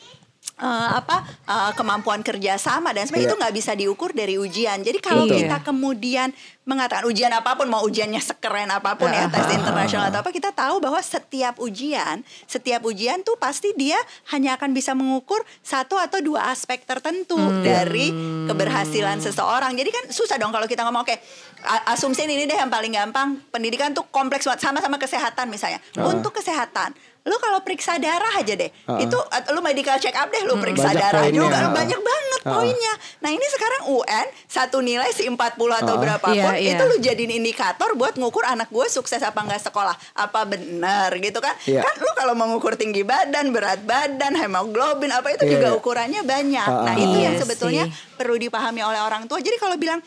eh, 0.59 0.66
apa 0.92 1.16
eh, 1.44 1.73
kemampuan 1.73 2.21
kerjasama 2.21 2.90
dan 2.90 3.07
sebagainya 3.07 3.16
Iya. 3.25 3.31
itu 3.31 3.40
nggak 3.40 3.55
bisa 3.55 3.73
diukur 3.73 4.11
dari 4.11 4.37
ujian. 4.37 4.79
Jadi 4.81 4.99
kalau 4.99 5.25
Iya. 5.25 5.47
kita 5.47 5.57
kemudian 5.62 6.31
mengatakan 6.64 7.01
ujian 7.03 7.33
apa 7.33 7.57
pun 7.57 7.64
mau 7.64 7.81
ujiannya 7.81 8.21
sekeren 8.21 8.68
apa 8.68 8.92
pun 8.92 9.09
ya 9.09 9.25
tes 9.27 9.49
internasional 9.51 10.12
atau 10.12 10.21
apa 10.21 10.29
kita 10.29 10.53
tahu 10.53 10.77
bahwa 10.79 11.01
setiap 11.01 11.57
ujian 11.59 12.21
setiap 12.44 12.85
ujian 12.85 13.25
tuh 13.25 13.40
pasti 13.40 13.73
dia 13.73 13.97
hanya 14.29 14.53
akan 14.53 14.77
bisa 14.77 14.92
mengukur 14.92 15.40
satu 15.64 15.97
atau 15.97 16.21
dua 16.21 16.53
aspek 16.53 16.85
tertentu 16.85 17.40
dari 17.64 18.12
keberhasilan 18.44 19.16
seseorang 19.18 19.73
jadi 19.75 19.88
kan 19.88 20.05
susah 20.09 20.37
dong 20.37 20.51
kalau 20.51 20.64
kita 20.64 20.85
ngomong 20.85 21.09
oke 21.09 21.16
a- 21.62 21.85
asumsi 21.88 22.25
ini 22.25 22.44
deh 22.44 22.55
yang 22.55 22.68
paling 22.68 22.92
gampang 22.92 23.40
pendidikan 23.49 23.92
tuh 23.92 24.05
kompleks 24.05 24.44
banget 24.44 24.61
sama-sama 24.61 24.97
kesehatan 24.97 25.49
misalnya 25.49 25.81
untuk 25.97 26.33
kesehatan 26.33 26.92
lu 27.29 27.37
kalau 27.37 27.61
periksa 27.61 27.97
darah 27.97 28.35
aja 28.35 28.55
deh 28.55 28.73
Ah. 28.85 28.99
itu 28.99 29.14
lu 29.49 29.61
medical 29.61 29.95
check 29.97 30.12
up 30.12 30.27
deh 30.27 30.43
lu 30.43 30.57
periksa 30.57 30.88
Banyak 30.88 30.99
darah 30.99 31.23
poinnya. 31.23 31.38
juga 31.38 31.59
Ah. 31.61 31.71
banyak 31.71 32.01
banget 32.01 32.41
Ah. 32.41 32.53
poinnya 32.55 32.93
nah 33.19 33.31
ini 33.31 33.47
sekarang 33.47 33.83
UN 33.93 34.27
satu 34.45 34.79
nilai 34.81 35.11
si 35.11 35.23
40 35.23 35.37
atau 35.77 35.95
Ah. 35.95 36.01
berapapun 36.01 36.35
Iya, 36.35 36.57
iya. 36.57 36.73
itu 36.73 36.83
lu 36.83 36.97
jadiin 36.99 37.33
indikator 37.35 37.93
buat 37.93 38.14
ngukur 38.14 38.43
anak 38.43 38.69
gue 38.69 38.87
sukses 38.88 39.21
apa 39.21 39.38
enggak 39.38 39.61
sekolah 39.62 39.93
apa 40.14 40.41
benar 40.43 41.12
gitu 41.14 41.38
kan 41.38 41.53
Iya. 41.62 41.81
kan 41.81 41.95
lu 41.99 42.11
kalau 42.14 42.33
mau 42.33 42.49
ngukur 42.49 42.75
tinggi 42.75 43.03
badan 43.03 43.51
berat 43.51 43.83
badan 43.83 44.33
hemoglobin 44.35 45.11
apa 45.11 45.29
itu 45.31 45.45
Iya, 45.45 45.53
juga 45.53 45.69
iya. 45.69 45.77
ukurannya 45.77 46.21
banyak 46.23 46.67
Ah, 46.67 46.85
nah 46.85 46.93
ah, 46.93 46.97
itu 46.97 47.17
yang 47.19 47.35
Iya 47.35 47.41
sebetulnya 47.41 47.85
sih. 47.85 48.17
perlu 48.17 48.35
dipahami 48.37 48.81
oleh 48.81 48.99
orang 48.99 49.25
tua 49.25 49.38
jadi 49.38 49.55
kalau 49.57 49.77
bilang 49.77 50.01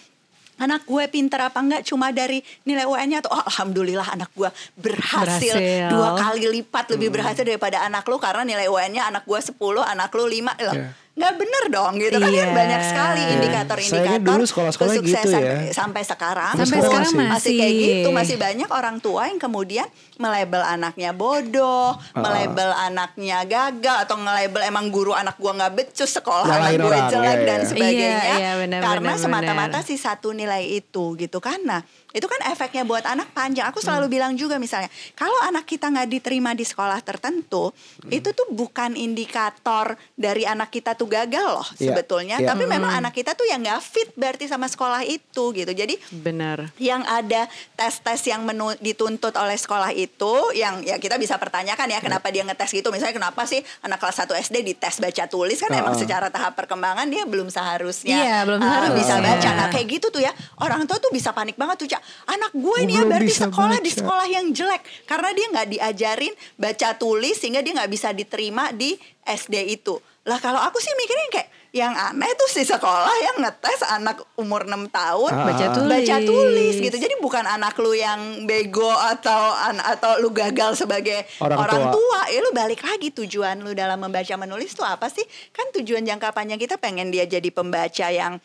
anak 0.58 0.84
gue 0.84 1.04
pinter 1.08 1.40
apa 1.40 1.58
enggak 1.58 1.82
cuma 1.84 2.10
dari 2.10 2.42
nilai 2.64 2.84
UN-nya 2.84 3.22
atau 3.22 3.32
oh, 3.32 3.44
alhamdulillah 3.44 4.08
anak 4.12 4.30
gue 4.32 4.50
berhasil, 4.76 5.54
Berhasil. 5.54 5.90
dua 5.90 6.10
kali 6.14 6.46
lipat 6.52 6.86
lebih 6.92 7.10
berhasil 7.10 7.42
daripada 7.42 7.82
anak 7.82 8.04
lu 8.04 8.18
karena 8.18 8.44
nilai 8.44 8.68
UN-nya 8.68 9.08
anak 9.08 9.24
gue 9.24 9.38
10 9.38 9.56
anak 9.80 10.10
lu 10.12 10.26
5 10.26 10.68
loh 10.68 10.76
Iya. 10.76 10.90
nggak 11.12 11.34
bener 11.36 11.64
dong 11.68 11.94
gitu 11.98 12.18
kan 12.18 12.32
Iya. 12.32 12.40
kan 12.40 12.50
banyak 12.56 12.82
sekali 12.88 13.20
Iya. 13.22 13.34
indikator-indikator 13.36 14.32
dulu 14.32 14.44
sekolah-sekolah 14.48 14.94
gitu 14.96 15.04
kesuksesan 15.12 15.42
ya. 15.42 15.56
sampai 15.72 16.02
sekarang 16.04 16.54
Sampai 16.56 16.80
sekarang 16.80 17.12
masih 17.28 17.52
kayak 17.52 17.74
masih. 17.74 17.90
gitu 17.92 18.10
masih 18.16 18.36
banyak 18.40 18.70
orang 18.72 18.98
tua 18.98 19.22
yang 19.28 19.36
kemudian 19.36 19.88
melabel 20.22 20.62
anaknya 20.62 21.12
bodoh 21.12 21.98
melabel 22.14 22.70
anaknya 22.72 23.42
gagal 23.44 24.06
atau 24.06 24.16
ngelabel 24.16 24.62
emang 24.62 24.94
guru 24.94 25.12
anak 25.12 25.36
gua 25.36 25.58
nggak 25.58 25.74
becus 25.74 26.14
sekolah 26.14 26.46
Nyalahin 26.46 26.78
anak 26.78 26.86
gue 26.86 27.00
jelek 27.10 27.26
iya, 27.34 27.48
dan 27.50 27.60
iya. 27.60 27.68
sebagainya 27.68 28.20
Iya, 28.22 28.36
iya, 28.38 28.52
benar, 28.56 28.80
karena 28.86 29.12
semata-mata 29.18 29.80
si 29.82 29.98
satu 29.98 30.30
nilai 30.30 30.70
itu 30.70 31.18
gitu 31.18 31.42
kan 31.42 31.58
nah 31.62 31.82
itu 32.12 32.28
kan 32.28 32.44
efeknya 32.46 32.84
buat 32.84 33.08
anak 33.08 33.32
panjang 33.32 33.64
aku 33.66 33.80
selalu 33.80 34.06
Hmm. 34.06 34.14
bilang 34.14 34.34
juga 34.36 34.60
misalnya 34.60 34.92
kalau 35.16 35.40
anak 35.42 35.64
kita 35.64 35.88
nggak 35.88 36.12
diterima 36.12 36.52
di 36.52 36.68
sekolah 36.68 37.00
tertentu 37.02 37.72
Hmm. 37.72 38.12
itu 38.12 38.36
tuh 38.36 38.52
bukan 38.52 38.94
indikator 38.96 39.96
dari 40.14 40.44
anak 40.44 40.70
kita 40.70 40.94
tuh 40.94 41.08
gagal 41.08 41.48
loh 41.48 41.68
Iya, 41.80 41.96
sebetulnya 41.96 42.38
iya. 42.38 42.52
tapi 42.52 42.68
memang 42.68 42.92
anak 42.94 43.16
kita 43.16 43.32
tuh 43.32 43.48
yang 43.48 43.64
nggak 43.64 43.80
fit 43.80 44.12
berarti 44.14 44.46
sama 44.46 44.68
sekolah 44.68 45.08
itu 45.08 45.56
gitu 45.56 45.72
jadi 45.72 45.96
Benar. 46.12 46.76
yang 46.78 47.00
ada 47.08 47.48
tes-tes 47.74 48.28
yang 48.28 48.44
menu, 48.44 48.76
dituntut 48.78 49.32
oleh 49.34 49.56
sekolah 49.56 49.96
itu 49.96 50.11
yang 50.52 50.82
ya 50.82 50.96
kita 50.96 51.16
bisa 51.16 51.36
pertanyakan 51.36 51.88
ya 51.88 52.00
kenapa 52.00 52.28
dia 52.28 52.42
ngetes 52.42 52.72
gitu. 52.72 52.90
Misalnya 52.90 53.16
kenapa 53.16 53.44
sih 53.44 53.58
anak 53.80 53.98
kelas 53.98 54.22
1 54.22 54.38
SD 54.44 54.58
dites 54.64 54.98
baca 54.98 55.24
tulis? 55.26 55.58
Kan 55.58 55.72
emang 55.72 55.94
Ah. 55.94 56.00
secara 56.00 56.28
tahap 56.28 56.54
perkembangan 56.54 57.08
dia 57.08 57.24
belum 57.24 57.48
seharusnya 57.48 58.14
Iya, 58.16 58.38
belum 58.44 58.58
uh, 58.58 58.64
seharusnya. 58.64 58.96
bisa 58.96 59.16
baca. 59.18 59.50
Nah 59.52 59.68
kayak 59.70 59.88
gitu 59.90 60.08
tuh 60.10 60.20
ya 60.20 60.30
orang 60.58 60.86
tua 60.86 60.98
tuh 60.98 61.10
bisa 61.10 61.32
panik 61.32 61.56
banget 61.56 61.78
tuh 61.78 61.90
Cak. 61.90 62.02
Anak 62.28 62.52
gue 62.52 62.78
ini 62.80 62.94
ya 62.94 63.02
Belum 63.02 63.12
berarti 63.12 63.34
sekolah 63.36 63.78
di 63.78 63.88
baca." 63.88 64.00
sekolah 64.00 64.26
yang 64.28 64.46
jelek. 64.52 64.82
Karena 65.04 65.30
dia 65.32 65.46
nggak 65.48 65.68
diajarin 65.70 66.34
baca 66.56 66.90
tulis 66.94 67.36
sehingga 67.36 67.60
dia 67.60 67.74
nggak 67.74 67.90
bisa 67.90 68.10
diterima 68.12 68.70
di 68.72 68.94
SD 69.22 69.56
itu. 69.72 69.96
Lah 70.22 70.38
kalau 70.38 70.60
aku 70.60 70.78
sih 70.78 70.94
mikirin 70.94 71.30
kayak 71.30 71.50
yang 71.72 71.96
aneh 71.96 72.28
tuh 72.36 72.50
si 72.50 72.62
sekolah 72.62 73.16
yang 73.22 73.36
ngetes 73.40 73.80
anak 73.88 74.20
umur 74.36 74.68
6 74.68 74.92
tahun 74.92 75.32
Ah. 75.32 75.48
Baca 75.48 75.66
tulis. 75.72 75.88
baca 75.90 76.16
tulis 76.20 76.76
gitu. 76.78 76.98
Jadi 76.98 77.16
bukan 77.18 77.42
anak 77.42 77.76
lu 77.78 77.94
yang 77.94 78.20
bego 78.44 78.92
atau 78.92 79.32
an- 79.58 79.80
atau 79.82 80.20
lu 80.20 80.30
gagal 80.30 80.76
sebagai 80.76 81.24
Orang 81.40 81.58
orang, 81.58 81.82
tua. 81.82 81.92
tua. 81.96 82.22
Ya 82.28 82.40
lu 82.40 82.52
balik 82.52 82.82
lagi 82.82 83.08
tujuan 83.10 83.60
lu 83.60 83.72
dalam 83.72 83.96
membaca 83.98 84.36
menulis 84.36 84.72
tuh 84.72 84.84
apa 84.84 85.08
sih? 85.08 85.24
Kan 85.50 85.72
tujuan 85.74 86.04
jangka 86.04 86.30
panjang 86.30 86.58
kita 86.58 86.76
pengen 86.76 87.08
dia 87.08 87.24
jadi 87.24 87.48
pembaca 87.48 88.08
yang 88.10 88.36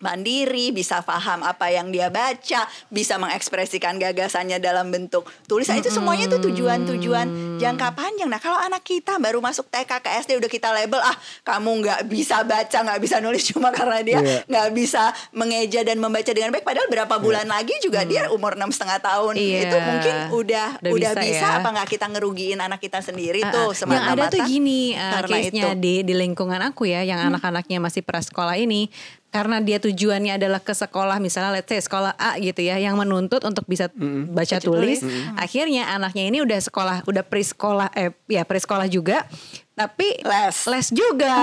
mandiri, 0.00 0.72
bisa 0.72 1.00
paham 1.00 1.40
apa 1.40 1.68
yang 1.68 1.88
dia 1.88 2.08
baca, 2.08 2.64
bisa 2.88 3.14
mengekspresikan 3.16 3.96
gagasannya 3.96 4.56
dalam 4.56 4.88
bentuk 4.88 5.28
tulisan. 5.44 5.76
Itu 5.76 5.88
semuanya 5.88 6.26
tuh 6.26 6.40
tujuan-tujuan 6.42 7.26
jangka 7.56 7.88
panjang. 7.92 8.26
Nah, 8.26 8.40
kalau 8.40 8.56
anak 8.56 8.80
kita 8.80 9.16
baru 9.16 9.38
masuk 9.38 9.68
TK 9.68 10.00
ke 10.00 10.10
SD 10.18 10.30
udah 10.36 10.50
kita 10.50 10.68
label 10.70 10.98
ah 10.98 11.12
kamu 11.42 11.70
nggak 11.80 12.00
bisa 12.06 12.40
baca, 12.42 12.78
nggak 12.80 13.00
bisa 13.00 13.20
nulis 13.20 13.44
cuma 13.46 13.68
karena 13.70 14.00
dia 14.00 14.18
Iya. 14.20 14.42
nggak 14.44 14.68
bisa 14.72 15.02
mengeja 15.30 15.80
dan 15.80 15.96
membaca 15.96 16.28
dengan 16.28 16.50
baik. 16.50 16.64
Padahal 16.64 16.88
berapa 16.88 17.14
bulan 17.16 17.44
lagi 17.44 17.72
juga 17.78 18.02
dia 18.02 18.32
umur 18.32 18.56
enam 18.56 18.68
setengah 18.68 18.98
tahun. 18.98 19.36
Iya. 19.36 19.60
Itu 19.68 19.76
mungkin 19.78 20.14
udah 20.32 20.68
Udah 20.80 20.92
udah, 20.92 21.12
bisa 21.12 21.20
bisa, 21.20 21.46
ya. 21.46 21.58
apa 21.60 21.68
nggak 21.70 21.88
kita 21.88 22.06
ngerugiin 22.08 22.58
anak 22.58 22.80
kita 22.80 23.04
sendiri 23.04 23.40
Ah, 23.40 23.52
tuh 23.52 23.70
ah. 23.72 23.92
yang 23.92 24.06
ada 24.08 24.24
tuh 24.28 24.40
gini 24.44 24.96
uh, 24.96 25.20
karena 25.20 25.36
case-nya 25.36 25.62
itu. 25.62 25.68
Hmm. 25.76 25.80
di 25.80 25.94
di 26.02 26.14
lingkungan 26.16 26.60
aku 26.62 26.88
ya 26.88 27.04
yang 27.04 27.20
anak-anaknya 27.22 27.78
masih 27.78 28.00
prasekolah 28.00 28.56
ini 28.56 28.88
karena 29.30 29.62
dia 29.62 29.78
tujuannya 29.78 30.36
adalah 30.36 30.58
ke 30.58 30.74
sekolah 30.74 31.22
misalnya 31.22 31.62
let's 31.62 31.70
say 31.70 31.78
sekolah 31.78 32.18
A 32.18 32.36
gitu 32.42 32.66
ya 32.66 32.82
yang 32.82 32.98
menuntut 32.98 33.42
untuk 33.46 33.62
bisa 33.70 33.86
baca 34.30 34.58
tulis. 34.58 35.00
akhirnya 35.38 35.86
anaknya 35.94 36.26
ini 36.26 36.38
udah 36.42 36.58
sekolah 36.58 36.96
udah 37.06 37.22
pre-sekolah 37.22 37.88
eh 37.94 38.10
ya 38.26 38.42
pre-sekolah 38.42 38.90
juga 38.90 39.24
tapi 39.80 40.08
Les. 40.20 40.86
juga 40.92 41.36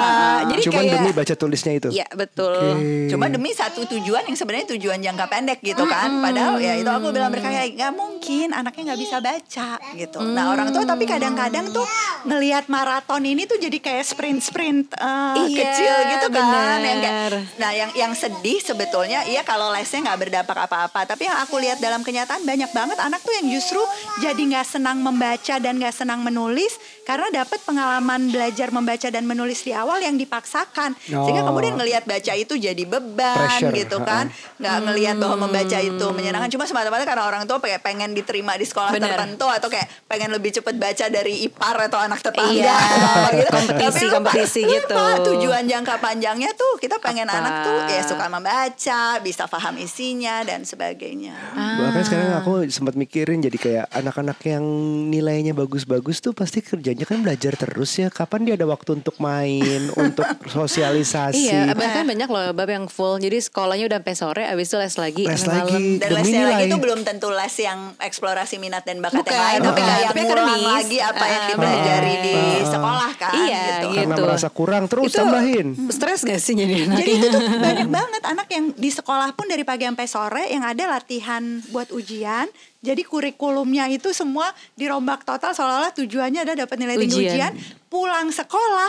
jadi 0.46 0.62
Cuman 0.62 0.84
kayak 0.84 0.94
demi 0.94 1.12
baca 1.12 1.34
tulisnya 1.34 1.74
itu. 1.74 1.90
ya 1.90 2.06
betul 2.14 2.78
Oke. 2.78 3.10
Cuma 3.10 3.26
demi 3.32 3.50
satu 3.56 3.88
tujuan 3.88 4.28
yang 4.28 4.38
sebenarnya 4.38 4.78
tujuan 4.78 5.00
jangka 5.00 5.26
pendek 5.26 5.60
gitu 5.64 5.84
kan. 5.88 6.22
Padahal 6.22 6.60
ya 6.60 6.78
itu 6.78 6.86
aku 6.86 7.10
bilang 7.10 7.32
berkali 7.34 7.74
nggak 7.74 7.94
mungkin 7.96 8.54
anaknya 8.54 8.94
nggak 8.94 9.02
bisa 9.02 9.18
baca 9.18 9.70
gitu. 9.96 10.18
Nah 10.22 10.54
orang 10.54 10.70
tua 10.70 10.84
tapi 10.84 11.08
kadang-kadang 11.08 11.72
tuh 11.72 11.88
ngelihat 12.28 12.68
maraton 12.68 13.24
ini 13.24 13.48
tuh 13.48 13.58
jadi 13.58 13.78
kayak 13.80 14.06
sprint-sprint 14.06 14.94
eh, 14.94 15.36
Iya, 15.48 15.58
kecil 15.58 15.96
gitu 16.14 16.28
kan. 16.30 16.80
Yang 16.84 17.00
kayak, 17.02 17.02
benar. 17.02 17.32
nah 17.58 17.72
yang 17.74 17.92
yang 17.96 18.12
sedih 18.14 18.60
sebetulnya 18.62 19.24
iya 19.26 19.42
kalau 19.42 19.72
lesnya 19.72 20.04
nggak 20.04 20.20
berdampak 20.28 20.58
apa-apa. 20.68 21.00
Tapi 21.08 21.26
yang 21.26 21.38
aku 21.42 21.58
lihat 21.58 21.80
dalam 21.80 22.04
kenyataan 22.04 22.44
banyak 22.44 22.70
banget 22.76 22.98
anak 23.00 23.24
tuh 23.24 23.34
yang 23.40 23.48
justru 23.50 23.82
jadi 24.20 24.38
nggak 24.38 24.68
senang 24.68 25.00
membaca 25.00 25.56
dan 25.58 25.80
nggak 25.80 25.96
senang 25.96 26.22
menulis 26.22 26.76
karena 27.08 27.32
dapat 27.32 27.60
pengalaman 27.64 28.27
belajar 28.30 28.70
membaca 28.70 29.08
dan 29.08 29.24
menulis 29.24 29.60
di 29.60 29.72
awal 29.72 30.00
yang 30.00 30.16
dipaksakan. 30.16 30.94
Sehingga 31.00 31.42
Oh. 31.42 31.48
kemudian 31.48 31.74
ngelihat 31.74 32.04
baca 32.04 32.34
itu 32.34 32.54
jadi 32.54 32.84
beban 32.84 33.36
Pressure, 33.38 33.74
gitu 33.74 33.98
kan 34.00 34.28
nggak 34.56 34.78
ngelihat 34.84 35.16
bahwa 35.18 35.36
membaca 35.44 35.78
itu 35.78 36.06
menyenangkan 36.10 36.50
cuma 36.50 36.64
semata-mata 36.64 37.04
karena 37.04 37.24
orang 37.24 37.44
tua 37.44 37.58
kayak 37.58 37.80
pengen 37.80 38.12
diterima 38.12 38.54
di 38.54 38.64
sekolah 38.64 38.90
Bener. 38.90 39.14
tertentu 39.14 39.46
atau 39.46 39.68
kayak 39.68 39.86
pengen 40.06 40.30
lebih 40.30 40.52
cepet 40.52 40.76
baca 40.76 41.06
dari 41.08 41.44
ipar 41.44 41.78
atau 41.84 41.98
anak 41.98 42.20
tetangga 42.20 42.54
Iya, 42.54 42.78
gitu. 43.38 43.52
kompetisi- 43.52 43.78
Tapi 43.78 44.02
lupa- 44.04 44.16
kompetisi 44.18 44.62
lupa 44.64 44.76
gitu. 44.76 45.04
tujuan 45.28 45.64
jangka 45.64 45.96
panjangnya 45.98 46.52
tuh 46.54 46.78
kita 46.78 46.98
pengen 46.98 47.26
Apa? 47.26 47.38
anak 47.38 47.54
tuh 47.64 47.80
ya 47.88 48.02
suka 48.04 48.26
membaca 48.28 49.00
bisa 49.20 49.44
paham 49.46 49.76
isinya 49.78 50.42
dan 50.42 50.64
sebagainya 50.64 51.36
Bahkan 51.54 52.02
sekarang 52.02 52.30
aku 52.36 52.52
sempat 52.68 52.94
mikirin 52.94 53.40
jadi 53.40 53.58
kayak 53.58 53.86
anak-anak 53.92 54.38
yang 54.44 54.64
nilainya 55.08 55.54
bagus-bagus 55.54 56.20
tuh 56.20 56.32
pasti 56.32 56.60
kerjanya 56.60 57.04
kan 57.04 57.20
belajar 57.20 57.54
terus 57.54 57.92
ya. 57.96 58.10
Kapan 58.18 58.40
dia 58.44 58.54
ada 58.58 58.66
waktu 58.66 58.98
untuk 58.98 59.14
main, 59.22 59.94
untuk 60.04 60.26
sosialisasi. 60.50 61.38
Iya, 61.38 61.62
bahkan 61.72 62.02
banyak 62.02 62.26
loh 62.26 62.50
bab 62.50 62.66
yang 62.66 62.86
full. 62.88 63.16
Jadi 63.16 63.38
sekolahnya 63.40 63.86
udah 63.86 64.00
sampai 64.00 64.16
sore, 64.18 64.44
abis 64.44 64.68
itu 64.68 64.78
les 64.78 64.96
lagi. 64.98 65.24
Les 65.24 65.44
lagi. 65.46 65.84
dan 65.98 66.10
lesnya 66.12 66.42
lagi 66.44 66.66
itu 66.66 66.78
belum 66.78 67.00
tentu 67.02 67.30
les 67.30 67.56
yang 67.58 67.94
eksplorasi 67.96 68.58
minat 68.58 68.84
dan 68.84 69.00
bakat 69.00 69.22
Bukan, 69.22 69.30
yang 69.32 69.46
lain 69.46 69.60
tapi 69.62 69.82
kayak 69.84 70.08
Tapi 70.08 70.20
ngulang 70.20 70.48
akademis. 70.48 70.74
lagi 70.74 70.98
apa 71.00 71.26
yang 71.26 71.38
Ah, 71.38 71.48
dipelajari 71.48 72.14
di 72.18 72.34
benar. 72.34 72.66
sekolah 72.68 73.12
kan 73.16 73.34
Iya, 73.38 73.62
gitu. 73.62 73.88
gitu. 73.88 73.98
Karena 74.02 74.16
merasa 74.20 74.48
kurang 74.50 74.84
terus 74.88 75.06
Itu 75.06 75.18
tambahin. 75.20 75.68
Stres 75.96 76.20
gak 76.24 76.40
sih 76.40 76.54
jadi 76.54 76.74
anak? 76.84 76.98
Jadi 76.98 77.12
itu 77.14 77.28
tuh 77.30 77.42
banyak 77.68 77.88
banget 77.88 78.22
anak 78.26 78.48
yang 78.50 78.66
di 78.74 78.90
sekolah 78.90 79.30
pun 79.32 79.46
dari 79.46 79.62
pagi 79.62 79.86
sampai 79.86 80.08
sore 80.08 80.44
yang 80.50 80.64
ada 80.64 80.90
latihan 80.90 81.44
buat 81.70 81.90
ujian. 81.92 82.50
Jadi 82.88 83.04
kurikulumnya 83.04 83.92
itu 83.92 84.16
semua 84.16 84.48
dirombak 84.74 85.28
total 85.28 85.52
seolah-olah 85.52 85.92
tujuannya 85.92 86.42
ada 86.42 86.54
dapat 86.56 86.80
nilai 86.80 86.96
tinggi 86.96 87.20
Ujian. 87.20 87.52
ujian. 87.52 87.54
Pulang 87.92 88.32
sekolah 88.32 88.88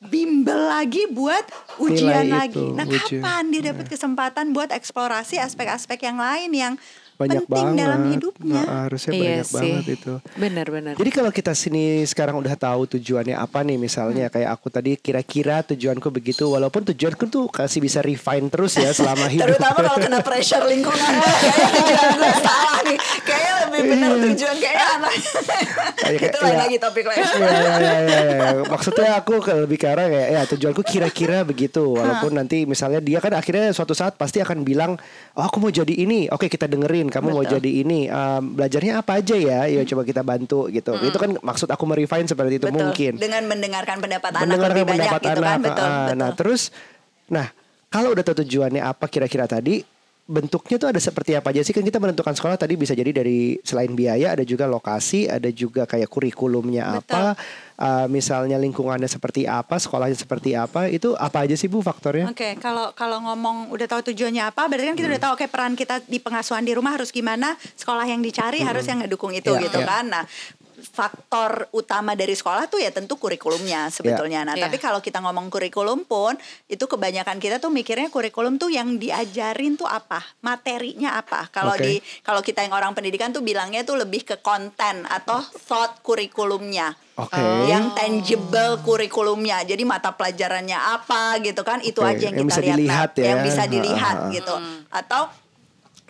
bimbel 0.00 0.70
lagi 0.70 1.10
buat 1.10 1.44
ujian 1.76 2.24
Nilai 2.24 2.46
lagi. 2.46 2.56
itu, 2.56 2.72
Nah, 2.72 2.86
ujian. 2.86 3.20
kapan 3.20 3.42
dia 3.50 3.62
dapat 3.68 3.86
kesempatan 3.90 4.54
buat 4.54 4.70
eksplorasi 4.70 5.36
aspek-aspek 5.36 5.98
yang 6.00 6.16
lain 6.16 6.50
yang 6.54 6.74
banyak 7.20 7.44
penting 7.44 7.52
banget. 7.68 7.82
dalam 7.82 8.00
hidupnya. 8.08 8.60
Nah, 8.60 8.78
harusnya 8.82 9.10
Iya 9.10 9.20
banyak 9.20 9.44
sih. 9.44 9.54
banget 9.54 9.86
itu. 9.92 10.12
Benar-benar. 10.34 10.92
Jadi 10.96 11.10
kalau 11.10 11.30
kita 11.30 11.52
sini 11.52 11.82
sekarang 12.02 12.34
udah 12.34 12.54
tahu 12.54 12.88
tujuannya 12.90 13.36
apa 13.36 13.60
nih 13.60 13.76
misalnya 13.76 14.26
kayak 14.26 14.50
aku 14.50 14.66
tadi 14.68 14.96
kira-kira 14.96 15.60
tujuanku 15.62 16.08
begitu 16.08 16.48
walaupun 16.48 16.82
tujuanku 16.86 17.28
tuh 17.28 17.44
kasih 17.46 17.78
bisa 17.78 18.00
refine 18.00 18.48
terus 18.48 18.74
ya 18.74 18.90
selama 18.90 19.28
hidup. 19.32 19.52
Terutama 19.52 19.78
kalau 19.84 19.98
kena 19.98 20.20
pressure 20.20 20.64
lingkungan 20.64 20.96
Kayaknya 21.20 21.68
tujuan 21.76 22.08
gue 22.16 22.32
salah 22.40 22.78
nih 22.82 22.96
Kayaknya 23.20 23.52
benar 23.90 24.10
tujuan 24.24 24.56
Kayaknya 24.56 24.86
anak 24.92 25.12
Kayak- 25.96 26.22
Itu 26.22 26.38
lain 26.38 26.50
iya. 26.50 26.60
lagi 26.60 26.76
topik 26.78 27.04
lain 27.04 27.18
Iya, 27.20 27.30
iya, 27.30 27.58
iya, 27.76 27.94
iya, 28.00 28.20
iya. 28.22 28.48
Maksudnya 28.64 29.08
aku 29.14 29.32
ke- 29.38 29.58
lebih 29.60 29.76
ke 29.76 29.86
arah 29.86 30.06
kayak 30.06 30.28
ya 30.28 30.42
tujuanku 30.46 30.82
kira-kira 30.82 31.38
begitu. 31.50 31.82
Walaupun 31.92 32.32
nanti 32.32 32.64
misalnya 32.64 32.98
dia 32.98 33.18
kan 33.18 33.32
akhirnya 33.32 33.70
suatu 33.70 33.92
saat 33.92 34.14
pasti 34.14 34.38
akan 34.38 34.62
bilang, 34.62 34.94
oh 35.32 35.42
aku 35.42 35.58
mau 35.58 35.68
jadi 35.68 35.90
ini. 35.90 36.28
Oke 36.28 36.46
kita 36.46 36.64
dengerin. 36.64 37.08
Kamu 37.08 37.30
mau 37.30 37.40
Betul. 37.40 37.58
jadi 37.58 37.70
ini. 37.80 38.00
Em, 38.06 38.42
belajarnya 38.52 38.92
apa 38.96 39.18
aja 39.18 39.34
ya? 39.34 39.60
Ya 39.66 39.82
coba 39.84 40.02
kita 40.02 40.22
bantu 40.22 40.68
gitu. 40.68 40.94
Itu 40.96 41.16
kan 41.16 41.36
maksud 41.36 41.66
aku 41.66 41.84
merefine 41.84 42.24
seperti 42.24 42.56
itu 42.56 42.66
Betul. 42.66 42.78
mungkin. 42.80 43.12
Dengan 43.16 43.42
mendengarkan 43.44 43.96
pendapat 43.98 44.30
anak 44.32 44.42
mendengarkan 44.44 44.70
lebih 44.72 44.84
banyak 44.84 45.00
pendapat 45.06 45.20
gitu 45.22 45.30
anak. 45.32 45.46
kan 45.46 45.60
Betul, 45.60 45.80
ah, 45.80 45.90
betul. 46.00 46.16
Nah 46.16 46.30
terus, 46.32 46.62
nah 47.26 47.46
kalau 47.86 48.08
udah 48.10 48.22
tahu 48.22 48.36
tujuannya 48.40 48.82
apa 48.82 49.04
kira-kira 49.06 49.44
tadi, 49.44 49.82
bentuknya 50.30 50.78
tuh 50.78 50.94
ada 50.94 51.02
seperti 51.02 51.34
apa 51.34 51.50
aja 51.50 51.66
sih 51.66 51.74
kan 51.74 51.82
kita 51.82 51.98
menentukan 51.98 52.30
sekolah 52.38 52.54
tadi 52.54 52.78
bisa 52.78 52.94
jadi 52.94 53.10
dari 53.10 53.58
selain 53.66 53.90
biaya 53.98 54.38
ada 54.38 54.46
juga 54.46 54.70
lokasi, 54.70 55.26
ada 55.26 55.50
juga 55.50 55.90
kayak 55.90 56.06
kurikulumnya 56.06 57.02
apa, 57.02 57.34
ah, 57.74 58.06
misalnya 58.06 58.54
lingkungannya 58.62 59.10
seperti 59.10 59.50
apa, 59.50 59.82
sekolahnya 59.82 60.14
seperti 60.14 60.54
apa, 60.54 60.86
itu 60.86 61.18
apa 61.18 61.42
aja 61.42 61.58
sih 61.58 61.66
bu 61.66 61.82
faktornya? 61.82 62.30
Oke, 62.30 62.54
kalau 62.62 62.94
kalau 62.94 63.18
ngomong 63.26 63.74
udah 63.74 63.90
tahu 63.90 64.14
tujuannya 64.14 64.54
apa, 64.54 64.70
berarti 64.70 64.94
kan 64.94 64.96
kita 64.96 65.08
udah 65.10 65.22
tahu 65.26 65.32
oke 65.34 65.46
peran 65.50 65.74
kita 65.74 65.98
di 66.06 66.22
pengasuhan 66.22 66.62
di 66.62 66.72
rumah 66.78 66.94
harus 66.94 67.10
gimana, 67.10 67.58
sekolah 67.74 68.06
yang 68.06 68.22
dicari 68.22 68.62
harus 68.62 68.86
yang 68.86 69.02
ngedukung 69.02 69.34
itu 69.34 69.50
Iya, 69.50 69.66
gitu 69.66 69.82
iya. 69.82 69.88
kan. 69.90 70.04
Nah, 70.06 70.24
faktor 71.00 71.50
utama 71.72 72.12
dari 72.12 72.36
sekolah 72.36 72.68
tuh 72.68 72.76
ya 72.76 72.92
tentu 72.92 73.16
kurikulumnya 73.16 73.88
sebetulnya. 73.88 74.44
Nah, 74.44 74.52
Iya. 74.52 74.68
tapi 74.68 74.76
kalau 74.76 75.00
kita 75.00 75.16
ngomong 75.18 75.48
kurikulum 75.48 76.04
pun 76.04 76.36
itu 76.66 76.84
kebanyakan 76.84 77.40
kita 77.40 77.56
tuh 77.56 77.70
mikirnya 77.70 78.08
kurikulum 78.08 78.54
tuh 78.54 78.68
yang 78.68 78.94
diajarin 78.94 79.74
tuh 79.74 79.88
apa, 79.88 80.20
materinya 80.40 81.16
apa. 81.16 81.48
Kalau 81.48 81.72
Oke. 81.72 81.82
di 81.82 81.94
kalau 82.20 82.40
kita 82.40 82.60
yang 82.60 82.72
orang 82.72 82.92
pendidikan 82.92 83.30
tuh 83.30 83.40
bilangnya 83.40 83.80
tuh 83.80 83.96
lebih 83.96 84.22
ke 84.22 84.36
konten 84.38 85.08
atau 85.08 85.40
thought 85.62 86.04
kurikulumnya. 86.04 86.92
Oh. 87.20 87.28
yang 87.68 87.92
tangible 87.92 88.80
kurikulumnya. 88.80 89.60
Jadi 89.62 89.84
mata 89.84 90.08
pelajarannya 90.08 90.72
apa 90.72 91.36
gitu 91.38 91.60
kan? 91.60 91.84
Itu 91.84 92.00
Oke, 92.00 92.16
aja 92.16 92.32
yang 92.32 92.32
yang 92.34 92.48
kita 92.48 92.48
bisa 92.48 92.60
lihat. 92.62 92.78
dilihat 92.78 93.10
ya. 93.12 93.24
Yang 93.28 93.40
bisa 93.44 93.60
Ha, 93.60 93.68
dilihat 93.68 94.16
ha, 94.16 94.24
ha. 94.24 94.32
gitu. 94.32 94.54
Atau 94.88 95.22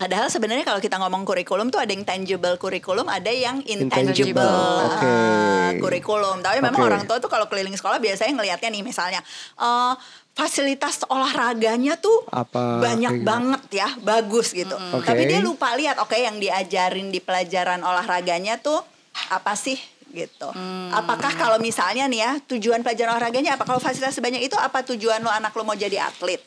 Padahal 0.00 0.32
sebenarnya 0.32 0.64
kalau 0.64 0.80
kita 0.80 0.96
ngomong 0.96 1.28
kurikulum 1.28 1.68
tuh 1.68 1.76
ada 1.76 1.92
yang 1.92 2.08
tangible 2.08 2.56
kurikulum, 2.56 3.04
ada 3.04 3.28
yang 3.28 3.60
intangible, 3.68 4.16
Intangible, 4.16 4.56
oke. 4.88 5.04
ah, 5.04 5.70
kurikulum. 5.76 6.40
Tapi 6.40 6.64
memang 6.64 6.80
Oke. 6.80 6.88
orang 6.88 7.02
tua 7.04 7.20
tuh 7.20 7.28
kalau 7.28 7.44
keliling 7.52 7.76
sekolah 7.76 8.00
biasanya 8.00 8.32
ngelihatnya 8.40 8.72
nih 8.72 8.80
misalnya 8.80 9.20
eh, 9.60 9.92
fasilitas 10.32 11.04
olahraganya 11.04 12.00
tuh 12.00 12.24
Apa, 12.32 12.80
banyak 12.80 13.20
kayak 13.20 13.28
banget 13.28 13.62
ya, 13.76 13.88
bagus 14.00 14.56
gitu. 14.56 14.72
Oke. 14.96 15.04
Tapi 15.04 15.28
dia 15.28 15.44
lupa 15.44 15.76
lihat, 15.76 16.00
oke 16.00 16.16
yang 16.16 16.40
diajarin 16.40 17.12
di 17.12 17.20
pelajaran 17.20 17.84
olahraganya 17.84 18.56
tuh 18.56 18.80
apa 19.28 19.52
sih 19.52 19.76
gitu. 20.16 20.48
Apakah 20.96 21.36
kalau 21.36 21.60
misalnya 21.60 22.08
nih 22.08 22.20
ya 22.24 22.32
tujuan 22.56 22.80
pelajaran 22.80 23.20
olahraganya 23.20 23.60
apa? 23.60 23.68
Kalau 23.68 23.84
fasilitas 23.84 24.16
sebanyak 24.16 24.48
itu 24.48 24.56
apa 24.56 24.80
tujuan 24.80 25.20
lo 25.20 25.28
anak 25.28 25.52
lo 25.52 25.60
mau 25.60 25.76
jadi 25.76 26.08
atlet? 26.08 26.40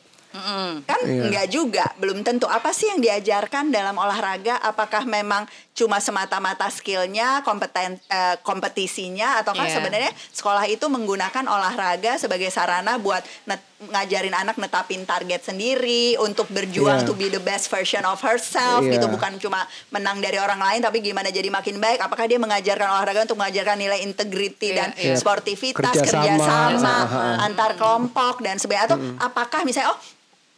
Kan 0.82 1.00
Iya. 1.06 1.30
enggak 1.30 1.46
juga, 1.46 1.86
belum 1.94 2.26
tentu. 2.26 2.50
Apa 2.50 2.74
sih 2.74 2.90
yang 2.90 2.98
diajarkan 2.98 3.70
dalam 3.70 3.94
olahraga? 3.94 4.58
Apakah 4.58 5.06
memang 5.06 5.46
cuma 5.70 6.02
semata-mata 6.02 6.66
skillnya, 6.68 7.42
kompeten, 7.42 8.02
eh, 8.04 8.34
kompetisinya, 8.42 9.38
ataukah 9.38 9.62
Iya. 9.64 9.74
sebenarnya 9.78 10.10
sekolah 10.30 10.66
itu 10.66 10.82
menggunakan 10.86 11.46
olahraga 11.46 12.18
sebagai 12.18 12.50
sarana 12.50 12.98
buat 12.98 13.22
net- 13.46 13.62
ngajarin 13.84 14.32
anak 14.32 14.56
netapin 14.56 15.04
target 15.04 15.44
sendiri, 15.44 16.16
untuk 16.18 16.48
berjuang 16.48 17.04
Iya. 17.04 17.06
to 17.06 17.12
be 17.12 17.28
the 17.28 17.38
best 17.38 17.68
version 17.68 18.02
of 18.02 18.18
herself 18.18 18.82
Iya. 18.82 18.96
gitu, 18.98 19.06
bukan 19.06 19.38
cuma 19.38 19.62
menang 19.90 20.18
dari 20.18 20.40
orang 20.40 20.58
lain, 20.58 20.80
tapi 20.80 20.98
gimana 20.98 21.28
jadi 21.28 21.46
makin 21.48 21.78
baik. 21.78 22.00
Apakah 22.00 22.26
dia 22.26 22.40
mengajarkan 22.40 22.88
olahraga 22.90 23.22
untuk 23.22 23.38
mengajarkan 23.38 23.76
nilai 23.76 24.02
integrity 24.02 24.72
Iya, 24.72 24.76
dan 24.76 24.88
iya. 24.96 25.14
sportivitas, 25.14 25.94
Kerjasama. 25.94 26.26
kerjasama, 26.26 26.94
Kerjasama. 27.06 27.44
antar 27.44 27.70
kelompok 27.76 28.34
dan 28.40 28.56
sebagainya. 28.56 28.86
Atau 28.88 28.98
apakah 29.20 29.62
misalnya 29.62 29.92
oh 29.92 30.00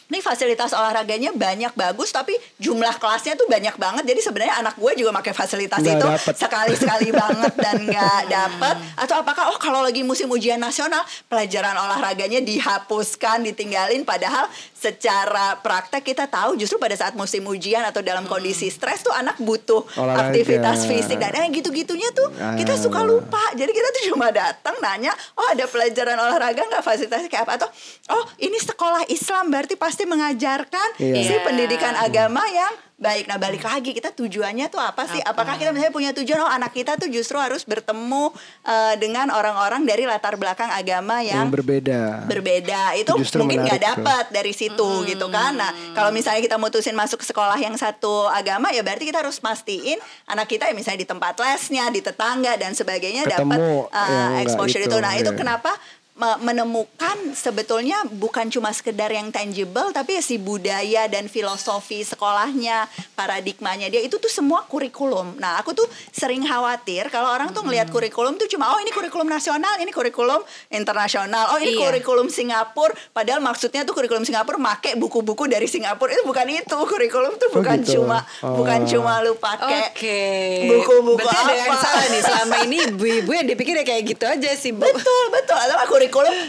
ini 0.07 0.23
fasilitas 0.23 0.71
olahraganya 0.71 1.35
banyak 1.35 1.75
bagus 1.75 2.15
tapi 2.15 2.35
jumlah 2.63 2.95
kelasnya 3.03 3.35
tuh 3.35 3.51
banyak 3.51 3.75
banget 3.75 4.07
jadi 4.07 4.21
sebenarnya 4.23 4.55
anak 4.63 4.75
gue 4.79 4.93
juga 4.95 5.11
pakai 5.19 5.33
fasilitas 5.35 5.83
Nggak 5.83 5.97
itu 5.99 6.07
dapet. 6.07 6.35
sekali 6.39 6.73
sekali 6.79 7.09
banget 7.23 7.53
dan 7.59 7.77
nggak 7.83 8.23
dapet 8.31 8.77
atau 8.95 9.17
apakah 9.23 9.45
oh 9.51 9.59
kalau 9.59 9.83
lagi 9.83 10.07
musim 10.07 10.31
ujian 10.31 10.63
nasional 10.63 11.03
pelajaran 11.27 11.75
olahraganya 11.75 12.39
dihapuskan 12.39 13.43
ditinggalin 13.43 14.07
padahal 14.07 14.47
secara 14.77 15.57
praktek 15.57 16.05
kita 16.05 16.25
tahu 16.27 16.55
justru 16.55 16.77
pada 16.77 16.93
saat 16.93 17.13
musim 17.13 17.41
ujian 17.43 17.81
atau 17.83 18.01
dalam 18.01 18.25
kondisi 18.25 18.69
stres 18.69 19.01
tuh 19.01 19.11
anak 19.11 19.35
butuh 19.39 19.83
Olahraga. 19.95 20.29
aktivitas 20.29 20.85
fisik 20.85 21.17
dan 21.17 21.33
eh, 21.35 21.51
gitu-gitunya 21.51 22.13
tuh 22.13 22.29
kita 22.55 22.77
suka 22.77 22.99
Ah. 22.99 23.07
lupa 23.07 23.41
jadi 23.53 23.69
kita 23.69 23.89
tuh 23.91 24.03
cuma 24.11 24.29
datang 24.31 24.77
nanya 24.79 25.11
oh 25.35 25.49
ada 25.49 25.65
pelajaran 25.65 26.15
olahraga 26.15 26.61
nggak 26.63 26.83
fasilitasnya 26.83 27.27
kayak 27.27 27.45
apa 27.45 27.53
atau 27.57 27.69
oh 28.13 28.25
ini 28.39 28.57
sekolah 28.57 29.09
Islam 29.09 29.49
berarti 29.49 29.75
pasti 29.75 30.05
mengajarkan 30.05 30.89
Iya. 30.99 31.25
si 31.25 31.35
pendidikan 31.41 31.97
agama 31.97 32.45
yang 32.47 32.73
baik 32.97 33.29
nah 33.29 33.37
balik 33.37 33.61
lagi 33.61 33.93
kita 33.93 34.09
tujuannya 34.17 34.73
tuh 34.73 34.81
apa 34.81 35.05
sih? 35.13 35.21
Apa? 35.21 35.45
apakah 35.45 35.61
kita 35.61 35.69
misalnya 35.77 35.93
punya 35.93 36.11
tujuan? 36.17 36.41
Oh 36.41 36.49
anak 36.49 36.73
kita 36.73 36.97
tuh 36.97 37.13
justru 37.13 37.37
harus 37.37 37.69
bertemu 37.69 38.33
eh, 38.65 38.95
dengan 38.97 39.29
orang-orang 39.29 39.85
dari 39.85 40.09
latar 40.09 40.41
belakang 40.41 40.73
agama 40.73 41.21
Yang 41.21 41.29
yang 41.29 41.47
berbeda. 41.53 42.01
berbeda. 42.25 42.83
Itu 42.97 43.13
justru 43.21 43.45
mungkin 43.45 43.69
nggak 43.69 43.83
dapat 43.85 44.25
dari 44.33 44.57
situ 44.57 45.05
gitu 45.05 45.29
kan? 45.29 45.61
Nah 45.61 45.77
kalau 45.93 46.09
misalnya 46.09 46.41
kita 46.41 46.57
mutusin 46.57 46.97
masuk 46.97 47.21
ke 47.21 47.29
sekolah 47.29 47.61
yang 47.61 47.77
satu 47.77 48.33
agama 48.33 48.73
ya 48.73 48.81
berarti 48.81 49.05
kita 49.13 49.21
harus 49.21 49.45
mastiin 49.45 50.01
anak 50.25 50.49
kita 50.49 50.65
ya 50.65 50.73
misalnya 50.73 51.05
di 51.05 51.09
tempat 51.09 51.37
lesnya 51.37 51.93
di 51.93 52.01
tetangga 52.01 52.57
dan 52.57 52.73
sebagainya 52.73 53.29
dapat 53.29 53.61
uh, 53.93 54.41
exposure 54.41 54.81
itu, 54.81 54.89
itu. 54.89 55.05
Nah 55.05 55.13
itu 55.21 55.29
iya. 55.29 55.37
kenapa 55.37 55.77
menemukan 56.17 56.97
sebetulnya 57.31 58.01
bukan 58.09 58.49
cuma 58.49 58.73
sekedar 58.73 59.09
yang 59.09 59.29
tangible 59.29 59.93
tapi 59.93 60.17
si 60.19 60.41
budaya 60.41 61.05
dan 61.07 61.29
filosofi 61.29 62.01
sekolahnya 62.03 62.89
paradigmanya 63.13 63.87
dia 63.87 64.01
itu 64.01 64.17
tuh 64.17 64.27
semua 64.27 64.65
kurikulum 64.65 65.37
nah 65.37 65.61
aku 65.61 65.73
tuh 65.73 65.85
sering 66.09 66.41
khawatir 66.41 67.13
kalau 67.13 67.29
orang 67.29 67.53
tuh 67.53 67.61
ngelihat 67.61 67.93
kurikulum 67.93 68.35
tuh 68.35 68.49
cuma 68.49 68.73
oh 68.73 68.81
ini 68.81 68.89
kurikulum 68.91 69.27
nasional 69.27 69.77
ini 69.77 69.93
kurikulum 69.93 70.41
internasional 70.71 71.53
oh 71.53 71.59
ini 71.59 71.77
Iya. 71.77 71.93
kurikulum 71.93 72.27
Singapura 72.27 72.97
padahal 73.13 73.45
maksudnya 73.45 73.85
tuh 73.85 73.93
kurikulum 73.93 74.25
Singapura 74.25 74.57
make 74.57 74.97
buku-buku 74.97 75.45
dari 75.45 75.69
Singapura 75.69 76.09
itu 76.11 76.25
bukan 76.25 76.49
itu 76.49 76.65
kurikulum 76.73 77.37
tuh 77.37 77.45
Oh, 77.47 77.61
bukan 77.61 77.79
gitu. 77.81 78.01
cuma 78.01 78.25
Oh. 78.41 78.57
bukan 78.57 78.81
cuma 78.85 79.21
lu 79.21 79.37
pakai 79.37 79.93
Oke. 79.93 80.21
buku-buku 80.67 81.21
Berarti 81.21 81.37
ada 81.37 81.55
yang 81.55 81.71
apa. 81.71 81.85
salah 81.85 82.05
nih 82.09 82.23
selama 82.23 82.57
ini 82.65 82.77
ibu-ibu 82.89 83.31
yang 83.31 83.45
dipikir 83.45 83.77
ya 83.77 83.85
kayak 83.85 84.03
gitu 84.07 84.25
aja 84.25 84.51
sih 84.53 84.73
bu. 84.73 84.83
Betul, 84.83 85.25
betul. 85.31 85.57
Atau 85.57 85.77
kurikulum 85.87 86.06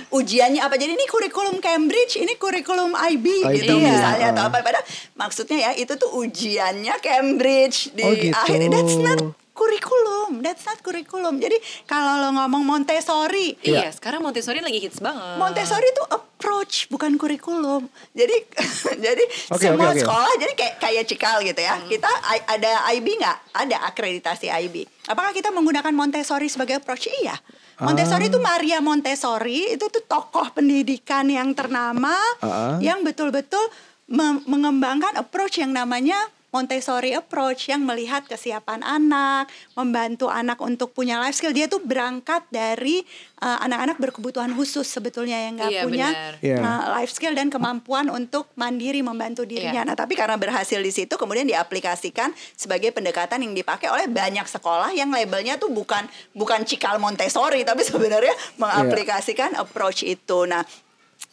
ujiannya 0.09 0.61
apa? 0.61 0.75
Jadi 0.75 0.93
ini 0.93 1.05
kurikulum 1.05 1.57
Cambridge, 1.57 2.17
ini 2.17 2.33
kurikulum 2.35 2.93
IB, 2.93 3.25
gitu 3.57 3.73
IB, 3.77 3.83
misalnya 3.83 4.27
ah. 4.29 4.33
atau 4.33 4.43
apa. 4.49 4.57
Padahal 4.61 4.85
maksudnya 5.13 5.57
ya 5.57 5.71
itu 5.73 5.93
tuh 5.95 6.09
ujiannya 6.13 6.93
Cambridge 6.99 7.91
di 7.93 8.03
Oh, 8.03 8.13
gitu. 8.13 8.33
akhir. 8.33 8.69
That's 8.69 8.97
not 8.97 9.19
kurikulum. 9.57 10.45
That's 10.45 10.63
not 10.63 10.79
kurikulum. 10.79 11.41
Jadi 11.41 11.57
kalau 11.83 12.21
lo 12.21 12.29
ngomong 12.31 12.61
Montessori, 12.61 13.57
Iya, 13.59 13.89
sekarang 13.89 14.21
Montessori 14.21 14.61
lagi 14.61 14.77
hits 14.77 15.01
banget. 15.01 15.41
Montessori 15.41 15.87
itu 15.89 16.03
approach 16.07 16.85
bukan 16.87 17.17
kurikulum. 17.17 17.89
Jadi 18.13 18.35
jadi 19.05 19.23
Oke, 19.49 19.65
semua 19.65 19.89
oke, 19.89 19.97
oke. 19.97 20.01
sekolah 20.05 20.31
jadi 20.37 20.53
kayak 20.53 20.75
kayak 20.77 21.03
Cikal 21.09 21.37
gitu 21.41 21.57
ya. 21.57 21.75
Kita 21.83 22.05
I- 22.29 22.45
ada 22.47 22.85
IB 22.93 23.17
nggak? 23.17 23.37
Ada 23.57 23.77
akreditasi 23.89 24.47
IB. 24.47 24.85
Apakah 25.09 25.33
kita 25.33 25.49
menggunakan 25.49 25.89
Montessori 25.91 26.45
sebagai 26.47 26.77
approach? 26.77 27.09
Iya. 27.09 27.33
Montessori 27.79 28.25
itu 28.25 28.39
Maria 28.39 28.79
Montessori 28.79 29.71
itu 29.71 29.85
tuh 29.85 30.01
tokoh 30.01 30.49
pendidikan 30.49 31.25
yang 31.25 31.53
ternama 31.53 32.13
Ah. 32.39 32.77
yang 32.79 33.01
betul-betul 33.01 33.61
me- 34.07 34.41
mengembangkan 34.43 35.13
approach 35.15 35.57
yang 35.57 35.69
namanya 35.71 36.17
Montessori 36.47 37.11
approach 37.11 37.67
yang 37.67 37.83
melihat 37.83 38.23
kesiapan 38.23 38.79
anak, 38.79 39.51
membantu 39.75 40.31
anak 40.31 40.57
untuk 40.63 40.95
punya 40.95 41.19
life 41.19 41.35
skill. 41.35 41.51
Dia 41.51 41.67
tuh 41.67 41.83
berangkat 41.83 42.47
dari 42.47 43.03
uh, 43.43 43.59
anak-anak 43.67 43.99
berkebutuhan 43.99 44.55
khusus 44.55 44.87
sebetulnya 44.87 45.35
yang 45.43 45.59
nggak 45.59 45.71
Iya, 45.75 45.83
punya 45.83 46.07
benar. 46.07 46.33
Iya. 46.39 46.57
uh, 46.63 46.83
life 46.95 47.11
skill 47.11 47.35
dan 47.35 47.51
kemampuan 47.51 48.07
untuk 48.07 48.47
mandiri 48.55 49.03
membantu 49.03 49.43
dirinya. 49.43 49.83
Iya. 49.83 49.89
Nah, 49.91 49.95
tapi 49.99 50.15
karena 50.15 50.39
berhasil 50.39 50.79
di 50.79 50.89
situ 50.89 51.19
kemudian 51.19 51.43
diaplikasikan 51.43 52.31
sebagai 52.55 52.95
pendekatan 52.95 53.43
yang 53.43 53.51
dipakai 53.51 53.91
oleh 53.91 54.07
banyak 54.07 54.47
sekolah 54.47 54.95
yang 54.95 55.11
labelnya 55.11 55.59
tuh 55.59 55.67
bukan 55.67 56.07
bukan 56.31 56.63
cikal 56.63 56.95
Montessori 56.95 57.67
tapi 57.67 57.83
sebenarnya 57.83 58.31
mengaplikasikan 58.55 59.59
approach 59.59 60.07
itu. 60.07 60.47
Nah, 60.47 60.63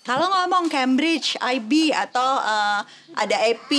Kalau 0.04 0.28
ngomong 0.28 0.68
Cambridge, 0.68 1.32
IB 1.40 1.88
atau 1.88 2.36
uh, 2.36 2.84
ada 3.16 3.36
AP, 3.40 3.72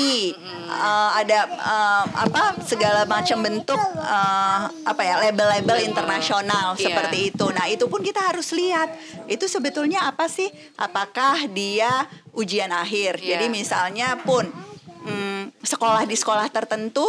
uh, 0.65 1.21
ada 1.21 1.45
uh, 1.53 2.03
apa 2.17 2.57
segala 2.65 3.05
macam 3.05 3.45
bentuk 3.45 3.77
uh, 4.01 4.65
apa 4.65 5.01
ya 5.05 5.21
label-label 5.21 5.85
internasional 5.85 6.73
Iya. 6.73 6.81
seperti 6.81 7.29
itu. 7.29 7.45
Nah 7.53 7.69
itu 7.69 7.85
pun 7.85 8.01
kita 8.01 8.25
harus 8.25 8.49
lihat 8.57 8.89
itu 9.29 9.45
sebetulnya 9.45 10.09
apa 10.09 10.25
sih? 10.25 10.49
Apakah 10.81 11.45
dia 11.45 12.09
ujian 12.33 12.73
akhir? 12.73 13.21
Iya. 13.21 13.37
Jadi 13.37 13.45
misalnya 13.53 14.17
pun 14.17 14.49
mm, 15.05 15.61
sekolah 15.61 16.09
di 16.09 16.17
sekolah 16.17 16.49
tertentu 16.49 17.05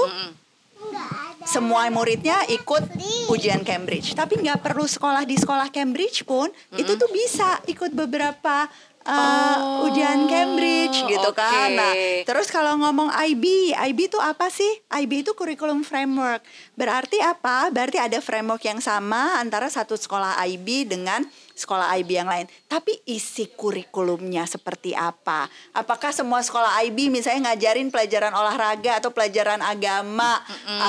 semua 1.47 1.87
muridnya 1.89 2.43
ikut 2.53 2.85
ujian 3.33 3.63
Cambridge, 3.63 4.13
tapi 4.13 4.43
nggak 4.43 4.67
perlu 4.67 4.85
sekolah 4.85 5.23
di 5.23 5.39
sekolah 5.39 5.71
Cambridge 5.73 6.27
pun 6.27 6.51
itu 6.75 6.99
tuh 6.99 7.07
bisa 7.09 7.63
ikut 7.71 7.95
beberapa 7.95 8.67
uh, 9.07 9.57
Oh, 9.57 9.87
ujian 9.87 10.27
Cambridge 10.27 10.99
gitu 11.03 11.31
oke. 11.31 11.39
kan. 11.39 11.71
Nah, 11.73 11.93
terus 12.23 12.49
kalau 12.49 12.75
ngomong 12.77 13.09
IB, 13.25 13.71
IB 13.73 13.99
itu 14.07 14.19
apa 14.19 14.49
sih? 14.49 14.69
IB 14.91 15.23
itu 15.23 15.33
curriculum 15.33 15.81
framework. 15.81 16.43
Berarti 16.75 17.19
apa? 17.19 17.71
Berarti 17.71 17.97
ada 17.97 18.19
framework 18.19 18.63
yang 18.63 18.79
sama 18.79 19.39
antara 19.39 19.67
satu 19.67 19.95
sekolah 19.95 20.37
IB 20.45 20.87
dengan 20.87 21.23
sekolah 21.53 21.97
IB 21.97 22.11
yang 22.15 22.27
lain. 22.27 22.45
Tapi 22.67 23.01
isi 23.07 23.49
kurikulumnya 23.49 24.45
seperti 24.45 24.93
apa? 24.93 25.47
Apakah 25.73 26.13
semua 26.13 26.43
sekolah 26.43 26.85
IB 26.85 27.09
misalnya 27.09 27.51
ngajarin 27.51 27.89
pelajaran 27.89 28.35
olahraga 28.35 28.99
atau 28.99 29.09
pelajaran 29.09 29.63
agama 29.63 30.37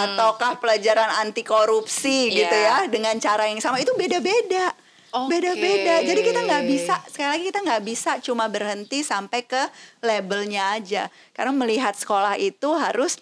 ataukah 0.03 0.57
pelajaran 0.57 1.21
anti 1.21 1.41
korupsi 1.41 2.33
gitu 2.33 2.51
Iya. 2.51 2.83
ya 2.83 2.91
dengan 2.91 3.15
cara 3.17 3.47
yang 3.47 3.59
sama? 3.59 3.77
Itu 3.77 3.95
beda-beda. 3.95 4.86
Beda-beda. 5.13 6.03
Jadi 6.03 6.21
kita 6.21 6.39
nggak 6.43 6.63
bisa 6.67 6.95
sekali 7.07 7.29
lagi 7.31 7.43
kita 7.49 7.59
nggak 7.63 7.83
bisa 7.83 8.11
cuma 8.19 8.45
berhenti 8.51 9.01
sampai 9.01 9.45
ke 9.47 9.61
labelnya 10.03 10.75
aja. 10.75 11.07
Karena 11.31 11.55
melihat 11.55 11.95
sekolah 11.95 12.35
itu 12.37 12.69
harus 12.75 13.17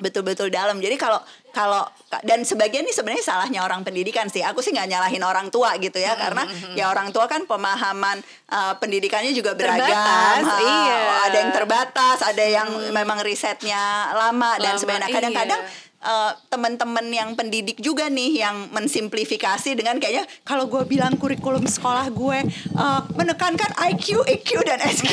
betul-betul 0.00 0.48
dalam. 0.48 0.80
Jadi 0.80 0.96
kalau 0.96 1.20
kalau 1.52 1.84
dan 2.24 2.40
sebagian 2.42 2.82
ini 2.88 2.94
sebenarnya 2.94 3.22
salahnya 3.22 3.60
orang 3.60 3.84
pendidikan 3.84 4.26
sih. 4.32 4.40
Aku 4.40 4.64
sih 4.64 4.72
nggak 4.72 4.88
nyalahin 4.88 5.20
orang 5.22 5.52
tua 5.52 5.76
gitu 5.76 6.00
ya, 6.00 6.16
karena 6.16 6.48
ya 6.72 6.88
orang 6.88 7.12
tua 7.12 7.28
kan 7.28 7.44
pemahaman 7.44 8.24
uh, 8.48 8.74
pendidikannya 8.80 9.36
juga 9.36 9.52
beragam. 9.52 9.84
Terbatas, 9.84 10.40
Ha, 10.40 10.56
iya. 10.58 11.00
Ada 11.28 11.36
yang 11.36 11.52
terbatas, 11.52 12.18
ada 12.24 12.44
yang 12.44 12.68
memang 12.90 13.20
risetnya 13.20 14.10
lama 14.16 14.56
dan 14.56 14.74
Lama, 14.74 14.80
sebagainya. 14.80 15.06
Nah, 15.06 15.14
Kadang-kadang 15.14 15.60
iya. 15.62 15.89
Uh, 16.04 16.32
teman-teman 16.48 17.06
yang 17.12 17.36
pendidik 17.36 17.78
juga 17.80 18.08
nih 18.08 18.40
yang 18.44 18.72
mensimplifikasi 18.72 19.76
dengan 19.76 20.00
kayaknya 20.00 20.24
kalau 20.44 20.66
gue 20.66 20.82
bilang 20.88 21.16
kurikulum 21.16 21.64
sekolah 21.68 22.08
gue 22.12 22.38
uh, 22.76 23.00
menekankan 23.16 23.70
IQ, 23.92 24.24
EQ 24.24 24.64
dan 24.64 24.80
SQ 24.80 25.08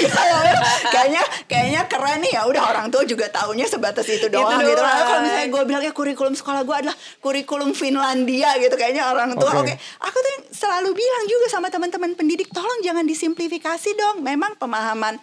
kayaknya 0.93 1.23
kayaknya 1.47 1.81
keren 1.87 2.23
nih. 2.23 2.31
Ya 2.37 2.43
udah 2.47 2.63
orang 2.69 2.87
tua 2.93 3.03
juga 3.03 3.27
taunya 3.31 3.65
sebatas 3.67 4.07
itu 4.07 4.27
doang 4.31 4.59
gitu. 4.61 4.79
Lalu 4.79 5.03
kalau 5.03 5.21
misalnya 5.23 5.49
gue 5.51 5.63
bilang 5.67 5.83
ya 5.83 5.93
kurikulum 5.93 6.33
sekolah 6.35 6.61
gue 6.63 6.75
adalah 6.75 6.95
kurikulum 7.23 7.71
Finlandia 7.75 8.55
gitu 8.59 8.75
kayaknya 8.75 9.09
orang 9.11 9.35
tua 9.35 9.63
oke. 9.63 9.65
Oke. 9.67 9.75
aku 9.99 10.17
tuh 10.21 10.35
selalu 10.53 10.95
bilang 10.95 11.23
juga 11.27 11.47
sama 11.51 11.67
teman-teman 11.67 12.15
pendidik 12.15 12.49
tolong 12.53 12.79
jangan 12.83 13.03
disimplifikasi 13.03 13.89
dong. 13.97 14.23
Memang 14.23 14.55
pemahaman 14.55 15.19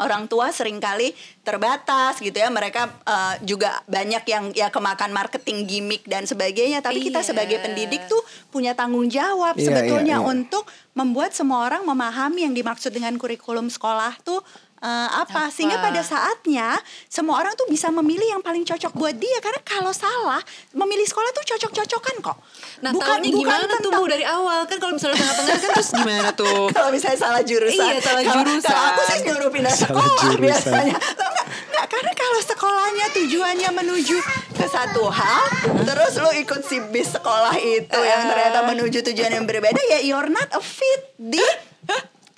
orang 0.00 0.24
tua 0.24 0.48
sering 0.48 0.80
kali 0.80 1.12
terbatas 1.44 2.16
gitu 2.16 2.32
ya 2.32 2.48
mereka 2.48 2.88
eh, 3.04 3.34
juga 3.44 3.84
banyak 3.84 4.24
yang 4.24 4.44
ya 4.56 4.72
kemakan 4.72 5.12
marketing 5.12 5.68
gimmick 5.68 6.02
dan 6.08 6.24
sebagainya 6.24 6.80
tapi 6.80 7.04
kita 7.04 7.20
Iya. 7.20 7.28
sebagai 7.28 7.58
pendidik 7.60 8.08
tuh 8.08 8.22
punya 8.48 8.72
tanggung 8.72 9.12
jawab 9.12 9.52
Iya, 9.58 9.68
sebetulnya 9.68 10.16
iya, 10.16 10.24
iya. 10.24 10.32
untuk 10.32 10.64
membuat 10.96 11.36
semua 11.36 11.68
orang 11.68 11.84
memahami 11.84 12.48
yang 12.48 12.54
dimaksud 12.56 12.88
dengan 12.88 13.16
kurikulum 13.16 13.68
sekolah 13.68 14.16
tuh 14.24 14.40
eh, 14.82 14.88
apa 15.14 15.22
Apa? 15.40 15.42
sehingga 15.48 15.78
pada 15.78 16.02
saatnya 16.02 16.74
semua 17.06 17.38
orang 17.38 17.54
tuh 17.54 17.64
bisa 17.66 17.88
memilih 17.88 18.26
yang 18.28 18.42
paling 18.42 18.62
cocok 18.62 18.92
buat 18.92 19.14
dia 19.14 19.38
karena 19.38 19.62
kalau 19.62 19.90
salah 19.90 20.42
memilih 20.72 21.04
sekolah 21.04 21.30
tuh 21.32 21.44
cocok-cocokan 21.48 22.16
kok 22.20 22.38
Nah, 22.80 22.90
taunya 22.92 23.30
gimana 23.30 23.62
tuh 23.62 23.78
Bu 23.80 23.82
tentang- 23.94 24.10
dari 24.10 24.24
awal 24.24 24.66
kan 24.66 24.76
kalau 24.76 24.92
misalnya 24.92 25.16
tengah-tengah 25.16 25.56
kan 25.56 25.70
terus 25.72 25.90
gimana 26.00 26.30
tuh? 26.32 26.66
kalau 26.68 26.90
misalnya 26.90 27.14
salah 27.16 27.42
jurusan. 27.42 27.78
Iya, 27.80 28.02
salah 28.02 28.20
Kalau- 28.20 28.34
jurusan. 28.42 28.66
Kalau 28.66 28.84
aku 28.88 29.02
sih 29.06 29.18
nyuruh 29.22 29.50
pindah 29.50 29.70
Salah 29.70 29.86
sekolah 29.88 30.18
jurusan. 30.20 30.42
biasanya. 30.42 30.96
Enggak, 31.62 31.86
karena 31.88 32.12
kalau 32.12 32.40
sekolahnya 32.42 33.06
tujuannya 33.12 33.70
menuju 33.72 34.16
ke 34.52 34.66
satu 34.66 35.04
hal, 35.08 35.42
terus 35.80 36.12
lu 36.16 36.30
ikut 36.36 36.60
si 36.62 36.82
bis 36.90 37.08
sekolah 37.08 37.54
itu 37.56 38.00
yang 38.02 38.22
ternyata 38.26 38.58
menuju 38.64 38.98
tujuan 39.04 39.30
yang 39.32 39.44
berbeda, 39.44 39.78
ya 39.88 39.98
you're 40.00 40.26
not 40.28 40.50
a 40.50 40.60
fit 40.60 41.14
di 41.16 41.42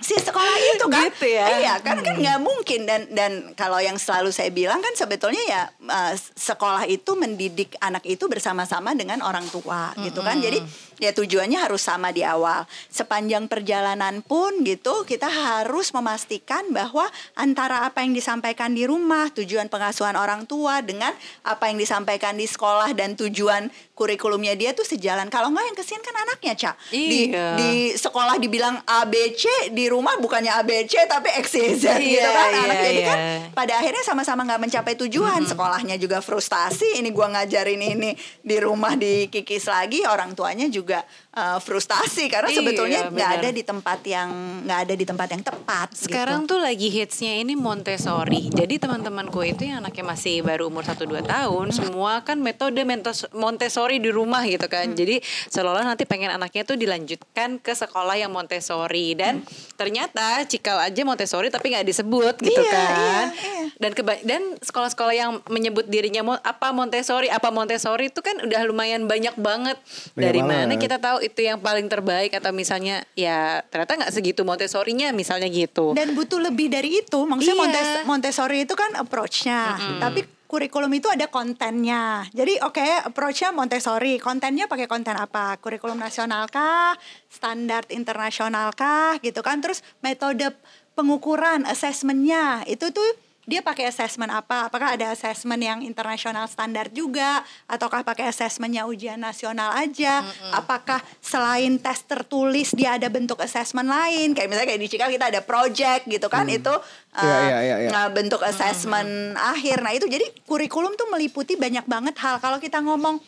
si 0.04 0.20
sekolah 0.20 0.56
itu 0.76 0.86
kan? 0.92 1.08
Gitu 1.08 1.32
ya. 1.32 1.46
iya 1.64 1.74
kan 1.80 2.04
kan 2.04 2.20
nggak 2.20 2.38
mungkin. 2.44 2.84
Dan 2.84 3.08
dan 3.16 3.32
kalau 3.56 3.80
yang 3.80 3.96
selalu 3.96 4.28
saya 4.28 4.52
bilang 4.52 4.84
kan 4.84 4.92
sebetulnya 4.92 5.40
ya 5.48 5.62
uh, 5.86 6.14
sekolah 6.34 6.84
itu 6.88 7.12
mendidik 7.14 7.76
anak 7.80 8.04
itu 8.04 8.24
bersama-sama 8.26 8.92
dengan 8.92 9.20
orang 9.20 9.44
tua 9.48 9.92
gitu 10.00 10.20
kan. 10.20 10.40
Jadi 10.40 10.60
ya 10.98 11.10
tujuannya 11.10 11.58
harus 11.58 11.82
sama 11.84 12.10
di 12.10 12.22
awal. 12.22 12.64
Sepanjang 12.88 13.46
perjalanan 13.46 14.20
pun 14.24 14.62
gitu 14.62 15.04
kita 15.04 15.26
harus 15.26 15.90
memastikan 15.92 16.68
bahwa 16.70 17.06
antara 17.34 17.84
apa 17.86 18.02
yang 18.02 18.14
disampaikan 18.14 18.72
di 18.72 18.86
rumah 18.86 19.28
tujuan 19.34 19.68
pengasuhan 19.68 20.14
orang 20.14 20.46
tua 20.46 20.80
dengan 20.80 21.12
apa 21.44 21.68
yang 21.68 21.78
disampaikan 21.78 22.36
di 22.36 22.46
sekolah 22.46 22.92
dan 22.94 23.16
tujuan 23.18 23.68
kurikulumnya 23.94 24.58
dia 24.58 24.74
tuh 24.74 24.86
sejalan. 24.86 25.30
Kalau 25.30 25.50
nggak 25.54 25.64
yang 25.70 25.76
kesian 25.78 26.02
kan 26.02 26.14
anaknya 26.14 26.54
cak 26.58 26.76
di 26.90 27.30
Iya. 27.30 27.56
di 27.56 27.70
sekolah 27.94 28.36
dibilang 28.36 28.82
ABC 28.84 29.70
di 29.70 29.86
rumah 29.86 30.18
bukannya 30.18 30.50
ABC 30.50 31.06
tapi 31.06 31.30
XYZ 31.30 31.84
gitu 32.02 32.18
Iya, 32.18 32.28
kan. 32.30 32.50
iya, 32.50 32.62
anak 32.66 32.78
jadi 32.82 33.00
kan 33.06 33.18
iya. 33.18 33.38
pada 33.54 33.72
akhirnya 33.78 34.02
sama-sama 34.02 34.42
nggak 34.44 34.60
mencapai 34.60 34.94
tujuan 34.98 35.46
sekolahnya 35.74 35.98
juga 35.98 36.22
frustasi 36.22 37.02
ini 37.02 37.10
gua 37.10 37.34
ngajarin 37.34 37.82
ini 37.82 38.14
di 38.46 38.56
rumah 38.62 38.94
dikikis 38.94 39.66
lagi 39.66 40.06
orang 40.06 40.30
tuanya 40.38 40.70
juga 40.70 41.02
uh, 41.34 41.58
frustasi 41.58 42.26
karena 42.26 42.48
Iya, 42.48 42.58
sebetulnya 42.58 43.00
nggak 43.06 43.30
ada 43.36 43.50
di 43.50 43.62
tempat 43.62 44.00
yang 44.02 44.28
nggak 44.62 44.78
ada 44.80 44.94
di 44.94 45.04
tempat 45.04 45.28
yang 45.28 45.42
tepat 45.42 45.88
Sekarang 45.92 46.42
gitu. 46.42 46.56
tuh 46.56 46.60
lagi 46.60 46.88
hitsnya 46.88 47.36
ini 47.36 47.54
Montessori. 47.54 48.48
Jadi 48.48 48.74
teman-temanku 48.76 49.42
itu 49.42 49.62
yang 49.64 49.80
anaknya 49.80 50.04
masih 50.06 50.40
baru 50.40 50.66
umur 50.66 50.82
1-2 50.82 50.94
tahun, 51.20 51.66
semua 51.70 52.22
kan 52.22 52.38
metode 52.38 52.78
mentos- 52.82 53.28
Montessori 53.30 53.98
di 53.98 54.08
rumah 54.08 54.42
gitu 54.42 54.64
kan. 54.64 54.90
Jadi 54.90 55.18
seolah-olah 55.48 55.84
nanti 55.86 56.04
pengen 56.04 56.30
anaknya 56.30 56.62
tuh 56.62 56.74
dilanjutkan 56.74 57.58
ke 57.58 57.72
sekolah 57.72 58.14
yang 58.14 58.30
Montessori 58.30 59.12
dan 59.12 59.42
ternyata 59.74 60.22
cikal 60.44 60.78
aja 60.80 61.02
Montessori 61.02 61.48
tapi 61.48 61.74
nggak 61.74 61.84
disebut 61.84 62.34
gitu 62.40 62.56
Iya, 62.56 62.70
kan. 62.70 62.94
iya, 62.94 63.20
iya. 63.34 63.64
Dan 63.74 63.90
keba- 63.92 64.22
dan 64.22 64.42
sekolah-sekolah 64.60 65.12
yang 65.12 65.30
menyebut 65.48 65.84
dirinya 65.84 66.22
apa 66.38 66.70
Montessori, 66.70 67.26
apa 67.26 67.50
Montessori 67.50 68.06
itu 68.06 68.20
kan 68.20 68.38
udah 68.38 68.60
lumayan 68.64 69.04
banyak 69.04 69.34
banget. 69.36 69.76
Banyak 70.12 70.22
Dari 70.22 70.40
mana 70.40 70.70
banget. 70.70 70.80
kita 70.80 70.96
tahu 70.98 71.18
itu 71.24 71.40
yang 71.40 71.56
paling 71.56 71.86
terbaik 71.86 72.32
atau 72.32 72.50
misalnya 72.50 73.02
ya 73.12 73.64
ternyata 73.64 73.96
nggak 73.96 74.12
segitu 74.12 74.42
Montessori-nya 74.42 75.10
misalnya 75.10 75.46
gitu. 75.46 75.92
dan 75.92 76.12
butuh 76.12 76.38
lebih 76.38 76.68
dari 76.68 77.00
itu. 77.00 77.18
Maksudnya 77.20 77.50
Iya. 77.50 77.62
Montes- 77.62 78.04
Montessori 78.04 78.58
itu 78.60 78.74
kan 78.74 78.92
approach-nya. 78.94 79.60
Tapi 79.98 80.20
kurikulum 80.44 80.92
itu 80.92 81.08
ada 81.08 81.26
kontennya. 81.26 82.28
Jadi 82.30 82.60
oke 82.60 82.78
approach-nya 83.04 83.50
Montessori. 83.50 84.16
Kontennya 84.18 84.64
pakai 84.64 84.84
konten 84.84 85.14
apa? 85.14 85.56
Kurikulum 85.56 85.96
nasional 85.96 86.46
kah? 86.46 86.94
Standar 87.26 87.82
internasional 87.88 88.70
kah? 88.72 89.18
Gitu 89.18 89.40
kan. 89.40 89.58
Terus 89.58 89.82
metode 89.98 90.52
pengukuran 90.92 91.64
assessmentnya. 91.64 92.62
Itu 92.64 92.90
tuh 92.90 93.06
dia 93.44 93.60
pakai 93.60 93.88
assessment 93.92 94.32
apa? 94.32 94.68
Apakah 94.72 94.96
ada 94.96 95.12
assessment 95.12 95.60
yang 95.60 95.80
internasional 95.84 96.48
standar 96.48 96.88
juga? 96.88 97.44
Ataukah 97.68 98.00
pakai 98.00 98.32
assessmentnya 98.32 98.88
ujian 98.88 99.20
nasional 99.20 99.72
aja? 99.76 100.24
Apakah 100.52 101.00
selain 101.20 101.76
tes 101.76 102.00
tertulis 102.04 102.72
dia 102.72 102.96
ada 102.96 103.08
bentuk 103.12 103.40
assessment 103.44 103.88
lain? 103.88 104.32
Kayak 104.32 104.48
misalnya 104.48 104.68
kayak 104.72 104.82
di 104.82 104.88
Cikal 104.88 105.10
kita 105.12 105.26
ada 105.28 105.40
project 105.44 106.08
gitu 106.08 106.26
kan? 106.32 106.48
Itu 106.48 106.72
uh, 106.72 107.22
iya, 107.22 107.58
iya, 107.60 107.76
iya. 107.84 107.90
uh, 107.92 108.08
bentuk 108.08 108.40
assessment 108.40 109.36
akhir. 109.36 109.84
Nah 109.84 109.92
itu 109.92 110.08
jadi 110.08 110.24
kurikulum 110.48 110.96
tuh 110.96 111.08
meliputi 111.12 111.60
banyak 111.60 111.84
banget 111.84 112.16
hal. 112.24 112.40
Kalau 112.40 112.56
kita 112.56 112.80
ngomong 112.80 113.20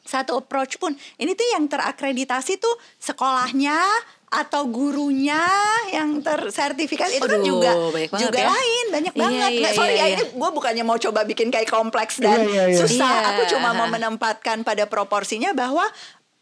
satu 0.00 0.40
approach 0.40 0.80
pun 0.80 0.96
ini 1.20 1.36
tuh 1.36 1.44
yang 1.52 1.68
terakreditasi 1.68 2.56
tuh 2.56 2.72
sekolahnya 2.96 3.76
atau 4.30 4.62
gurunya 4.64 5.42
yang 5.90 6.22
tersertifikasi 6.22 7.18
itu 7.18 7.26
kan 7.26 7.42
juga 7.42 7.74
juga 8.14 8.38
ya. 8.38 8.46
lain 8.46 8.84
banyak 8.88 9.12
Iya, 9.12 9.20
banget 9.20 9.50
iya, 9.50 9.60
Nggak, 9.60 9.72
sorry 9.74 9.90
iya, 9.90 9.98
ya 9.98 10.06
iya. 10.06 10.14
ini 10.14 10.24
gue 10.30 10.50
bukannya 10.54 10.84
mau 10.84 10.94
coba 10.96 11.26
bikin 11.26 11.50
kayak 11.50 11.66
kompleks 11.66 12.22
dan 12.22 12.38
Iya, 12.38 12.46
iya, 12.46 12.64
iya. 12.70 12.78
susah 12.78 13.10
Iya. 13.12 13.28
aku 13.28 13.42
cuma 13.50 13.74
mau 13.74 13.90
menempatkan 13.90 14.62
pada 14.62 14.86
proporsinya 14.86 15.50
bahwa 15.50 15.82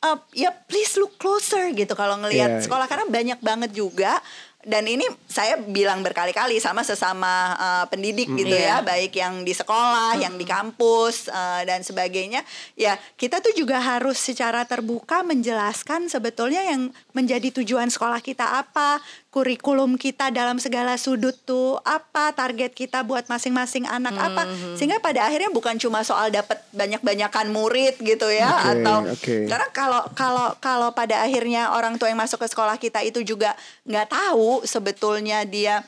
uh, 0.01 0.19
ya 0.31 0.53
please 0.69 0.95
look 0.97 1.17
closer 1.17 1.73
gitu 1.73 1.91
kalau 1.93 2.21
ngelihat 2.21 2.61
Iya. 2.61 2.63
sekolah 2.63 2.85
karena 2.85 3.09
banyak 3.09 3.41
banget 3.41 3.71
juga 3.73 4.21
dan 4.67 4.91
ini 4.91 5.07
saya 5.31 5.55
bilang 5.55 6.03
berkali-kali 6.03 6.59
sama 6.59 6.83
sesama 6.83 7.55
uh, 7.55 7.85
pendidik 7.87 8.27
gitu 8.35 8.51
Iya. 8.51 8.83
ya, 8.83 8.83
baik 8.83 9.15
yang 9.15 9.47
di 9.47 9.55
sekolah, 9.55 10.19
yang 10.19 10.35
di 10.35 10.43
kampus 10.43 11.31
uh, 11.31 11.63
dan 11.63 11.87
sebagainya. 11.87 12.43
Ya, 12.75 12.99
kita 13.15 13.39
tuh 13.39 13.55
juga 13.55 13.79
harus 13.79 14.19
secara 14.19 14.67
terbuka 14.67 15.23
menjelaskan 15.23 16.11
sebetulnya 16.11 16.67
yang 16.67 16.91
menjadi 17.15 17.55
tujuan 17.63 17.87
sekolah 17.87 18.19
kita 18.19 18.59
apa, 18.59 18.99
kurikulum 19.29 20.01
kita 20.01 20.33
dalam 20.33 20.57
segala 20.57 20.97
sudut 20.97 21.37
tuh 21.45 21.77
apa, 21.85 22.33
target 22.33 22.73
kita 22.73 23.05
buat 23.05 23.29
masing-masing 23.29 23.85
anak 23.85 24.17
apa. 24.17 24.49
Sehingga 24.73 25.05
pada 25.05 25.29
akhirnya 25.29 25.53
bukan 25.53 25.77
cuma 25.77 26.01
soal 26.01 26.33
dapat 26.33 26.57
banyak-banyakan 26.73 27.53
murid 27.53 28.01
gitu 28.01 28.29
ya 28.33 28.49
Oke, 28.49 28.69
atau 28.73 28.97
oke. 29.05 29.35
karena 29.49 29.69
kalau 29.73 30.03
kalau 30.17 30.49
kalau 30.61 30.89
pada 30.97 31.21
akhirnya 31.21 31.77
orang 31.77 32.01
tua 32.01 32.09
yang 32.09 32.21
masuk 32.21 32.41
ke 32.41 32.49
sekolah 32.49 32.77
kita 32.81 33.05
itu 33.05 33.21
juga 33.21 33.53
nggak 33.85 34.09
tahu 34.09 34.65
sebetulnya 34.65 35.45
dia 35.45 35.85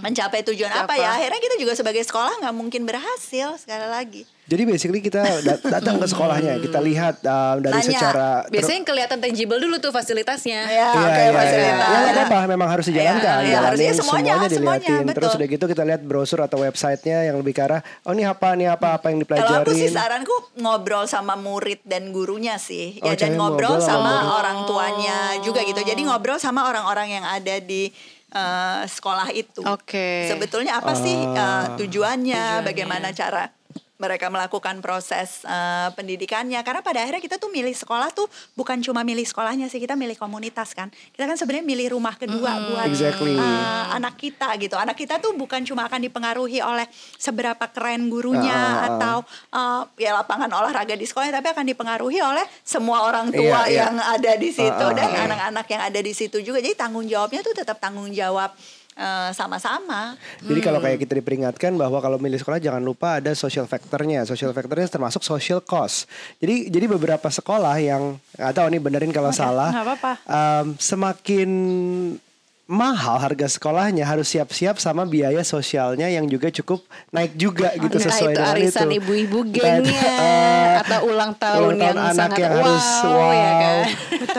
mencapai 0.00 0.44
tujuan 0.46 0.70
apa 0.70 0.92
Apa? 0.92 0.94
ya 0.96 1.08
akhirnya 1.16 1.40
kita 1.40 1.56
juga 1.60 1.72
sebagai 1.76 2.04
sekolah 2.04 2.40
nggak 2.44 2.54
mungkin 2.56 2.84
berhasil 2.84 3.56
sekali 3.60 3.86
lagi 3.88 4.22
Jadi 4.50 4.62
basically 4.66 4.98
kita 4.98 5.22
dat- 5.40 5.62
datang 5.64 5.96
ke 5.96 6.06
sekolahnya, 6.06 6.58
kita 6.58 6.82
lihat 6.82 7.22
uh, 7.22 7.54
dari 7.56 7.78
Nanya. 7.78 7.86
secara 7.88 8.28
Biasanya 8.50 8.76
yang 8.76 8.88
kelihatan 8.88 9.18
tangible 9.20 9.56
dulu 9.56 9.78
tuh 9.78 9.88
fasilitasnya. 9.90 10.60
ya 10.60 10.68
Iya, 10.68 10.88
oke 10.90 11.06
iya, 11.06 11.22
iya. 11.22 11.32
fasilitas 11.32 11.86
Ya 11.86 11.98
apa-apa, 12.18 12.38
memang 12.50 12.68
harus 12.68 12.84
dijalankan. 12.84 13.38
Iya, 13.38 13.46
iya, 13.46 13.58
harus. 13.62 13.78
Jalanin 13.78 13.86
Iya, 13.86 13.94
semuanya, 13.94 14.32
semuanya, 14.34 14.48
semuanya, 14.50 14.82
dilihatin. 14.82 15.06
Terus 15.08 15.22
betul. 15.24 15.38
udah 15.38 15.48
gitu 15.48 15.64
kita 15.68 15.82
lihat 15.86 16.00
brosur 16.02 16.40
atau 16.40 16.58
websitenya 16.60 17.18
yang 17.24 17.36
lebih 17.38 17.52
ke 17.52 17.62
arah, 17.62 17.78
oh 18.02 18.10
ini 18.10 18.24
apa, 18.24 18.48
ini 18.52 18.66
apa, 18.66 18.88
apa 18.92 19.06
yang 19.06 19.22
Kalau 19.22 19.62
aku 19.62 19.70
sih 19.72 19.86
saranku 19.88 20.34
ngobrol 20.56 21.06
sama 21.06 21.38
murid 21.38 21.78
dan 21.82 22.10
gurunya 22.10 22.58
sih, 22.58 22.98
Oh, 22.98 23.06
ya 23.06 23.14
dan 23.14 23.30
cari 23.30 23.38
ngobrol 23.38 23.78
ngobrol 23.78 23.86
sama 23.86 24.12
murid. 24.18 24.34
orang 24.34 24.58
tuanya 24.66 25.18
juga 25.40 25.60
gitu. 25.62 25.78
Jadi 25.80 26.02
ngobrol 26.02 26.36
sama 26.36 26.66
orang-orang 26.66 27.08
yang 27.12 27.24
ada 27.24 27.62
di 27.62 27.94
eh, 28.30 28.82
sekolah 28.84 29.30
itu. 29.30 29.62
Oke. 29.64 30.26
Sebetulnya 30.26 30.78
apa 30.78 30.90
sih 30.92 31.14
eh, 31.14 31.34
Ah. 31.36 31.74
tujuannya, 31.74 31.78
Tujuannya. 31.78 32.42
bagaimana 32.62 33.10
cara 33.10 33.46
mereka 34.00 34.32
melakukan 34.32 34.80
proses 34.80 35.44
eh, 35.44 35.88
pendidikannya 35.92 36.58
karena 36.64 36.80
pada 36.80 37.04
akhirnya 37.04 37.20
kita 37.20 37.36
tuh 37.36 37.52
milih 37.52 37.76
sekolah 37.76 38.10
tuh 38.10 38.26
bukan 38.56 38.80
cuma 38.80 39.04
milih 39.04 39.28
sekolahnya 39.28 39.68
sih 39.68 39.78
kita 39.78 39.94
milih 39.94 40.16
komunitas 40.16 40.72
kan 40.72 40.88
kita 41.12 41.28
kan 41.28 41.36
sebenarnya 41.36 41.68
milih 41.68 42.00
rumah 42.00 42.16
kedua 42.16 42.72
buat 42.72 42.88
Exactly. 42.88 43.36
eh, 43.36 43.84
anak 43.94 44.16
kita 44.16 44.56
gitu 44.56 44.80
anak 44.80 44.96
kita 44.96 45.20
tuh 45.20 45.36
bukan 45.36 45.62
cuma 45.68 45.84
akan 45.86 46.00
dipengaruhi 46.00 46.64
oleh 46.64 46.88
seberapa 47.20 47.68
keren 47.70 48.08
gurunya 48.08 48.56
ah. 48.56 48.88
atau 48.88 49.16
eh, 49.52 50.08
ya 50.08 50.16
lapangan 50.16 50.48
olahraga 50.48 50.96
di 50.96 51.04
sekolah 51.04 51.28
tapi 51.28 51.52
akan 51.52 51.68
dipengaruhi 51.68 52.18
oleh 52.24 52.42
semua 52.64 53.04
orang 53.04 53.28
tua 53.28 53.68
Iya, 53.68 53.68
iya. 53.68 53.80
yang 53.84 53.96
ada 54.00 54.32
di 54.40 54.50
situ 54.50 54.68
Ah, 54.70 54.88
ah, 54.88 54.96
dan 54.96 55.10
anak-anak 55.28 55.66
yang 55.68 55.82
ada 55.92 56.00
di 56.00 56.12
situ 56.16 56.40
juga 56.40 56.62
jadi 56.62 56.72
tanggung 56.72 57.04
jawabnya 57.04 57.44
tuh 57.44 57.52
tetap 57.52 57.76
tanggung 57.76 58.08
jawab 58.14 58.54
eh, 59.00 59.30
sama-sama 59.32 60.12
Jadi 60.40 60.60
kalau 60.60 60.76
Hmm. 60.76 60.86
kayak 60.86 60.98
kita 61.00 61.14
diperingatkan 61.16 61.72
bahwa 61.74 61.98
kalau 61.98 62.16
milih 62.16 62.36
sekolah 62.36 62.60
jangan 62.60 62.80
lupa 62.80 63.16
ada 63.16 63.32
social 63.32 63.64
factornya. 63.64 64.22
Social 64.22 64.52
factornya 64.52 64.86
termasuk 64.86 65.22
social 65.22 65.60
cost. 65.60 66.04
Jadi 66.36 66.68
jadi 66.68 66.84
beberapa 66.86 67.26
sekolah 67.26 67.76
yang 67.76 68.20
tahu 68.36 68.66
nih 68.68 68.78
benerin 68.78 69.08
kalau 69.10 69.32
salah. 69.32 69.72
nggak 69.72 69.86
apa-apa. 69.86 70.12
em, 70.22 70.66
semakin 70.76 71.50
mahal 72.70 73.18
harga 73.18 73.50
sekolahnya 73.50 74.06
harus 74.06 74.30
siap-siap 74.30 74.78
sama 74.78 75.02
biaya 75.02 75.42
sosialnya 75.42 76.06
yang 76.06 76.22
juga 76.24 76.54
cukup 76.54 76.86
naik 77.10 77.34
juga 77.34 77.74
gitu 77.74 77.98
Nah, 77.98 78.04
sesuai 78.06 78.30
itu 78.30 78.38
dengan 78.38 78.54
arisan 78.54 78.86
itu. 78.86 78.98
ibu-ibu 79.02 79.38
gengnya, 79.50 79.98
eh, 80.06 80.74
atau 80.78 81.10
ulang 81.10 81.34
tahun 81.34 81.74
ulang 81.74 81.82
yang 81.82 81.98
anak 81.98 82.14
sangat 82.14 82.38
yang 82.38 82.52
harus 82.54 82.86
wow, 83.02 83.10
wow, 83.10 83.30
ya 83.34 83.50
kan? 83.58 83.84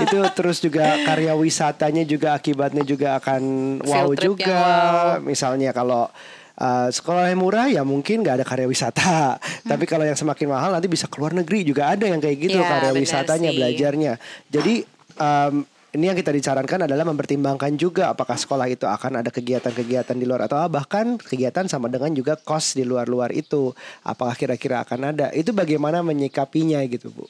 itu 0.08 0.18
terus 0.32 0.58
juga 0.64 0.86
karya 1.04 1.34
wisatanya 1.36 2.04
juga 2.08 2.28
akibatnya 2.32 2.84
juga 2.88 3.08
akan 3.20 3.42
wow 3.84 4.08
juga 4.16 4.56
wow. 4.56 5.28
misalnya 5.28 5.76
kalau 5.76 6.08
uh, 6.56 6.88
sekolah 6.88 7.28
yang 7.28 7.42
murah 7.44 7.68
ya 7.68 7.84
mungkin 7.84 8.24
nggak 8.24 8.40
ada 8.40 8.46
karya 8.48 8.64
wisata 8.64 9.36
tapi 9.68 9.84
kalau 9.84 10.08
yang 10.08 10.16
semakin 10.16 10.48
mahal 10.48 10.72
nanti 10.72 10.88
bisa 10.88 11.12
keluar 11.12 11.36
negeri 11.36 11.68
juga 11.68 11.92
ada 11.92 12.08
yang 12.08 12.24
kayak 12.24 12.38
gitu 12.40 12.58
Ya, 12.58 12.80
karya 12.80 12.96
wisatanya 12.96 13.52
sih. 13.52 13.58
belajarnya 13.60 14.14
jadi 14.48 14.76
um, 15.20 15.68
ini 15.92 16.08
yang 16.08 16.16
kita 16.16 16.32
disarankan 16.32 16.88
adalah 16.88 17.04
mempertimbangkan 17.04 17.76
juga 17.76 18.16
apakah 18.16 18.40
sekolah 18.40 18.72
itu 18.72 18.88
akan 18.88 19.20
ada 19.20 19.28
kegiatan-kegiatan 19.28 20.16
di 20.16 20.24
luar 20.24 20.48
atau 20.48 20.64
bahkan 20.72 21.20
kegiatan 21.20 21.68
sama 21.68 21.92
dengan 21.92 22.16
juga 22.16 22.40
kos 22.40 22.80
di 22.80 22.88
luar-luar 22.88 23.36
itu. 23.36 23.76
Apakah 24.08 24.40
kira-kira 24.40 24.88
akan 24.88 25.12
ada? 25.12 25.28
Itu 25.36 25.52
bagaimana 25.52 26.00
menyikapinya 26.00 26.80
gitu 26.88 27.12
bu? 27.12 27.28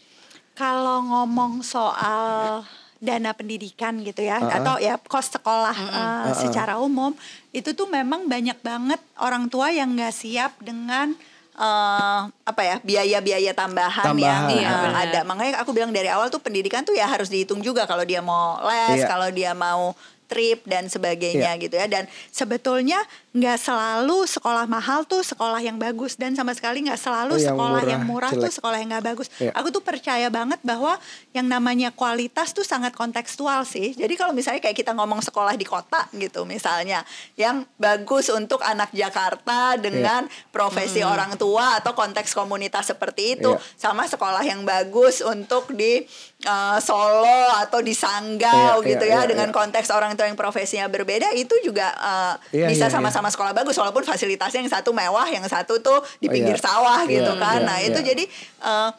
Kalau 0.53 1.01
ngomong 1.01 1.65
soal 1.65 2.61
dana 3.01 3.33
pendidikan 3.33 3.97
gitu 4.05 4.21
ya 4.21 4.37
Uh-uh. 4.37 4.57
atau 4.61 4.75
ya 4.77 5.01
kos 5.01 5.33
sekolah 5.33 5.73
uh, 5.73 6.31
secara 6.37 6.77
umum 6.77 7.17
itu 7.49 7.73
tuh 7.73 7.89
memang 7.89 8.29
banyak 8.29 8.61
banget 8.61 9.01
orang 9.17 9.49
tua 9.49 9.73
yang 9.73 9.97
nggak 9.97 10.13
siap 10.13 10.53
dengan 10.61 11.17
uh, 11.55 12.29
apa 12.45 12.61
ya 12.61 12.75
biaya-biaya 12.81 13.51
tambahan, 13.51 14.05
Tambahan. 14.13 14.47
yang 14.51 14.63
Iya, 14.63 14.69
uh, 14.69 14.93
ada. 14.95 15.19
Makanya 15.23 15.59
aku 15.59 15.71
bilang 15.71 15.91
dari 15.91 16.07
awal 16.07 16.27
tuh 16.27 16.39
pendidikan 16.39 16.83
tuh 16.83 16.95
ya 16.95 17.07
harus 17.07 17.27
dihitung 17.27 17.59
juga 17.59 17.83
kalau 17.83 18.03
dia 18.03 18.19
mau 18.19 18.59
les, 18.63 19.03
Iya. 19.03 19.07
kalau 19.07 19.27
dia 19.31 19.51
mau 19.51 19.95
trip 20.31 20.63
dan 20.63 20.87
sebagainya 20.87 21.55
Iya. 21.55 21.61
gitu 21.61 21.75
ya. 21.75 21.87
Dan 21.91 22.07
sebetulnya 22.31 23.03
nggak 23.31 23.63
selalu 23.63 24.27
sekolah 24.27 24.67
mahal 24.67 25.07
tuh 25.07 25.23
sekolah 25.23 25.63
yang 25.63 25.79
bagus 25.79 26.19
dan 26.19 26.35
sama 26.35 26.51
sekali 26.51 26.83
nggak 26.83 26.99
selalu 26.99 27.35
Oh, 27.35 27.39
yang 27.39 27.55
sekolah 27.55 27.79
murah, 27.79 27.87
yang 27.87 28.03
murah 28.03 28.31
tuh 28.35 28.43
jelek. 28.43 28.55
sekolah 28.59 28.77
yang 28.83 28.89
nggak 28.91 29.05
bagus. 29.07 29.27
Iya. 29.39 29.51
Aku 29.55 29.71
tuh 29.71 29.79
percaya 29.79 30.27
banget 30.27 30.59
bahwa 30.67 30.99
yang 31.31 31.47
namanya 31.47 31.95
kualitas 31.95 32.51
tuh 32.51 32.67
sangat 32.67 32.91
kontekstual 32.91 33.63
sih. 33.63 33.95
Jadi 33.95 34.19
kalau 34.19 34.35
misalnya 34.35 34.59
kayak 34.59 34.75
kita 34.75 34.91
ngomong 34.91 35.23
sekolah 35.23 35.55
di 35.55 35.63
kota 35.63 36.11
gitu 36.11 36.43
misalnya, 36.43 37.07
yang 37.39 37.63
bagus 37.79 38.27
untuk 38.27 38.59
anak 38.67 38.91
Jakarta 38.91 39.79
dengan 39.79 40.27
profesi 40.51 40.99
orang 40.99 41.39
tua 41.39 41.79
atau 41.79 41.95
konteks 41.95 42.35
komunitas 42.35 42.91
seperti 42.91 43.39
itu, 43.39 43.55
Iya. 43.55 43.63
sama 43.79 44.11
sekolah 44.11 44.43
yang 44.43 44.67
bagus 44.67 45.23
untuk 45.23 45.71
di 45.71 46.03
uh, 46.43 46.83
Solo 46.83 47.47
atau 47.55 47.79
di 47.79 47.95
Sanggau 47.95 48.83
Iya, 48.83 48.91
gitu 48.91 49.05
iya, 49.07 49.15
ya 49.15 49.19
iya, 49.23 49.29
dengan 49.31 49.49
konteks 49.55 49.87
orang 49.87 50.19
tua 50.19 50.27
yang 50.27 50.35
profesinya 50.35 50.91
berbeda 50.91 51.31
itu 51.31 51.55
juga 51.63 51.95
uh, 51.95 52.33
bisa 52.51 52.91
iya, 52.91 52.93
sama-sama 53.21 53.37
sekolah 53.37 53.53
bagus 53.53 53.77
walaupun 53.77 54.01
fasilitasnya 54.01 54.65
yang 54.65 54.73
satu 54.73 54.89
mewah, 54.91 55.29
yang 55.29 55.45
satu 55.45 55.77
tuh 55.77 56.01
di 56.17 56.25
Oh, 56.25 56.33
pinggir 56.33 56.57
iya. 56.57 56.65
sawah 56.65 57.05
gitu 57.05 57.37
Iya, 57.37 57.37
kan. 57.37 57.59
iya, 57.61 57.67
nah, 57.69 57.77
itu 57.77 57.99
iya. 58.01 58.07
jadi 58.09 58.23
uh, 58.65 58.89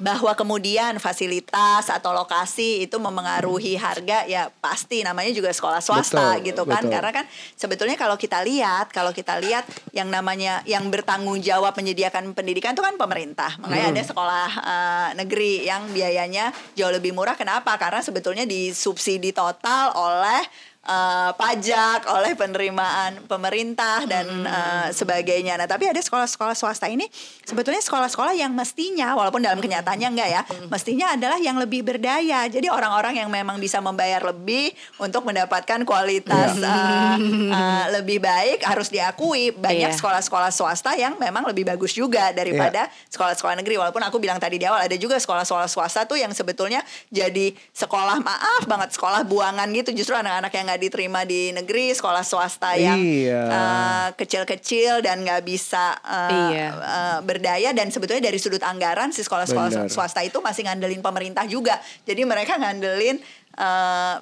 bahwa 0.00 0.32
kemudian 0.32 0.96
fasilitas 0.98 1.86
atau 1.86 2.10
lokasi 2.10 2.82
itu 2.82 2.96
memengaruhi 2.96 3.76
harga 3.76 4.24
ya 4.24 4.48
pasti 4.58 5.04
namanya 5.04 5.30
juga 5.30 5.52
sekolah 5.52 5.78
swasta 5.78 6.40
Betul, 6.40 6.48
gitu 6.48 6.62
kan 6.64 6.80
betul. 6.82 6.96
karena 6.96 7.10
kan 7.12 7.24
sebetulnya 7.54 7.94
kalau 7.94 8.16
kita 8.16 8.40
lihat 8.40 8.88
kalau 8.90 9.12
kita 9.12 9.36
lihat 9.38 9.62
yang 9.92 10.08
namanya 10.08 10.64
yang 10.64 10.88
bertanggung 10.88 11.38
jawab 11.38 11.76
menyediakan 11.76 12.32
pendidikan 12.32 12.72
itu 12.72 12.82
kan 12.82 12.96
pemerintah 12.96 13.54
makanya 13.60 13.92
Hmm. 13.92 13.94
ada 13.94 14.02
sekolah 14.02 14.48
eh, 14.64 15.08
negeri 15.22 15.52
yang 15.68 15.86
biayanya 15.92 16.50
jauh 16.72 16.90
lebih 16.90 17.12
murah 17.12 17.36
kenapa 17.36 17.76
karena 17.76 18.00
sebetulnya 18.00 18.42
disubsidi 18.42 19.30
total 19.30 19.92
oleh 19.94 20.40
eh, 20.82 21.30
pajak 21.32 22.10
oleh 22.10 22.34
penerimaan 22.34 23.22
pemerintah 23.24 24.02
dan 24.04 24.26
eh, 24.42 24.88
sebagainya. 24.90 25.54
Nah, 25.54 25.66
tapi 25.66 25.86
ada 25.86 25.98
sekolah-sekolah 25.98 26.54
swasta 26.54 26.86
ini 26.86 27.06
sebetulnya 27.42 27.78
sekolah-sekolah 27.78 28.34
yang 28.34 28.50
mestinya 28.50 29.14
walaupun 29.14 29.42
dalam 29.42 29.58
kenyataannya 29.58 30.08
enggak 30.10 30.30
ya, 30.30 30.42
mestinya 30.66 31.14
adalah 31.14 31.38
yang 31.38 31.56
lebih 31.56 31.86
berdaya. 31.86 32.46
Jadi 32.46 32.66
orang-orang 32.66 33.22
yang 33.22 33.30
memang 33.30 33.58
bisa 33.58 33.78
membayar 33.78 34.22
lebih 34.22 34.70
untuk 34.98 35.22
mendapatkan 35.22 35.82
kualitas 35.82 36.58
eh, 36.58 37.16
eh, 37.50 37.84
lebih 38.00 38.18
baik 38.18 38.66
harus 38.66 38.90
diakui. 38.90 39.54
Banyak 39.54 39.80
Iya. 39.82 39.98
sekolah-sekolah 39.98 40.50
swasta 40.50 40.94
yang 40.94 41.18
memang 41.18 41.42
lebih 41.42 41.66
bagus 41.66 41.92
juga 41.92 42.30
daripada 42.30 42.86
sekolah-sekolah 43.08 43.58
negeri. 43.58 43.78
Walaupun 43.78 44.02
aku 44.02 44.18
bilang 44.18 44.38
tadi 44.38 44.58
di 44.58 44.66
awal 44.66 44.86
ada 44.86 44.96
juga 44.96 45.18
sekolah-sekolah 45.18 45.66
swasta 45.66 46.06
tuh 46.06 46.18
yang 46.18 46.30
sebetulnya 46.30 46.82
jadi 47.08 47.50
sekolah 47.70 48.22
maaf 48.22 48.62
banget 48.66 48.94
sekolah 48.94 49.22
buangan 49.26 49.66
gitu. 49.74 49.90
Justru 49.92 50.14
anak-anak 50.14 50.52
yang 50.52 50.68
nggak 50.72 50.80
diterima 50.80 51.20
di 51.28 51.52
negeri, 51.52 51.92
sekolah 51.92 52.24
swasta 52.24 52.72
yang 52.80 52.96
Iya. 52.96 53.42
eh, 53.44 54.08
kecil-kecil 54.16 55.04
dan 55.04 55.20
nggak 55.20 55.44
bisa 55.44 56.00
eh, 56.00 56.32
Iya. 56.32 56.68
eh, 56.72 57.18
berdaya 57.20 57.76
dan 57.76 57.92
sebetulnya 57.92 58.24
dari 58.24 58.40
sudut 58.40 58.64
anggaran 58.64 59.12
si 59.12 59.20
sekolah-sekolah 59.20 59.68
Benar. 59.68 59.92
swasta 59.92 60.24
itu 60.24 60.40
masih 60.40 60.64
ngandelin 60.64 61.04
pemerintah 61.04 61.44
juga. 61.44 61.76
Jadi 62.08 62.24
mereka 62.24 62.56
ngandelin 62.56 63.20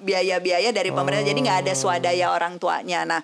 biaya-biaya 0.02 0.74
dari 0.74 0.90
pemerintah. 0.90 1.22
Jadi 1.22 1.38
nggak 1.38 1.58
ada 1.62 1.74
swadaya 1.78 2.34
orang 2.34 2.58
tuanya. 2.58 3.06
Nah 3.06 3.22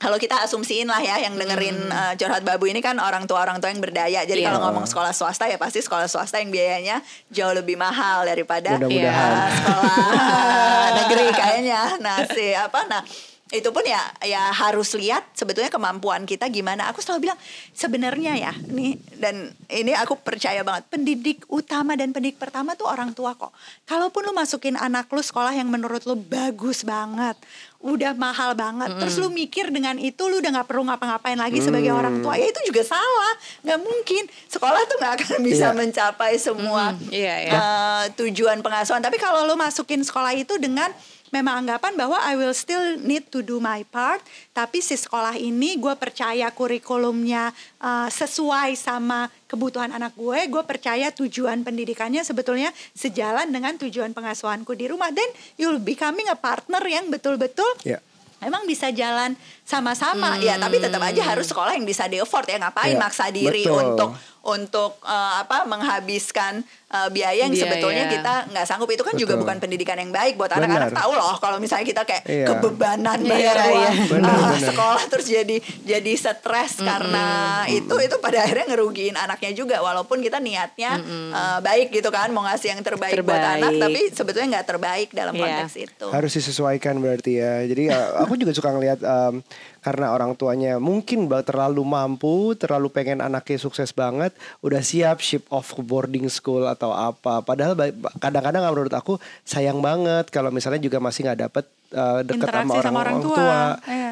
kalau 0.00 0.16
kita 0.16 0.40
asumsiin 0.40 0.88
lah 0.88 0.98
ya 0.98 1.20
yang 1.20 1.36
dengerin 1.36 1.76
eh, 1.86 2.12
curhat 2.16 2.40
babu 2.40 2.64
ini 2.64 2.80
kan 2.80 2.96
orang 2.96 3.28
tua 3.28 3.44
orang 3.44 3.60
tua 3.60 3.68
yang 3.68 3.78
berdaya. 3.78 4.24
Jadi 4.24 4.40
Iya. 4.40 4.48
kalau 4.48 4.64
ngomong 4.66 4.88
sekolah 4.88 5.12
swasta 5.12 5.44
ya 5.44 5.60
pasti 5.60 5.78
sekolah 5.78 6.08
swasta 6.08 6.40
yang 6.40 6.48
biayanya 6.48 7.04
jauh 7.28 7.52
lebih 7.52 7.76
mahal 7.76 8.24
daripada 8.24 8.80
Mudah-mudahan. 8.80 9.30
eh, 9.36 9.48
sekolah 9.52 10.86
negeri 11.04 11.26
kayaknya. 11.30 11.80
Nah 12.00 12.16
si 12.26 12.50
apa 12.50 12.88
nah 12.88 13.04
itu 13.50 13.66
pun 13.74 13.82
ya 13.82 13.98
ya 14.22 14.54
harus 14.54 14.94
lihat 14.94 15.26
sebetulnya 15.34 15.68
kemampuan 15.68 16.22
kita 16.22 16.46
gimana. 16.46 16.86
Aku 16.88 17.02
selalu 17.02 17.26
bilang 17.26 17.38
sebenarnya 17.74 18.38
ya, 18.38 18.52
nih 18.70 18.94
dan 19.18 19.50
ini 19.66 19.90
aku 19.90 20.14
percaya 20.16 20.62
banget 20.62 20.86
pendidik 20.86 21.42
utama 21.50 21.98
dan 21.98 22.14
pendidik 22.14 22.38
pertama 22.38 22.78
tuh 22.78 22.86
orang 22.86 23.10
tua 23.10 23.34
kok. 23.34 23.50
Kalaupun 23.84 24.22
lu 24.22 24.32
masukin 24.32 24.78
anak 24.78 25.10
lu 25.10 25.18
sekolah 25.18 25.50
yang 25.50 25.66
menurut 25.66 26.06
lu 26.06 26.14
bagus 26.14 26.86
banget, 26.86 27.34
udah 27.80 28.12
mahal 28.12 28.52
banget, 28.52 28.92
mm 28.92 28.94
-hmm. 28.96 29.00
terus 29.00 29.16
lu 29.16 29.32
mikir 29.32 29.72
dengan 29.72 29.96
itu 29.96 30.28
lu 30.28 30.44
udah 30.44 30.52
nggak 30.52 30.68
perlu 30.68 30.84
ngapa-ngapain 30.84 31.40
lagi 31.40 31.64
mm. 31.64 31.64
sebagai 31.64 31.92
orang 31.96 32.20
tua, 32.20 32.36
ya 32.36 32.52
itu 32.52 32.60
juga 32.68 32.84
salah. 32.84 33.34
Nggak 33.64 33.80
mungkin 33.80 34.22
sekolah 34.52 34.80
tuh 34.84 34.96
nggak 35.00 35.14
akan 35.16 35.38
bisa 35.40 35.66
yeah. 35.72 35.76
mencapai 35.76 36.32
semua 36.36 36.92
mm. 36.92 37.08
yeah, 37.08 37.38
yeah. 37.48 37.56
Uh, 37.56 38.04
tujuan 38.20 38.60
pengasuhan. 38.60 39.00
Tapi 39.00 39.16
kalau 39.16 39.48
lu 39.48 39.56
masukin 39.56 40.04
sekolah 40.04 40.36
itu 40.36 40.60
dengan 40.60 40.92
memang 41.30 41.66
anggapan 41.66 41.94
bahwa 41.98 42.18
I 42.18 42.34
will 42.38 42.54
still 42.54 42.98
need 43.00 43.30
to 43.34 43.42
do 43.42 43.58
my 43.58 43.82
part 43.88 44.22
tapi 44.54 44.82
si 44.82 44.98
sekolah 44.98 45.38
ini 45.38 45.78
gue 45.78 45.94
percaya 45.96 46.50
kurikulumnya 46.50 47.54
uh, 47.80 48.10
sesuai 48.10 48.74
sama 48.78 49.30
kebutuhan 49.46 49.90
anak 49.94 50.14
gue 50.18 50.46
gue 50.50 50.62
percaya 50.66 51.10
tujuan 51.14 51.62
pendidikannya 51.66 52.22
sebetulnya 52.22 52.74
sejalan 52.94 53.48
dengan 53.50 53.78
tujuan 53.78 54.14
pengasuhanku 54.14 54.74
di 54.74 54.90
rumah 54.90 55.10
dan 55.14 55.26
you'll 55.58 55.82
becoming 55.82 56.26
a 56.28 56.36
partner 56.38 56.82
yang 56.86 57.08
betul-betul 57.08 57.70
yeah 57.86 58.02
emang 58.40 58.64
bisa 58.64 58.88
jalan 58.90 59.36
sama-sama 59.68 60.36
hmm. 60.36 60.42
ya 60.42 60.54
tapi 60.56 60.80
tetap 60.80 61.00
aja 61.04 61.22
harus 61.22 61.46
sekolah 61.46 61.76
yang 61.76 61.84
bisa 61.84 62.08
di 62.08 62.18
afford 62.18 62.48
ya 62.48 62.56
ngapain 62.56 62.96
yeah, 62.96 63.00
maksa 63.00 63.28
diri 63.28 63.68
betul. 63.68 63.76
untuk 63.76 64.10
untuk 64.40 64.96
uh, 65.04 65.44
apa 65.44 65.68
menghabiskan 65.68 66.64
uh, 66.88 67.08
biaya 67.12 67.44
yang 67.44 67.52
biaya. 67.52 67.68
sebetulnya 67.68 68.04
kita 68.08 68.34
nggak 68.48 68.64
sanggup 68.64 68.88
itu 68.88 69.04
kan 69.04 69.12
Betul. 69.12 69.28
juga 69.28 69.34
bukan 69.36 69.56
pendidikan 69.60 70.00
yang 70.00 70.08
baik 70.08 70.40
buat 70.40 70.48
anak-anak 70.48 70.96
tahu 70.96 71.12
loh 71.12 71.36
kalau 71.36 71.60
misalnya 71.60 71.84
kita 71.84 72.02
kayak 72.08 72.24
iya. 72.24 72.46
kebebanan 72.48 73.20
iya, 73.20 73.28
bayar 73.28 73.54
iya, 73.54 73.64
uang 73.68 73.76
iya. 73.76 73.92
Bener, 74.08 74.32
uh, 74.32 74.40
bener. 74.40 74.68
sekolah 74.72 75.04
terus 75.12 75.26
jadi 75.28 75.56
jadi 75.84 76.12
stres 76.16 76.72
mm 76.76 76.80
-hmm. 76.80 76.88
karena 76.88 77.26
mm 77.28 77.48
itu 77.70 77.94
itu 78.02 78.16
pada 78.18 78.42
akhirnya 78.42 78.66
ngerugiin 78.72 79.14
anaknya 79.14 79.52
juga 79.54 79.78
walaupun 79.84 80.18
kita 80.24 80.42
niatnya 80.42 80.98
mm 80.98 81.04
-hmm. 81.04 81.30
uh, 81.30 81.58
baik 81.62 81.92
gitu 81.92 82.08
kan 82.08 82.32
mau 82.32 82.42
ngasih 82.42 82.74
yang 82.74 82.82
terbaik, 82.82 83.14
terbaik. 83.14 83.28
buat 83.30 83.44
anak 83.60 83.72
tapi 83.76 84.00
sebetulnya 84.10 84.58
nggak 84.58 84.66
terbaik 84.66 85.08
dalam 85.12 85.36
yeah. 85.36 85.42
konteks 85.44 85.74
itu 85.76 86.06
harus 86.08 86.32
disesuaikan 86.32 86.96
berarti 86.98 87.38
ya 87.38 87.62
jadi 87.68 87.94
aku 88.24 88.40
juga 88.40 88.56
suka 88.56 88.72
ngelihat 88.72 88.98
um, 89.04 89.44
karena 89.80 90.12
orang 90.12 90.36
tuanya 90.36 90.76
mungkin 90.76 91.26
terlalu 91.44 91.82
mampu, 91.84 92.52
terlalu 92.56 92.92
pengen 92.92 93.24
anaknya 93.24 93.56
sukses 93.56 93.90
banget, 93.96 94.36
udah 94.60 94.80
siap 94.84 95.24
ship 95.24 95.44
off 95.48 95.72
ke 95.72 95.82
boarding 95.82 96.28
school 96.28 96.68
atau 96.68 96.92
apa. 96.92 97.40
Padahal 97.40 97.76
kadang-kadang 98.20 98.62
menurut 98.68 98.92
aku 98.92 99.16
sayang 99.42 99.80
banget 99.80 100.28
kalau 100.28 100.52
misalnya 100.52 100.80
juga 100.80 101.00
masih 101.00 101.26
nggak 101.26 101.40
dapet 101.48 101.64
uh, 101.96 102.20
dekat 102.22 102.48
sama 102.48 102.72
orang, 102.76 102.84
sama 102.84 102.98
orang 103.02 103.18
tua. 103.24 103.36
tua. 103.36 103.60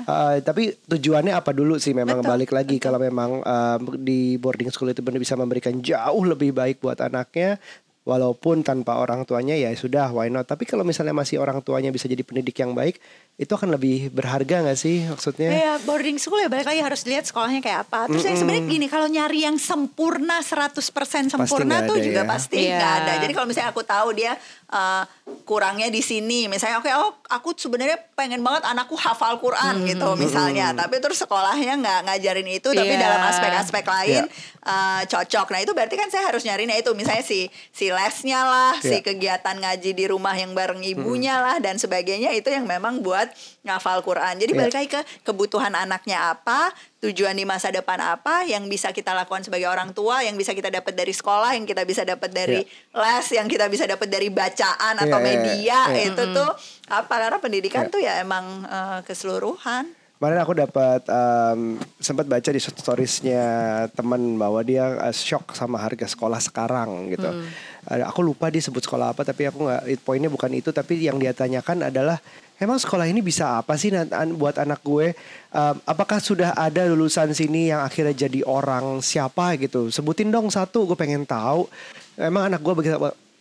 Uh, 0.08 0.34
tapi 0.42 0.62
tujuannya 0.88 1.32
apa 1.36 1.50
dulu 1.52 1.76
sih 1.76 1.92
memang 1.92 2.24
betul, 2.24 2.30
balik 2.32 2.50
lagi 2.56 2.76
kalau 2.80 2.98
memang 2.98 3.44
uh, 3.44 3.78
di 3.98 4.40
boarding 4.40 4.72
school 4.72 4.90
itu 4.90 5.04
benar 5.04 5.20
bisa 5.20 5.36
memberikan 5.38 5.76
jauh 5.78 6.24
lebih 6.24 6.56
baik 6.56 6.80
buat 6.82 6.98
anaknya 6.98 7.60
walaupun 8.08 8.64
tanpa 8.64 8.96
orang 8.96 9.28
tuanya 9.28 9.52
ya 9.52 9.68
sudah 9.76 10.08
why 10.16 10.32
not 10.32 10.48
tapi 10.48 10.64
kalau 10.64 10.80
misalnya 10.80 11.12
masih 11.12 11.36
orang 11.36 11.60
tuanya 11.60 11.92
bisa 11.92 12.08
jadi 12.08 12.24
pendidik 12.24 12.56
yang 12.56 12.72
baik 12.72 12.96
itu 13.38 13.54
akan 13.54 13.70
lebih 13.70 14.10
berharga 14.10 14.66
gak 14.66 14.74
sih 14.74 15.06
maksudnya? 15.06 15.46
Iya 15.54 15.72
boarding 15.86 16.18
school 16.18 16.42
ya 16.42 16.50
balik 16.50 16.66
lagi 16.66 16.82
harus 16.82 17.06
lihat 17.06 17.22
sekolahnya 17.22 17.62
kayak 17.62 17.86
apa. 17.86 18.10
Terus 18.10 18.18
mm 18.18 18.18
-mm. 18.18 18.28
yang 18.34 18.38
sebenarnya 18.42 18.64
gini 18.66 18.86
kalau 18.90 19.06
nyari 19.06 19.40
yang 19.46 19.56
sempurna 19.62 20.42
100% 20.42 21.30
sempurna 21.30 21.86
tuh 21.86 22.02
juga 22.02 22.26
ya. 22.26 22.30
pasti 22.34 22.66
yeah. 22.66 22.82
gak 22.82 22.92
ada. 23.06 23.12
Jadi 23.22 23.32
kalau 23.38 23.46
misalnya 23.46 23.70
aku 23.70 23.86
tahu 23.86 24.10
dia 24.10 24.34
uh, 24.74 25.06
kurangnya 25.46 25.86
di 25.86 26.02
sini, 26.02 26.50
misalnya 26.50 26.82
oke 26.82 26.90
okay, 26.90 26.98
oh 26.98 27.14
aku 27.30 27.54
sebenarnya 27.54 28.02
pengen 28.18 28.42
banget 28.42 28.66
anakku 28.66 28.98
hafal 28.98 29.38
Quran 29.38 29.80
mm 29.80 29.82
-hmm. 29.86 29.90
gitu 29.94 30.08
misalnya, 30.18 30.66
mm 30.68 30.72
-hmm. 30.74 30.82
tapi 30.82 30.96
terus 30.98 31.18
sekolahnya 31.22 31.78
nggak 31.78 32.00
ngajarin 32.10 32.48
itu, 32.50 32.68
yeah. 32.74 32.80
tapi 32.82 32.94
iya. 32.98 33.02
dalam 33.06 33.22
aspek-aspek 33.22 33.84
lain 33.86 34.24
yeah. 34.26 34.66
uh, 34.66 35.02
cocok. 35.06 35.46
Nah 35.54 35.60
itu 35.62 35.72
berarti 35.78 35.94
kan 35.94 36.10
saya 36.10 36.26
harus 36.26 36.42
nyarinya 36.42 36.74
itu 36.74 36.90
misalnya 36.98 37.22
si 37.22 37.46
si 37.70 37.86
lesnya 37.94 38.42
lah, 38.42 38.74
yeah. 38.82 38.82
si 38.82 38.96
iya. 38.98 39.06
kegiatan 39.06 39.56
ngaji 39.62 39.90
di 39.94 40.04
rumah 40.10 40.34
yang 40.34 40.58
bareng 40.58 40.82
ibunya 40.82 41.38
mm 41.38 41.40
-hmm. 41.40 41.46
lah 41.46 41.56
dan 41.62 41.78
sebagainya 41.78 42.34
itu 42.34 42.50
yang 42.50 42.66
memang 42.66 42.98
buat 42.98 43.27
banget 43.28 43.36
ngafal 43.68 44.00
Quran. 44.00 44.34
Jadi 44.40 44.52
yeah. 44.56 44.60
balik 44.64 44.74
lagi 44.74 44.88
ke 44.88 45.00
kebutuhan 45.28 45.72
anaknya 45.76 46.32
apa, 46.32 46.72
tujuan 47.04 47.36
di 47.36 47.44
masa 47.44 47.68
depan 47.68 48.00
apa 48.00 48.48
yang 48.48 48.64
bisa 48.66 48.90
kita 48.96 49.12
lakukan 49.12 49.44
sebagai 49.44 49.68
orang 49.68 49.92
tua, 49.92 50.24
yang 50.24 50.34
bisa 50.40 50.56
kita 50.56 50.72
dapat 50.72 50.96
dari 50.96 51.12
sekolah, 51.12 51.52
yang 51.54 51.68
kita 51.68 51.84
bisa 51.84 52.02
dapat 52.08 52.30
dari 52.32 52.64
yeah. 52.64 52.96
les, 52.96 53.26
yang 53.36 53.46
kita 53.46 53.68
bisa 53.68 53.84
dapat 53.84 54.08
dari 54.08 54.32
bacaan 54.32 54.94
yeah, 54.96 55.04
atau 55.04 55.18
iya, 55.20 55.26
media 55.26 55.60
yeah, 55.60 55.84
yeah. 55.92 56.08
itu 56.08 56.22
mm 56.24 56.28
-hmm. 56.32 56.38
tuh 56.38 56.50
apa 56.88 57.14
karena 57.20 57.38
pendidikan 57.38 57.84
yeah. 57.86 57.92
tuh 57.92 58.00
ya 58.00 58.12
emang 58.24 58.44
uh, 58.64 59.00
keseluruhan. 59.04 59.92
Kemarin 60.18 60.42
aku 60.42 60.50
dapat 60.50 61.06
um, 61.14 61.78
sempat 62.02 62.26
baca 62.26 62.50
di 62.50 62.58
storiesnya 62.58 63.46
teman 63.94 64.34
bahwa 64.34 64.66
dia 64.66 64.98
uh, 64.98 65.14
shock 65.14 65.54
sama 65.54 65.78
harga 65.78 66.10
sekolah 66.10 66.42
sekarang 66.42 67.06
gitu. 67.14 67.30
Hmm. 67.30 67.46
Uh, 67.86 68.02
aku 68.02 68.26
lupa 68.26 68.50
dia 68.50 68.58
sebut 68.58 68.82
sekolah 68.82 69.14
apa 69.14 69.22
tapi 69.22 69.46
aku 69.46 69.70
nggak 69.70 70.02
poinnya 70.02 70.26
bukan 70.26 70.50
itu 70.58 70.74
tapi 70.74 71.06
yang 71.06 71.22
dia 71.22 71.30
tanyakan 71.30 71.86
adalah 71.86 72.18
emang 72.58 72.78
sekolah 72.78 73.06
ini 73.06 73.22
bisa 73.22 73.62
apa 73.62 73.78
sih 73.78 73.94
buat 74.34 74.58
anak 74.58 74.82
gue? 74.82 75.14
Um, 75.54 75.76
apakah 75.86 76.18
sudah 76.18 76.52
ada 76.54 76.84
lulusan 76.90 77.32
sini 77.32 77.70
yang 77.72 77.80
akhirnya 77.82 78.28
jadi 78.28 78.44
orang 78.44 79.00
siapa 79.00 79.56
gitu? 79.56 79.88
Sebutin 79.88 80.30
dong 80.30 80.50
satu, 80.50 80.84
gue 80.84 80.98
pengen 80.98 81.24
tahu. 81.24 81.70
Emang 82.18 82.50
anak 82.50 82.60
gue 82.60 82.74
begitu 82.74 82.98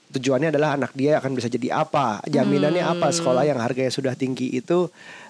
tujuannya 0.07 0.55
adalah 0.55 0.79
anak 0.79 0.95
dia 0.95 1.19
akan 1.19 1.35
bisa 1.35 1.51
jadi 1.51 1.83
apa? 1.83 2.23
Jaminannya 2.29 2.83
hmm. 2.83 2.93
apa? 2.97 3.07
Sekolah 3.11 3.43
yang 3.43 3.59
harganya 3.59 3.91
sudah 3.91 4.15
tinggi 4.15 4.55
itu 4.55 4.87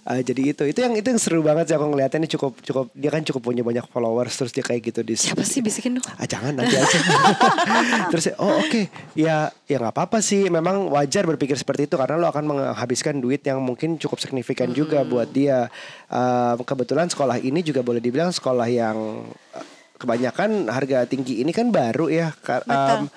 uh, 0.08 0.22
jadi 0.24 0.56
itu 0.56 0.64
itu 0.64 0.80
yang 0.80 0.96
itu 0.96 1.08
yang 1.12 1.20
seru 1.20 1.44
banget 1.44 1.70
sih 1.70 1.76
aku 1.76 1.86
ngeliatnya 1.92 2.24
ini 2.24 2.30
cukup 2.32 2.52
cukup 2.64 2.86
dia 2.96 3.12
kan 3.12 3.22
cukup 3.28 3.42
punya 3.44 3.62
banyak 3.62 3.86
followers 3.92 4.34
terus 4.40 4.56
dia 4.56 4.64
kayak 4.64 4.82
gitu 4.92 5.02
di 5.04 5.20
siapa 5.20 5.44
sih? 5.44 5.60
Bisikin 5.60 6.00
dong. 6.00 6.06
Ah 6.16 6.24
jangan 6.24 6.56
nanti 6.56 6.80
aja. 6.80 7.00
Terus 8.16 8.32
oh 8.40 8.64
oke. 8.64 8.72
Okay. 8.72 8.86
ya 9.20 9.52
ya 9.68 9.78
nggak 9.78 9.94
apa-apa 9.94 10.24
sih. 10.24 10.48
Memang 10.48 10.88
wajar 10.90 11.28
berpikir 11.28 11.60
seperti 11.60 11.92
itu 11.92 12.00
karena 12.00 12.16
lo 12.16 12.32
akan 12.32 12.44
menghabiskan 12.48 13.20
duit 13.20 13.44
yang 13.44 13.60
mungkin 13.60 14.00
cukup 14.00 14.24
signifikan 14.24 14.72
hmm. 14.72 14.78
juga 14.78 15.04
buat 15.04 15.28
dia. 15.30 15.68
Uh, 16.08 16.56
kebetulan 16.64 17.12
sekolah 17.12 17.38
ini 17.44 17.60
juga 17.60 17.84
boleh 17.84 18.00
dibilang 18.00 18.32
sekolah 18.32 18.68
yang 18.72 19.28
kebanyakan 19.98 20.70
harga 20.70 21.10
tinggi 21.10 21.42
ini 21.42 21.50
kan 21.50 21.74
baru 21.74 22.08
ya 22.08 22.30
um, 22.70 23.10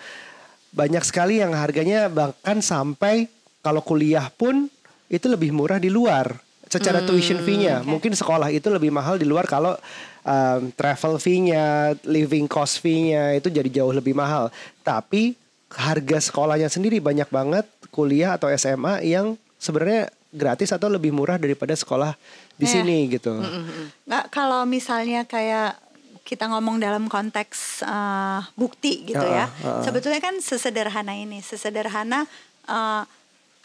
banyak 0.72 1.05
sekali 1.05 1.38
yang 1.38 1.53
harganya 1.53 2.09
bahkan 2.09 2.64
sampai 2.64 3.28
kalau 3.61 3.84
kuliah 3.84 4.32
pun 4.32 4.72
itu 5.12 5.28
lebih 5.28 5.53
murah 5.53 5.76
di 5.76 5.93
luar 5.93 6.41
secara 6.70 7.02
hmm, 7.02 7.08
tuition 7.10 7.42
fee-nya. 7.42 7.82
Okay. 7.82 7.90
Mungkin 7.90 8.12
sekolah 8.14 8.48
itu 8.54 8.70
lebih 8.70 8.94
mahal 8.94 9.18
di 9.18 9.26
luar 9.26 9.44
kalau 9.50 9.74
um, 10.22 10.70
travel 10.78 11.18
fee-nya, 11.18 11.98
living 12.06 12.46
cost 12.46 12.78
fee-nya 12.78 13.34
itu 13.34 13.50
jadi 13.50 13.66
jauh 13.82 13.90
lebih 13.90 14.14
mahal. 14.14 14.54
Tapi 14.86 15.34
harga 15.74 16.18
sekolahnya 16.30 16.70
sendiri 16.70 17.02
banyak 17.02 17.26
banget 17.26 17.66
kuliah 17.90 18.38
atau 18.38 18.46
SMA 18.54 19.02
yang 19.02 19.34
sebenarnya 19.58 20.14
gratis 20.30 20.70
atau 20.70 20.86
lebih 20.86 21.10
murah 21.10 21.42
daripada 21.42 21.74
sekolah 21.74 22.14
di 22.54 22.66
yeah. 22.66 22.74
sini 22.78 22.98
gitu. 23.10 23.34
Mm 23.34 23.50
-hmm. 23.50 23.84
Nggak 24.06 24.24
kalau 24.30 24.62
misalnya 24.62 25.26
kayak 25.26 25.74
kita 26.22 26.46
ngomong 26.46 26.78
dalam 26.78 27.10
konteks 27.10 27.82
uh, 27.82 28.46
bukti 28.54 29.10
gitu 29.10 29.26
uh, 29.26 29.34
ya. 29.34 29.46
Uh, 29.66 29.66
uh. 29.66 29.82
Sebetulnya 29.82 30.22
kan 30.22 30.38
sesederhana 30.38 31.18
ini, 31.18 31.42
sesederhana 31.42 32.30
uh, 32.70 33.02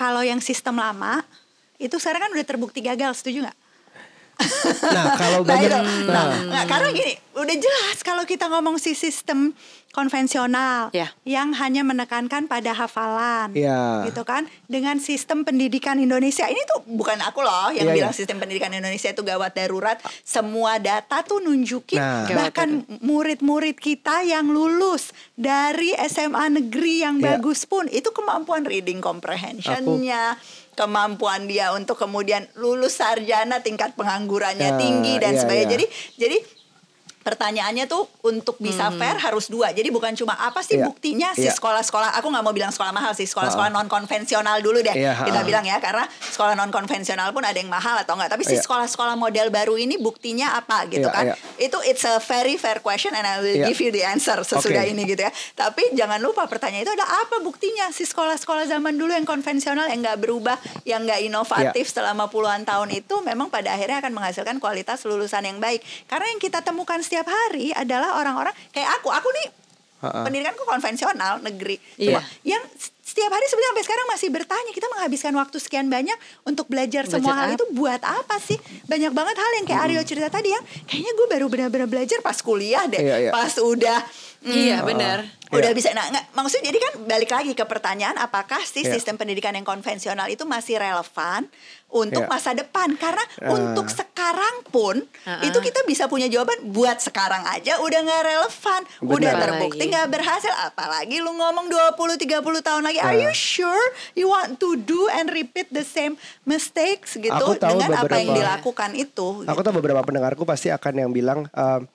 kalau 0.02 0.26
yang 0.26 0.42
sistem 0.42 0.82
lama 0.82 1.22
itu 1.82 1.96
sekarang 2.00 2.30
kan 2.30 2.32
udah 2.32 2.46
terbukti 2.46 2.80
gagal, 2.84 3.18
setuju 3.20 3.48
nggak? 3.48 3.58
nah 4.92 5.16
kalau 5.16 5.42
banyak 5.48 5.72
nah, 5.72 5.84
nah, 6.04 6.28
nah, 6.52 6.64
karena 6.68 6.92
gini 6.92 7.14
udah 7.36 7.56
jelas 7.56 7.98
kalau 8.04 8.24
kita 8.28 8.48
ngomong 8.52 8.80
si 8.80 8.96
sistem 8.96 9.56
konvensional 9.96 10.92
yeah. 10.92 11.08
yang 11.24 11.56
hanya 11.56 11.84
menekankan 11.88 12.52
pada 12.52 12.76
hafalan 12.76 13.56
yeah. 13.56 14.04
gitu 14.08 14.28
kan 14.28 14.44
dengan 14.68 15.00
sistem 15.00 15.48
pendidikan 15.48 15.96
Indonesia 16.00 16.48
ini 16.52 16.60
tuh 16.68 16.84
bukan 16.84 17.16
aku 17.24 17.44
loh 17.44 17.72
yang 17.72 17.88
yeah, 17.88 17.96
bilang 17.96 18.12
yeah. 18.12 18.20
sistem 18.20 18.44
pendidikan 18.44 18.76
Indonesia 18.76 19.08
itu 19.08 19.24
gawat 19.24 19.56
darurat 19.56 20.00
semua 20.28 20.80
data 20.84 21.24
tuh 21.24 21.40
nunjukin 21.44 22.00
nah. 22.00 22.28
bahkan 22.28 22.84
murid-murid 23.04 23.80
kita 23.80 24.28
yang 24.28 24.52
lulus 24.52 25.16
dari 25.40 25.96
SMA 26.12 26.60
negeri 26.60 27.08
yang 27.08 27.24
yeah. 27.24 27.40
bagus 27.40 27.64
pun 27.64 27.88
itu 27.88 28.12
kemampuan 28.12 28.68
reading 28.68 29.00
comprehensionnya 29.00 30.36
kemampuan 30.76 31.48
dia 31.48 31.72
untuk 31.72 31.96
kemudian 31.96 32.46
lulus 32.60 33.00
sarjana 33.00 33.64
tingkat 33.64 33.96
penganggurannya 33.96 34.76
uh, 34.76 34.80
tinggi 34.80 35.16
dan 35.18 35.34
iya, 35.36 35.42
sebagainya. 35.42 35.66
Iya. 35.66 35.74
Jadi 35.74 35.86
jadi 36.20 36.38
pertanyaannya 37.26 37.90
tuh 37.90 38.06
untuk 38.22 38.62
bisa 38.62 38.94
fair 38.94 39.18
harus 39.18 39.50
dua. 39.50 39.74
Jadi 39.74 39.90
bukan 39.90 40.14
cuma 40.14 40.38
apa 40.38 40.62
sih 40.62 40.78
Iya. 40.78 40.86
buktinya 40.86 41.34
si 41.34 41.50
Iya. 41.50 41.58
sekolah-sekolah. 41.58 42.14
Aku 42.22 42.30
nggak 42.30 42.46
mau 42.46 42.54
bilang 42.54 42.70
sekolah 42.70 42.94
mahal 42.94 43.18
sih, 43.18 43.26
sekolah-sekolah 43.26 43.74
non 43.74 43.90
konvensional 43.90 44.62
dulu 44.62 44.86
deh. 44.86 44.94
Iya, 44.94 45.18
Kita 45.26 45.42
bilang 45.42 45.66
ya 45.66 45.82
karena 45.82 46.06
sekolah 46.06 46.54
non 46.54 46.70
konvensional 46.70 47.34
pun 47.34 47.42
ada 47.42 47.58
yang 47.58 47.66
mahal 47.66 47.98
atau 47.98 48.14
enggak. 48.14 48.30
Tapi 48.30 48.46
si 48.46 48.54
Iya. 48.54 48.62
sekolah-sekolah 48.62 49.18
model 49.18 49.50
baru 49.50 49.74
ini 49.74 49.98
buktinya 49.98 50.54
apa 50.54 50.86
gitu 50.86 51.10
Iya, 51.10 51.18
kan? 51.18 51.26
iya. 51.26 51.36
Itu 51.58 51.82
it's 51.82 52.06
a 52.06 52.22
very 52.22 52.62
fair 52.62 52.78
question 52.78 53.18
and 53.18 53.26
I 53.26 53.42
will 53.42 53.58
Iya. 53.58 53.74
give 53.74 53.82
you 53.82 53.90
the 53.90 54.06
answer 54.06 54.38
sesudah 54.46 54.86
Oke. 54.86 54.94
ini 54.94 55.10
gitu 55.10 55.26
ya. 55.26 55.34
Tapi 55.58 55.98
jangan 55.98 56.22
lupa 56.22 56.46
pertanyaan 56.46 56.86
itu 56.86 56.94
ada 56.94 57.10
apa 57.26 57.42
buktinya 57.42 57.90
si 57.90 58.06
sekolah-sekolah 58.06 58.70
zaman 58.70 58.94
dulu 58.94 59.10
yang 59.10 59.26
konvensional 59.26 59.90
yang 59.90 60.06
nggak 60.06 60.22
berubah, 60.22 60.58
yang 60.86 61.02
nggak 61.02 61.26
inovatif 61.26 61.90
selama 61.90 62.30
puluhan 62.30 62.62
tahun 62.62 62.94
itu 62.94 63.18
memang 63.24 63.50
pada 63.50 63.74
akhirnya 63.74 63.98
akan 63.98 64.14
menghasilkan 64.14 64.60
kualitas 64.60 65.02
lulusan 65.02 65.42
yang 65.42 65.58
baik. 65.58 65.82
Karena 66.06 66.30
yang 66.30 66.38
kita 66.38 66.62
temukan 66.62 67.00
setiap 67.00 67.15
hari 67.24 67.72
adalah 67.72 68.20
orang-orang 68.20 68.52
kayak 68.70 69.00
aku, 69.00 69.08
aku 69.08 69.32
nih 69.32 69.48
Ha-ha. 69.96 70.28
pendidikanku 70.28 70.68
konvensional 70.68 71.40
negeri. 71.40 71.80
Iya. 71.96 72.20
Cuma 72.20 72.22
yang 72.44 72.60
setiap 73.00 73.32
hari 73.32 73.48
sebenarnya 73.48 73.72
sampai 73.72 73.86
sekarang 73.86 74.08
masih 74.12 74.30
bertanya 74.30 74.72
kita 74.76 74.88
menghabiskan 74.92 75.34
waktu 75.34 75.58
sekian 75.58 75.88
banyak 75.88 76.18
untuk 76.44 76.68
belajar 76.68 77.08
Belajar 77.08 77.16
semua 77.16 77.34
hal 77.34 77.48
apa? 77.48 77.56
itu 77.56 77.66
buat 77.72 78.02
apa 78.04 78.36
sih? 78.44 78.60
Banyak 78.86 79.16
banget 79.16 79.38
hal 79.40 79.52
yang 79.56 79.66
kayak 79.66 79.82
Aryo 79.88 80.02
cerita 80.04 80.28
tadi 80.28 80.52
yang 80.52 80.64
kayaknya 80.84 81.12
gue 81.16 81.28
baru 81.32 81.46
benar-benar 81.48 81.88
belajar 81.88 82.20
pas 82.20 82.36
kuliah 82.38 82.84
deh, 82.86 83.00
Iya, 83.00 83.16
iya. 83.24 83.32
pas 83.32 83.56
udah 83.56 84.04
mm, 84.46 84.54
Iya 84.56 84.78
benar. 84.82 85.20
udah 85.48 85.62
Iya. 85.64 85.74
bisa 85.74 85.90
nah 85.92 86.06
nggak 86.06 86.26
maksudnya 86.32 86.68
jadi 86.68 86.80
kan 86.80 86.94
balik 87.06 87.30
lagi 87.30 87.52
ke 87.52 87.64
pertanyaan 87.64 88.18
apakah 88.18 88.60
sih 88.62 88.82
Iya. 88.82 88.94
sistem 88.94 89.16
pendidikan 89.16 89.52
yang 89.52 89.64
konvensional 89.64 90.26
itu 90.28 90.42
masih 90.44 90.76
relevan 90.76 91.48
untuk 91.88 92.22
Iya. 92.22 92.30
masa 92.30 92.52
depan 92.52 92.94
karena 92.96 93.22
Ah. 93.40 93.54
untuk 93.54 93.88
sekarang 93.88 94.66
pun 94.68 95.06
Ah-ah. 95.24 95.42
itu 95.42 95.56
kita 95.60 95.82
bisa 95.84 96.06
punya 96.06 96.26
jawaban 96.28 96.66
buat 96.68 96.98
sekarang 97.00 97.46
aja 97.48 97.78
udah 97.78 98.00
nggak 98.00 98.24
relevan 98.26 98.82
udah 99.02 99.16
Benar. 99.32 99.40
terbukti 99.40 99.78
Apalagi. 99.80 99.92
nggak 99.92 100.08
berhasil 100.12 100.54
apalagi 100.66 101.16
lu 101.20 101.32
ngomong 101.32 101.66
20 101.68 102.18
30 102.18 102.42
tahun 102.60 102.84
lagi 102.84 103.00
are 103.00 103.16
you 103.16 103.30
Ah. 103.30 103.38
sure 103.38 103.86
you 104.14 104.28
want 104.28 104.58
to 104.58 104.76
do 104.76 105.08
and 105.10 105.30
repeat 105.30 105.70
the 105.70 105.84
same 105.84 106.18
mistakes 106.44 107.16
gitu 107.16 107.32
Aku 107.32 107.56
tahu 107.56 107.78
dengan 107.78 107.96
apa 107.98 108.12
yang 108.14 108.28
beberapa- 108.28 108.40
dilakukan 108.60 108.92
itu 108.94 109.28
Aku 109.46 109.62
tahu 109.62 109.74
beberapa 109.76 110.02
pendengarku 110.02 110.44
pasti 110.44 110.68
akan 110.68 110.94
yang 110.98 111.12
bilang 111.12 111.48
um, 111.50 111.86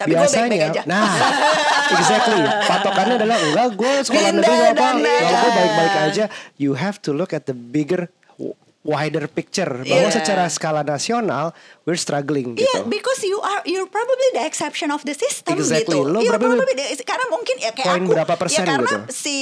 Tapi 0.00 0.10
biasanya 0.10 0.48
baik-baik 0.48 0.70
aja. 0.72 0.82
nah 0.88 1.12
exactly 1.94 2.40
patokannya 2.64 3.14
adalah 3.16 3.36
enggak 3.38 3.68
gue 3.76 3.92
sekolah 4.08 4.30
negeri 4.32 4.56
gak 4.56 4.72
apa 4.72 4.86
enggak 4.96 5.20
gue 5.20 5.50
baik-baik 5.52 5.94
aja 6.08 6.24
you 6.56 6.72
have 6.72 6.96
to 6.96 7.12
look 7.12 7.30
at 7.30 7.44
the 7.44 7.52
bigger 7.52 8.08
wider 8.80 9.28
picture 9.28 9.84
bahwa 9.84 10.08
Iya. 10.08 10.16
secara 10.16 10.48
skala 10.48 10.80
nasional 10.80 11.52
we're 11.84 12.00
struggling 12.00 12.56
gitu 12.56 12.64
Iya, 12.64 12.88
because 12.88 13.20
you 13.20 13.36
are 13.36 13.60
you're 13.62 13.84
probably 13.84 14.28
the 14.32 14.40
exception 14.40 14.88
of 14.88 15.04
the 15.04 15.12
system 15.12 15.52
Exactly. 15.52 15.92
gitu. 15.92 16.00
Lo 16.02 16.24
You're 16.24 16.32
probably- 16.32 16.64
probably 16.64 16.96
the- 16.96 17.04
karena 17.04 17.28
mungkin 17.28 17.60
ya 17.60 17.76
kayak 17.76 18.00
aku 18.00 18.08
berapa 18.08 18.34
persen 18.34 18.64
ya 18.64 18.72
karena 18.72 18.88
gitu. 19.04 19.12
si 19.12 19.34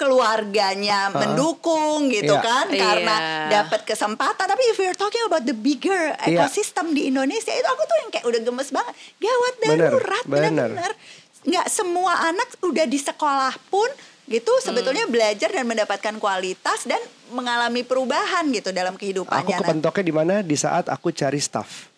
keluarganya 0.00 1.12
mendukung 1.12 2.08
gitu 2.08 2.32
Iya. 2.32 2.40
kan 2.40 2.66
Iya. 2.66 2.80
karena 2.80 3.16
dapat 3.50 3.84
kesempatan 3.84 4.44
tapi 4.46 4.62
if 4.66 4.76
you're 4.76 4.96
talking 4.96 5.20
about 5.22 5.44
the 5.44 5.52
bigger 5.52 6.16
Iya. 6.18 6.40
ekosistem 6.40 6.90
di 6.90 7.06
Indonesia 7.06 7.52
itu 7.52 7.66
aku 7.66 7.82
tuh 7.82 7.96
yang 7.98 8.10
kayak 8.10 8.26
udah 8.26 8.40
gemes 8.42 8.70
banget 8.70 8.94
gawat 9.18 9.54
Bener, 9.58 9.76
darurat 9.86 10.24
benar-benar 10.24 10.92
nggak 11.42 11.66
semua 11.68 12.12
anak 12.26 12.48
udah 12.60 12.84
di 12.84 12.96
sekolah 12.96 13.52
pun 13.66 13.88
gitu 14.26 14.52
sebetulnya 14.58 15.04
Hmm. 15.04 15.12
belajar 15.12 15.48
dan 15.48 15.64
mendapatkan 15.64 16.14
kualitas 16.16 16.84
dan 16.84 17.00
mengalami 17.30 17.82
perubahan 17.82 18.46
gitu 18.48 18.70
dalam 18.70 18.92
aku 18.92 19.02
kehidupannya 19.02 19.48
Nah, 19.50 19.60
kepentoknya 19.60 20.04
di 20.04 20.14
mana 20.14 20.34
di 20.40 20.54
saat 20.54 20.86
aku 20.86 21.10
cari 21.10 21.38
staff 21.38 21.90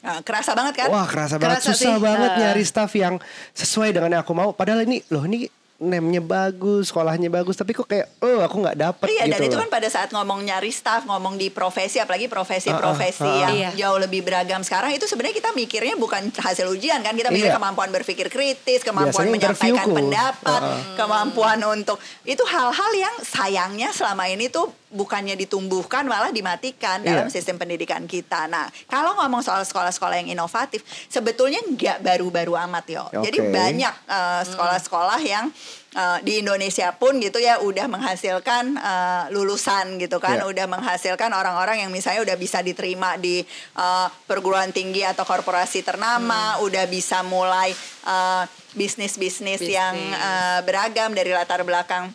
nah, 0.00 0.20
kerasa 0.20 0.54
banget 0.54 0.74
kan 0.76 0.88
Wah 0.88 1.04
kerasa, 1.04 1.36
banget 1.36 1.60
Kerasa 1.60 1.70
susah 1.72 1.92
sih. 1.92 2.00
banget 2.00 2.30
Ah. 2.30 2.38
nyari 2.40 2.62
staff 2.62 2.90
yang 2.94 3.18
sesuai 3.52 3.90
dengan 3.90 4.08
yang 4.10 4.22
aku 4.22 4.32
mau. 4.32 4.50
Padahal 4.50 4.80
ini 4.82 5.04
loh 5.08 5.20
ini 5.22 5.44
name-nya 5.80 6.20
bagus, 6.20 6.92
sekolahnya 6.92 7.32
bagus, 7.32 7.56
tapi 7.56 7.72
kok 7.72 7.88
kayak 7.88 8.04
oh 8.20 8.44
aku 8.44 8.60
nggak 8.60 8.76
dapet 8.76 9.06
Iya 9.08 9.24
gitu. 9.24 9.32
dan 9.32 9.40
itu 9.48 9.56
kan 9.56 9.68
pada 9.68 9.88
saat 9.88 10.12
ngomong 10.12 10.44
nyari 10.44 10.68
staff, 10.68 11.08
ngomong 11.08 11.34
di 11.34 11.48
profesi, 11.48 11.96
apalagi 11.96 12.28
profesi-profesi 12.28 13.24
Ah, 13.24 13.26
ah, 13.26 13.32
ah. 13.32 13.40
yang 13.40 13.52
Iya. 13.56 13.70
jauh 13.80 13.98
lebih 13.98 14.20
beragam 14.20 14.60
sekarang 14.60 14.92
itu 14.92 15.08
sebenarnya 15.08 15.40
kita 15.40 15.50
mikirnya 15.52 15.96
bukan 15.96 16.28
hasil 16.30 16.68
ujian 16.68 17.00
kan, 17.00 17.16
kita 17.16 17.32
mikir 17.32 17.48
Iya. 17.48 17.56
kemampuan 17.56 17.88
berpikir 17.88 18.28
kritis, 18.28 18.84
kemampuan 18.84 19.24
Biasanya 19.24 19.32
menyampaikan 19.32 19.86
pendapat, 19.88 20.60
Ah, 20.60 20.68
ah. 20.70 20.94
kemampuan 21.00 21.58
untuk 21.66 21.96
itu 22.22 22.44
hal-hal 22.44 22.90
yang 22.92 23.16
sayangnya 23.20 23.88
selama 23.90 24.28
ini 24.28 24.46
tuh 24.46 24.68
bukannya 24.90 25.38
ditumbuhkan 25.38 26.02
malah 26.02 26.28
dimatikan 26.28 26.98
dalam 27.00 27.26
Iya. 27.26 27.32
sistem 27.32 27.56
pendidikan 27.56 28.04
kita. 28.04 28.46
Nah, 28.46 28.66
kalau 28.86 29.14
ngomong 29.16 29.38
soal 29.40 29.62
sekolah-sekolah 29.62 30.18
yang 30.18 30.34
inovatif, 30.34 30.82
sebetulnya 31.06 31.62
nggak 31.62 32.02
baru-baru 32.02 32.58
amat 32.66 32.84
yo. 32.86 33.04
Jadi 33.14 33.38
Oke. 33.38 33.50
banyak 33.50 33.94
eh, 34.04 34.42
sekolah-sekolah 34.44 35.20
yang 35.22 35.46
eh, 35.90 36.18
di 36.20 36.42
Indonesia 36.42 36.90
pun 36.92 37.18
gitu 37.18 37.38
ya 37.38 37.58
udah 37.58 37.86
menghasilkan 37.86 38.64
eh, 38.74 39.24
lulusan 39.30 39.94
gitu 39.96 40.18
kan, 40.18 40.42
Iya. 40.42 40.50
udah 40.50 40.66
menghasilkan 40.66 41.30
orang-orang 41.30 41.82
yang 41.82 41.90
misalnya 41.90 42.22
udah 42.22 42.34
bisa 42.34 42.58
diterima 42.58 43.14
di 43.14 43.46
eh, 43.76 44.06
perguruan 44.26 44.70
tinggi 44.70 45.06
atau 45.06 45.22
korporasi 45.22 45.82
ternama, 45.82 46.58
udah 46.58 46.84
bisa 46.86 47.22
mulai 47.22 47.70
eh, 48.04 48.44
bisnis-bisnis 48.74 49.62
yang 49.62 49.94
eh, 49.94 50.58
beragam 50.62 51.10
dari 51.10 51.30
latar 51.30 51.62
belakang 51.62 52.10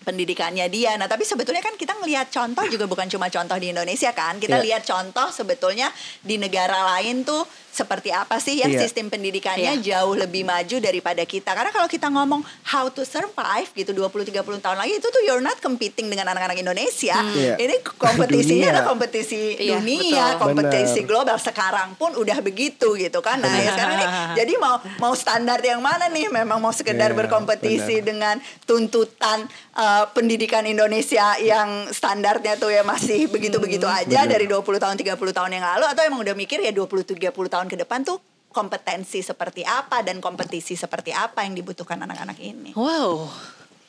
pendidikannya 0.00 0.66
dia. 0.72 0.96
Nah, 0.96 1.06
tapi 1.06 1.28
sebetulnya 1.28 1.60
kan 1.60 1.76
kita 1.76 1.92
ngelihat 2.00 2.32
contoh 2.32 2.64
juga 2.66 2.88
bukan 2.88 3.06
cuma 3.06 3.28
contoh 3.28 3.56
di 3.60 3.70
Indonesia 3.70 4.10
kan. 4.10 4.40
Kita 4.40 4.56
Iya. 4.58 4.64
lihat 4.64 4.82
contoh 4.84 5.28
sebetulnya 5.28 5.92
di 6.24 6.40
negara 6.40 6.96
lain 6.96 7.22
tuh 7.22 7.44
seperti 7.70 8.10
apa 8.10 8.36
sih 8.36 8.58
yang 8.58 8.68
Iya. 8.68 8.82
sistem 8.82 9.06
pendidikannya 9.06 9.78
Iya. 9.78 10.02
jauh 10.02 10.14
lebih 10.14 10.42
maju 10.42 10.76
daripada 10.78 11.22
kita. 11.22 11.50
Karena 11.50 11.70
kalau 11.70 11.86
kita 11.86 12.06
ngomong 12.06 12.42
how 12.66 12.86
to 12.86 13.02
survive 13.02 13.70
gitu 13.72 13.90
20 13.90 14.22
30 14.22 14.58
tahun 14.58 14.76
lagi 14.76 14.92
itu 14.94 15.06
tuh 15.06 15.22
you're 15.22 15.40
not 15.40 15.58
competing 15.58 16.06
dengan 16.06 16.28
anak-anak 16.28 16.56
Indonesia. 16.56 17.14
Iya. 17.30 17.54
Ini 17.56 17.74
kompetisinya 17.92 18.34
Dunia. 18.60 18.72
adalah 18.72 18.86
kompetisi 18.88 19.40
Iya, 19.56 19.78
dunia, 19.78 20.24
betul. 20.28 20.40
kompetisi 20.42 21.00
global 21.02 21.36
sekarang 21.36 21.94
pun 21.94 22.12
udah 22.12 22.38
begitu 22.40 22.94
gitu 22.94 23.18
kan. 23.18 23.38
Nah, 23.38 23.50
ya 23.52 23.70
sekarang 23.70 23.96
nih 23.96 24.08
jadi 24.36 24.52
mau 24.56 24.76
mau 24.98 25.14
standar 25.14 25.58
yang 25.60 25.78
mana 25.78 26.06
nih? 26.06 26.26
Memang 26.28 26.58
mau 26.58 26.70
sekedar 26.70 27.10
Iya, 27.10 27.16
berkompetisi 27.16 27.70
benar. 27.96 28.04
dengan 28.04 28.36
tuntutan 28.64 29.46
uh, 29.74 30.06
pendidikan 30.10 30.64
Indonesia 30.64 31.34
yang 31.38 31.68
standarnya 31.90 32.54
tuh 32.54 32.68
ya 32.68 32.82
masih 32.82 33.26
begitu-begitu 33.26 33.84
aja 33.84 34.22
benar. 34.22 34.30
dari 34.30 34.46
20 34.46 34.62
tahun 34.78 34.96
30 34.96 35.14
tahun 35.30 35.50
yang 35.52 35.64
lalu 35.66 35.84
atau 35.86 36.02
emang 36.02 36.20
udah 36.20 36.34
mikir 36.34 36.58
ya 36.58 36.70
20 36.70 36.86
30 37.04 37.30
tahun 37.48 37.59
ke 37.66 37.76
depan 37.76 38.06
tuh 38.06 38.22
kompetensi 38.50 39.22
seperti 39.22 39.62
apa 39.62 40.02
dan 40.02 40.18
kompetisi 40.18 40.74
seperti 40.74 41.14
apa 41.14 41.46
yang 41.46 41.54
dibutuhkan 41.54 42.00
anak-anak 42.02 42.38
ini. 42.42 42.70
Wow, 42.74 43.30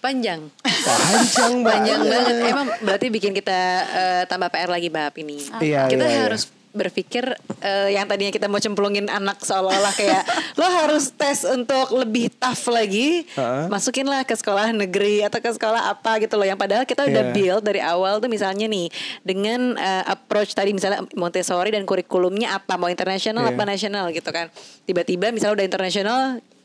panjang. 0.01 0.53
Panjang 0.61 1.65
Panjang 1.65 1.99
banget. 2.01 2.25
banget. 2.29 2.35
Emang 2.49 2.67
berarti 2.81 3.07
bikin 3.09 3.33
kita 3.33 3.59
eh, 3.89 4.23
tambah 4.29 4.49
PR 4.53 4.69
lagi 4.69 4.89
Mbak 4.93 5.17
ini. 5.21 5.37
Iya, 5.61 5.89
kita 5.89 6.05
iya, 6.05 6.29
iya. 6.29 6.60
Berpikir 6.71 7.23
eh, 7.59 7.93
yang 7.93 8.07
tadinya 8.07 8.29
kita 8.29 8.47
mau 8.47 8.57
cemplungin 8.57 9.07
anak 9.07 9.39
seolah-olah 9.39 9.91
kayak 9.91 10.23
lo 10.59 10.67
harus 10.67 11.11
tes 11.11 11.43
untuk 11.43 11.91
lebih 11.91 12.31
tough 12.33 12.67
lagi, 12.67 13.27
Heeh. 13.27 13.67
masukinlah 13.67 14.23
ke 14.23 14.33
sekolah 14.33 14.71
negeri 14.71 15.21
atau 15.21 15.37
ke 15.37 15.51
sekolah 15.51 15.91
apa 15.91 16.19
gitu 16.19 16.35
loh. 16.35 16.43
Yang 16.43 16.59
padahal 16.59 16.83
kita 16.83 17.03
udah 17.05 17.23
Iya. 17.23 17.33
build 17.33 17.63
dari 17.63 17.79
awal 17.79 18.17
tuh 18.17 18.27
misalnya 18.27 18.65
nih 18.65 18.87
dengan 19.21 19.75
eh, 19.75 20.03
approach 20.07 20.51
tadi 20.51 20.71
misalnya 20.71 21.03
Montessori 21.13 21.69
dan 21.69 21.83
kurikulumnya 21.83 22.55
apa 22.55 22.75
mau 22.75 22.87
internasional 22.87 23.45
Iya. 23.45 23.51
apa 23.53 23.63
nasional 23.63 24.05
gitu 24.09 24.29
kan. 24.29 24.47
Tiba-tiba 24.83 25.29
misalnya 25.29 25.61
udah 25.61 25.67
internasional 25.67 26.21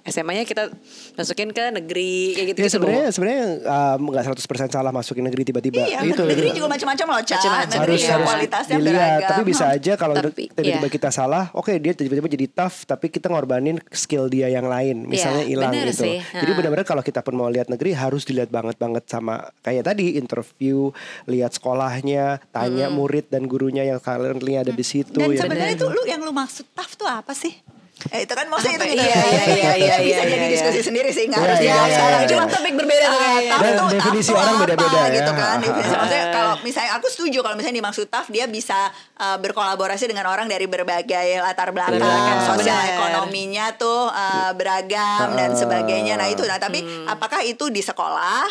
SMA-nya 0.06 0.44
kita 0.46 0.70
masukin 1.18 1.50
ke 1.50 1.64
negeri 1.74 2.14
kayak 2.38 2.46
gitu, 2.54 2.58
Ya 2.58 2.66
gitu 2.66 2.74
sebenarnya 2.78 3.06
sebenarnya 3.10 3.44
um, 3.66 4.00
nggak 4.14 4.24
100% 4.38 4.74
salah 4.74 4.92
masukin 4.94 5.24
negeri 5.26 5.42
tiba-tiba. 5.46 5.82
Iya, 5.82 5.98
itu 6.06 6.22
negeri 6.22 6.48
juga 6.54 6.68
macam-macam 6.70 7.06
loh, 7.10 7.20
Ca. 7.26 7.34
Macam-macam. 7.36 7.66
Negeri 7.66 7.90
harus 7.90 8.00
juga 8.00 8.14
harus 8.14 8.26
kualitasnya 8.26 8.76
dilihat. 8.78 8.94
beragam. 8.94 9.28
Tapi 9.30 9.42
bisa 9.42 9.64
aja 9.70 9.92
kalau 9.98 10.14
tiba-tiba 10.22 10.86
iya. 10.86 10.94
kita 10.94 11.08
salah, 11.10 11.44
oke 11.52 11.72
dia 11.82 11.92
tiba-tiba 11.92 12.28
jadi 12.30 12.46
tough, 12.50 12.86
tapi 12.86 13.06
kita 13.10 13.26
ngorbanin 13.26 13.76
skill 13.90 14.30
dia 14.30 14.46
yang 14.46 14.66
lain, 14.70 15.06
misalnya 15.06 15.42
Iya, 15.42 15.50
hilang 15.52 15.72
bener 15.74 15.88
gitu. 15.90 16.02
sih. 16.06 16.16
Jadi 16.22 16.52
benar-benar 16.54 16.86
kalau 16.86 17.02
kita 17.02 17.20
pun 17.26 17.34
mau 17.34 17.50
lihat 17.50 17.66
negeri 17.66 17.90
harus 17.96 18.22
dilihat 18.22 18.50
banget-banget 18.50 19.04
sama 19.10 19.50
kayak 19.66 19.90
tadi 19.90 20.16
interview, 20.16 20.94
lihat 21.26 21.54
sekolahnya, 21.58 22.40
tanya 22.54 22.86
murid 22.88 23.28
dan 23.28 23.50
gurunya 23.50 23.82
yang 23.82 23.98
currently 23.98 24.56
ada 24.56 24.70
di 24.70 24.84
situ. 24.86 25.18
Dan 25.18 25.34
ya. 25.34 25.42
sebenarnya 25.42 25.74
itu 25.74 25.86
lu 25.90 26.02
yang 26.06 26.22
lu 26.22 26.32
maksud 26.32 26.66
tough 26.72 26.94
tuh 26.94 27.08
apa 27.10 27.34
sih? 27.34 27.75
Eh, 28.08 28.20
itu 28.22 28.32
kan 28.32 28.46
maksudnya 28.46 28.76
itu 28.76 28.86
Iya, 28.88 29.02
iya, 29.02 29.42
iya, 29.46 29.70
iya, 29.74 29.94
bisa 29.98 29.98
iya, 29.98 30.20
jadi 30.24 30.36
iya. 30.40 30.52
diskusi 30.52 30.80
sendiri 30.82 31.10
sih 31.10 31.24
nggak 31.24 31.36
Iya, 31.36 31.46
harus 31.46 31.58
iya, 31.58 31.74
iya, 31.76 31.84
sekarang. 31.90 32.20
iya. 32.20 32.28
cuma 32.28 32.44
Topik 32.46 32.74
berbeda 32.74 33.04
tuh 33.04 33.18
Ah, 33.18 33.20
tough 33.20 33.42
Dan 33.58 33.72
tuh- 33.72 33.76
tough 33.76 33.92
definisi 33.96 34.30
orang 34.32 34.54
beda-beda 34.58 34.98
ya. 34.98 35.14
gitu 35.14 35.30
kan? 35.32 35.56
Definisi 35.56 35.90
maksudnya 35.92 36.24
kalau 36.30 36.52
misalnya 36.60 36.92
aku 36.94 37.06
setuju 37.08 37.38
kalau 37.40 37.54
misalnya 37.54 37.76
dimaksud 37.78 38.06
tough 38.06 38.28
dia 38.28 38.44
bisa 38.46 38.78
uh, 39.16 39.36
berkolaborasi 39.36 40.04
dengan 40.04 40.26
orang 40.26 40.46
dari 40.46 40.66
berbagai 40.66 41.06
latar 41.38 41.70
belakang. 41.70 41.98
Iya. 41.98 42.24
kan 42.26 42.38
sosial 42.46 42.78
ekonominya 42.88 43.66
tuh 43.74 44.06
uh, 44.06 44.50
beragam 44.52 45.32
dan 45.32 45.52
sebagainya. 45.52 46.14
Nah 46.14 46.26
itu. 46.26 46.42
Nah 46.42 46.58
tapi 46.58 46.78
Hmm. 46.78 47.08
apakah 47.08 47.42
itu 47.42 47.68
di 47.68 47.80
sekolah 47.80 48.46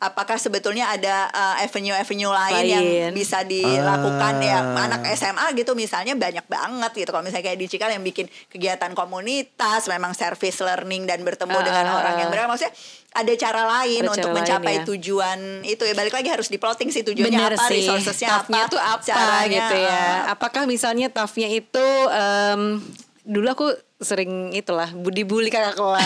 apakah 0.00 0.34
sebetulnya 0.34 0.88
ada 0.88 1.28
uh, 1.28 1.60
avenue-avenue 1.60 2.26
lain, 2.26 2.64
yang 2.64 2.80
Lain. 2.82 3.10
bisa 3.12 3.44
dilakukan 3.44 4.40
ya 4.40 4.58
Ah. 4.62 4.88
anak 4.88 5.04
SMA 5.12 5.44
gitu 5.54 5.72
misalnya 5.72 6.12
banyak 6.14 6.44
banget 6.44 6.92
gitu 6.96 7.10
kalau 7.10 7.20
misalnya 7.20 7.46
kayak 7.46 7.58
di 7.58 7.66
Cikal 7.66 7.90
yang 7.90 8.00
bikin 8.00 8.24
kegiatan 8.48 8.92
komunitas 8.92 9.84
memang 9.86 10.12
service 10.12 10.58
learning 10.58 11.04
dan 11.04 11.20
bertemu 11.20 11.52
Ah, 11.52 11.62
dengan 11.62 11.84
ah, 11.86 11.96
orang 11.96 12.14
ah. 12.14 12.18
yang 12.18 12.28
berbeda 12.28 12.48
maksudnya 12.48 12.72
ada 13.10 13.32
cara 13.34 13.62
lain 13.68 14.00
Ada 14.00 14.08
untuk 14.08 14.20
cara 14.22 14.30
lain, 14.30 14.38
mencapai 14.40 14.74
ya. 14.74 14.84
tujuan 14.86 15.38
itu 15.64 15.82
ya 15.82 15.94
balik 15.94 16.14
lagi 16.14 16.28
harus 16.28 16.48
diplotting 16.48 16.88
sih 16.88 17.02
tujuannya 17.02 17.36
Bener 17.36 17.52
apa 17.54 17.68
sih, 17.68 17.82
resourcesnya 17.82 18.28
apa 18.38 18.58
tuh 18.66 18.78
apa 18.78 19.02
caranya, 19.02 19.50
gitu 19.50 19.76
ya. 19.76 20.00
uh, 20.00 20.32
Apakah 20.32 20.64
misalnya 20.64 21.06
toughnya 21.08 21.48
itu 21.50 21.86
em, 22.08 22.80
dulu 23.22 23.46
aku 23.46 23.66
sering 23.98 24.32
itulah 24.50 24.88
dibully 25.06 25.48
kakak 25.48 25.74
kelas 25.74 26.04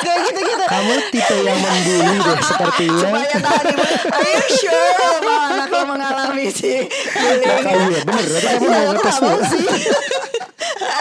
kayak 0.00 0.20
gitu-gitu. 0.24 0.64
Kamu 0.64 0.92
tipe 1.08 1.36
yang 1.40 1.58
membuli 1.58 2.16
deh 2.16 2.38
sepertinya. 2.48 3.02
supaya 3.02 3.36
tahan 3.36 3.66
ibu 3.68 3.82
are 4.08 4.22
you 4.24 4.40
sure 4.48 4.94
bahwa 5.18 5.34
anak 5.48 5.68
lo 5.68 5.82
mengalami 5.88 6.46
sih 6.48 6.86
Nah, 7.12 7.58
kalau 7.60 7.86
iya 7.88 8.00
bener, 8.00 8.24
berarti 8.24 8.46
kamu 8.48 8.62
Iya, 8.62 8.78
ngetes 8.88 9.02
nggak 9.12 9.20
mau 9.20 9.34
dulu. 9.34 9.50
sih. 9.50 9.66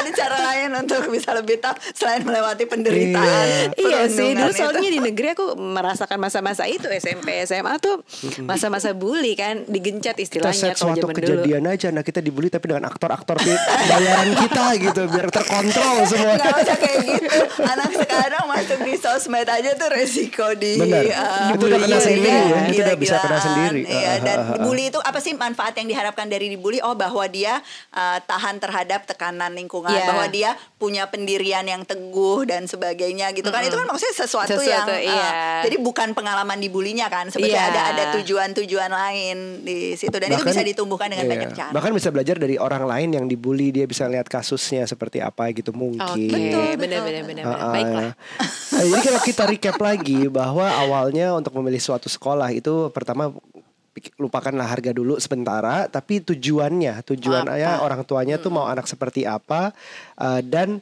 Ada 0.02 0.12
cara 0.12 0.38
lain 0.44 0.70
untuk 0.76 1.02
bisa 1.08 1.32
lebih 1.32 1.58
tough 1.58 1.78
selain 1.92 2.22
melewati 2.22 2.66
penderitaan 2.66 3.74
Iya 3.74 4.08
sih, 4.08 4.34
dulu 4.34 4.48
itu. 4.48 4.58
soalnya 4.58 4.90
di 4.90 5.00
negeri 5.00 5.28
aku 5.32 5.54
merasakan 5.54 6.18
masa-masa 6.18 6.66
itu 6.66 6.88
SMP, 6.90 7.42
SMA 7.44 7.78
tuh 7.78 8.02
masa-masa 8.42 8.92
bully 8.92 9.34
kan, 9.34 9.64
digencet 9.66 10.14
Kita 10.14 10.26
istilahnya 10.50 10.74
set 10.74 10.76
kalau 10.76 10.92
suatu 10.92 11.02
zaman 11.04 11.14
dulu. 11.14 11.20
kejadian 11.20 11.64
aja, 11.68 11.88
nah 11.90 12.02
kita 12.02 12.20
dibully 12.20 12.48
tapi 12.48 12.66
dengan 12.68 12.88
aktor-aktor 12.88 13.38
bayaran 13.82 14.30
kita 14.36 14.66
gitu, 14.80 15.02
biar 15.08 15.28
terkontrol 15.30 15.96
semua. 16.06 16.34
Nggak 16.34 16.56
usah 16.58 16.78
kayak 16.78 16.98
gitu 17.04 17.38
Anak 17.62 17.92
sekarang 17.94 18.44
masuk 18.48 18.80
di 18.82 18.94
sosmed 18.96 19.46
aja 19.46 19.72
tuh 19.74 19.90
resiko 19.90 20.48
di 20.54 20.74
Benar. 20.76 21.04
uh, 21.08 21.54
Itu 21.54 21.64
udah 21.64 21.78
kena 21.78 21.88
bully 21.92 22.02
sendiri 22.02 22.30
ya, 22.32 22.60
itu 22.68 22.82
udah 22.82 22.98
bisa 22.98 23.16
kena 23.20 23.38
sendiri. 23.40 23.82
Iya, 23.84 24.00
Ah, 24.02 24.18
Dan 24.20 24.38
ah, 24.38 24.44
ah, 24.44 24.54
ah. 24.54 24.62
bully 24.62 24.84
itu 24.88 25.00
apa 25.00 25.20
sih 25.20 25.34
manfaat 25.34 25.74
yang 25.74 25.88
diharapkan 25.88 26.26
dari 26.26 26.48
dibully 26.48 26.80
Oh 26.80 26.94
bahwa 26.94 27.24
dia 27.26 27.60
uh, 27.92 28.18
tahan 28.20 28.58
terhadap 28.58 29.06
tekanan 29.06 29.54
lingkungan 29.54 29.91
Iya. 29.92 30.08
Bahwa 30.08 30.26
dia 30.28 30.52
punya 30.78 31.04
pendirian 31.08 31.62
yang 31.64 31.84
teguh 31.84 32.48
dan 32.48 32.66
sebagainya 32.66 33.30
gitu 33.34 33.52
kan 33.52 33.62
Itu 33.62 33.78
kan 33.78 33.86
maksudnya 33.86 34.16
sesuatu, 34.16 34.50
Sesuatu, 34.58 34.66
yang 34.66 34.88
uh, 34.88 34.98
iya. 34.98 35.32
Jadi 35.68 35.78
bukan 35.78 36.16
pengalaman 36.16 36.58
dibulinya 36.58 37.12
kan 37.12 37.30
Sebetulnya 37.30 37.68
Iya. 37.68 37.72
ada 37.74 37.82
ada 37.94 38.04
tujuan-tujuan 38.18 38.90
lain 38.90 39.38
di 39.62 39.94
situ 39.94 40.16
Dan 40.16 40.34
itu 40.34 40.42
Bahkan- 40.42 40.52
bisa 40.56 40.62
ditumbuhkan 40.66 41.08
dengan 41.12 41.26
iya. 41.28 41.34
banyak 41.36 41.50
cara 41.54 41.72
Bahkan 41.72 41.92
bisa 41.94 42.10
belajar 42.10 42.36
dari 42.38 42.56
orang 42.58 42.84
lain 42.84 43.10
yang 43.14 43.26
dibully, 43.26 43.70
dia 43.70 43.86
bisa 43.86 44.08
lihat 44.08 44.28
kasusnya 44.28 44.84
seperti 44.86 45.20
apa 45.20 45.50
gitu 45.52 45.72
mungkin. 45.72 46.02
Oke, 46.02 46.28
Betul, 46.28 46.70
benar-benar 46.78 47.24
betul. 47.24 47.30
benar. 47.30 47.44
Ah, 47.46 47.56
ah. 47.58 47.72
Baiklah. 47.72 48.12
Nah, 48.72 48.84
jadi 48.88 49.02
kalau 49.04 49.22
kita 49.22 49.44
recap 49.48 49.78
lagi 49.78 50.20
bahwa 50.28 50.66
awalnya 50.66 51.36
untuk 51.36 51.54
memilih 51.60 51.80
suatu 51.80 52.08
sekolah 52.08 52.50
itu 52.52 52.90
pertama 52.90 53.32
lupakanlah 54.16 54.72
harga 54.72 54.96
dulu 54.96 55.20
sementara, 55.20 55.92
tapi 55.92 56.24
tujuannya, 56.24 57.04
tujuannya 57.04 57.84
orang 57.84 58.02
tuanya 58.08 58.40
tuh 58.40 58.52
mau 58.54 58.66
anak 58.68 58.88
seperti 58.88 59.28
apa 59.28 59.76
eh, 60.16 60.42
dan 60.48 60.80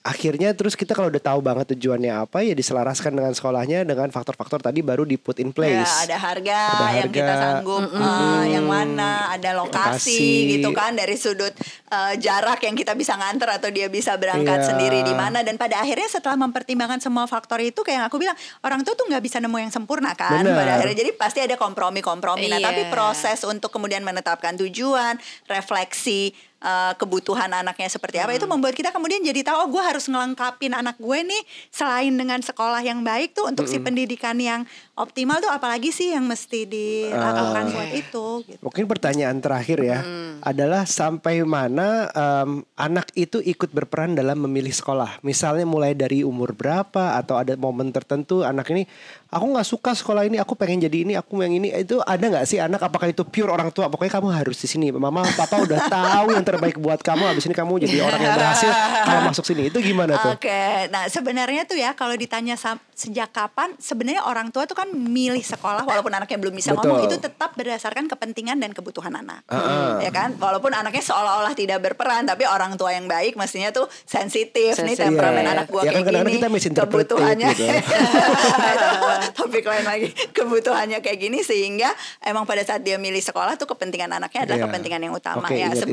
akhirnya 0.00 0.54
terus 0.54 0.72
kita 0.72 0.92
kalau 0.92 1.10
udah 1.10 1.20
tahu 1.20 1.42
banget 1.42 1.74
tujuannya 1.74 2.22
apa 2.22 2.40
ya 2.40 2.54
diselaraskan 2.54 3.12
dengan 3.12 3.28
sekolahnya 3.30 3.82
dengan 3.82 4.08
faktor-faktor 4.08 4.62
tadi 4.62 4.80
baru 4.80 5.02
di 5.02 5.14
put 5.14 5.36
in 5.36 5.50
Ya, 5.50 5.54
place. 5.82 5.94
ada 6.06 6.16
harga 6.16 6.60
Ada 6.70 6.96
yang 6.96 7.10
kita 7.10 7.28
harga. 7.28 7.42
sanggup, 7.60 7.82
eh, 7.84 8.44
yang 8.48 8.64
mana, 8.64 9.12
ada 9.28 9.50
lokasi, 9.52 10.14
Lokasi. 10.14 10.50
gitu 10.54 10.70
kan 10.70 10.94
dari 10.94 11.12
sudut 11.12 11.50
eh, 11.88 12.14
jarak 12.16 12.62
yang 12.62 12.72
kita 12.72 12.94
bisa 12.94 13.14
nganter 13.14 13.48
atau 13.50 13.68
dia 13.68 13.88
bisa 13.88 14.14
berangkat 14.14 14.60
Iya. 14.60 14.66
sendiri 14.66 15.02
di 15.02 15.12
mana 15.12 15.42
dan 15.42 15.56
pada 15.56 15.76
akhirnya 15.78 16.06
setelah 16.06 16.38
mempertimbangkan 16.38 16.98
semua 16.98 17.24
faktor 17.24 17.58
itu 17.58 17.82
kayak 17.82 17.96
yang 17.96 18.06
aku 18.06 18.16
bilang 18.16 18.36
orang 18.62 18.80
tua 18.82 18.92
tuh 18.92 19.04
nggak 19.04 19.20
bisa 19.20 19.38
nemu 19.38 19.56
yang 19.58 19.72
sempurna 19.72 20.14
kan 20.14 20.40
Benar. 20.40 20.54
pada 20.54 20.70
akhirnya 20.78 20.96
jadi 20.96 21.10
pasti 21.12 21.40
ada 21.40 21.56
kompromi-kompromi. 21.56 22.46
Nah 22.46 22.60
Iya. 22.60 22.66
tapi 22.70 22.82
proses 22.88 23.42
untuk 23.42 23.68
kemudian 23.68 24.00
menetapkan 24.00 24.56
tujuan, 24.58 25.18
refleksi 25.48 26.32
eh, 26.62 26.92
kebutuhan 26.98 27.50
anaknya 27.50 27.88
seperti 27.90 28.18
apa 28.22 28.34
itu 28.34 28.46
membuat 28.46 28.74
kita 28.74 28.90
kemudian 28.90 29.22
jadi 29.22 29.46
tahu 29.46 29.56
oh 29.64 29.68
gue 29.70 29.82
harus 29.82 30.06
ngelengkapin 30.10 30.74
anak 30.74 30.98
gue 30.98 31.18
nih 31.22 31.42
selain 31.70 32.14
dengan 32.14 32.42
sekolah 32.42 32.82
yang 32.82 33.02
baik 33.02 33.34
tuh 33.34 33.50
untuk 33.50 33.66
si 33.70 33.78
pendidikan 33.78 34.36
yang 34.38 34.66
optimal 34.98 35.38
tuh 35.38 35.48
apalagi 35.48 35.88
sih 35.88 36.10
yang 36.10 36.26
mesti 36.26 36.66
dilakukan 36.66 37.64
Ah. 37.64 37.72
buat 37.72 37.90
itu 37.94 38.26
gitu. 38.44 38.60
Mungkin 38.60 38.84
pertanyaan 38.84 39.38
terakhir 39.38 39.78
ya 39.80 40.02
adalah 40.42 40.84
sampai 40.84 41.42
mana 41.42 42.10
em, 42.10 42.62
anak 42.74 43.14
itu 43.14 43.38
ikut 43.38 43.70
berperan 43.70 44.18
dalam 44.18 44.42
memilih 44.42 44.74
sekolah. 44.74 45.22
Misalnya 45.22 45.64
mulai 45.64 45.94
dari 45.94 46.22
umur 46.22 46.52
berapa 46.52 47.14
atau 47.16 47.38
ada 47.38 47.54
momen 47.54 47.94
tertentu 47.94 48.42
anak 48.42 48.70
ini 48.70 48.84
aku 49.28 49.44
nggak 49.44 49.68
suka 49.68 49.92
sekolah 49.92 50.24
ini, 50.24 50.40
aku 50.40 50.56
pengen 50.56 50.88
jadi 50.88 51.04
ini, 51.04 51.12
aku 51.12 51.36
yang 51.44 51.52
ini. 51.52 51.68
Itu 51.76 52.00
ada 52.00 52.20
nggak 52.20 52.46
sih 52.48 52.58
anak? 52.58 52.80
Apakah 52.80 53.12
itu 53.12 53.22
pure 53.28 53.52
orang 53.52 53.68
tua? 53.68 53.92
Pokoknya 53.92 54.16
kamu 54.16 54.28
harus 54.32 54.56
di 54.56 54.68
sini. 54.68 54.88
Mama, 54.88 55.20
papa 55.36 55.60
udah 55.62 55.80
tahu 56.00 56.32
yang 56.32 56.44
terbaik 56.44 56.80
buat 56.80 57.00
kamu. 57.04 57.36
Abis 57.36 57.44
ini 57.44 57.54
kamu 57.54 57.76
jadi 57.84 58.02
orang 58.08 58.20
yang 58.24 58.34
berhasil. 58.34 58.70
Kalau 59.04 59.20
masuk 59.28 59.44
sini 59.44 59.68
itu 59.68 59.78
gimana 59.84 60.16
tuh? 60.16 60.32
Oke, 60.32 60.88
nah 60.88 61.04
sebenarnya 61.12 61.68
tuh 61.68 61.76
ya 61.76 61.92
kalau 61.92 62.16
ditanya 62.16 62.56
sejak 62.96 63.30
kapan 63.30 63.76
sebenarnya 63.78 64.24
orang 64.24 64.48
tua 64.48 64.64
tuh 64.64 64.74
kan 64.74 64.87
milih 64.90 65.40
sekolah 65.40 65.82
walaupun 65.82 66.10
anaknya 66.10 66.38
belum 66.38 66.52
bisa 66.52 66.70
Betul. 66.70 66.88
ngomong 66.88 67.00
itu 67.04 67.16
tetap 67.18 67.52
berdasarkan 67.52 68.06
kepentingan 68.06 68.56
dan 68.56 68.70
kebutuhan 68.70 69.12
anak, 69.12 69.42
Ah. 69.46 69.98
ya 69.98 70.08
kan? 70.08 70.34
Walaupun 70.34 70.70
anaknya 70.70 71.02
seolah-olah 71.02 71.52
tidak 71.52 71.80
berperan, 71.80 72.24
tapi 72.24 72.42
orang 72.42 72.74
tua 72.74 72.90
yang 72.90 73.04
baik 73.04 73.34
mestinya 73.34 73.68
tuh 73.68 73.86
sensitif 74.02 74.74
nih 74.76 74.94
temperamen 74.94 75.42
Iya. 75.42 75.52
anak 75.52 75.66
gua 75.66 75.82
Ya 75.82 75.90
kan 75.90 76.02
kayak 76.02 76.24
gini, 76.24 76.32
kita 76.38 76.48
kebutuhannya. 76.84 77.48
gitu. 77.50 77.64
Nah, 77.68 79.12
itu 79.18 79.28
topik 79.34 79.64
lain 79.64 79.84
lagi, 79.84 80.08
kebutuhannya 80.30 80.98
kayak 80.98 81.18
gini 81.18 81.38
sehingga 81.40 81.90
emang 82.20 82.44
pada 82.44 82.62
saat 82.62 82.80
dia 82.80 82.96
milih 82.96 83.20
sekolah 83.20 83.54
tuh 83.54 83.66
kepentingan 83.66 84.10
anaknya 84.10 84.44
adalah 84.44 84.58
Iya. 84.58 84.66
kepentingan 84.66 85.00
yang 85.00 85.14
utama 85.14 85.44
Oke, 85.44 85.54
ya. 85.54 85.66
ingat 85.66 85.78
itu. 85.78 85.86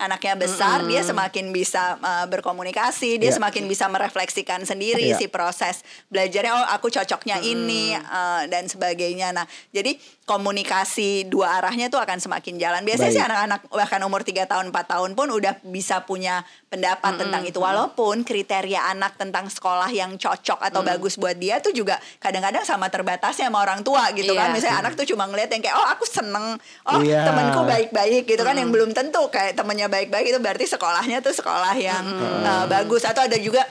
Anaknya 0.00 0.40
besar, 0.40 0.88
dia 0.88 1.04
semakin 1.04 1.52
bisa 1.52 2.00
uh, 2.00 2.24
berkomunikasi, 2.24 3.20
dia 3.20 3.28
Iya. 3.28 3.36
semakin 3.36 3.68
bisa 3.68 3.92
merefleksikan 3.92 4.64
sendiri 4.64 5.12
Iya. 5.12 5.20
si 5.20 5.28
proses 5.28 5.84
belajarnya. 6.08 6.52
Oh, 6.56 6.66
aku 6.72 6.88
cocoknya 6.88 7.44
ini 7.44 7.92
uh, 7.92 8.48
dan 8.48 8.72
sebagainya. 8.72 9.36
Nah, 9.36 9.44
jadi 9.68 10.00
komunikasi 10.24 11.28
dua 11.28 11.60
arahnya 11.60 11.92
tuh 11.92 12.00
akan 12.00 12.18
semakin 12.18 12.56
jalan. 12.56 12.82
Biasanya 12.88 13.12
Baik. 13.12 13.18
sih 13.20 13.24
anak-anak 13.28 13.60
bahkan 13.68 14.00
umur 14.00 14.24
3 14.24 14.48
tahun 14.48 14.72
4 14.72 14.92
tahun 14.96 15.10
pun 15.12 15.28
udah 15.28 15.60
bisa 15.68 16.02
punya 16.08 16.40
pendapat 16.72 17.20
tentang 17.20 17.44
itu. 17.44 17.60
Walaupun 17.60 18.24
kriteria 18.24 18.96
anak 18.96 19.20
tentang 19.20 19.52
sekolah 19.52 19.92
yang 19.92 20.16
cocok 20.16 20.64
atau 20.72 20.80
bagus 20.80 21.20
buat 21.20 21.36
dia 21.36 21.60
tuh 21.60 21.76
juga 21.76 22.00
kadang-kadang 22.16 22.64
sama 22.64 22.88
terbatasnya 22.88 23.52
sama 23.52 23.60
orang 23.60 23.84
tua 23.84 24.08
gitu 24.16 24.32
kan. 24.32 24.48
Iya. 24.50 24.56
Misalnya 24.56 24.76
anak 24.80 24.96
tuh 24.96 25.04
cuma 25.04 25.28
ngeliat 25.28 25.52
yang 25.52 25.60
kayak 25.60 25.76
oh 25.76 25.88
aku 25.92 26.08
seneng, 26.08 26.56
oh 26.88 27.00
Iya. 27.04 27.28
temanku 27.28 27.60
baik-baik 27.68 28.24
gitu 28.24 28.40
kan 28.40 28.56
yang 28.56 28.72
belum 28.72 28.96
tentu 28.96 29.28
kayak 29.28 29.52
temennya 29.52 29.92
baik-baik 29.92 30.32
itu 30.32 30.38
berarti 30.40 30.64
sekolahnya 30.64 31.20
tuh 31.20 31.36
sekolah 31.36 31.76
yang 31.76 32.04
uh, 32.46 32.64
bagus 32.64 33.04
atau 33.04 33.28
ada 33.28 33.36
juga 33.36 33.68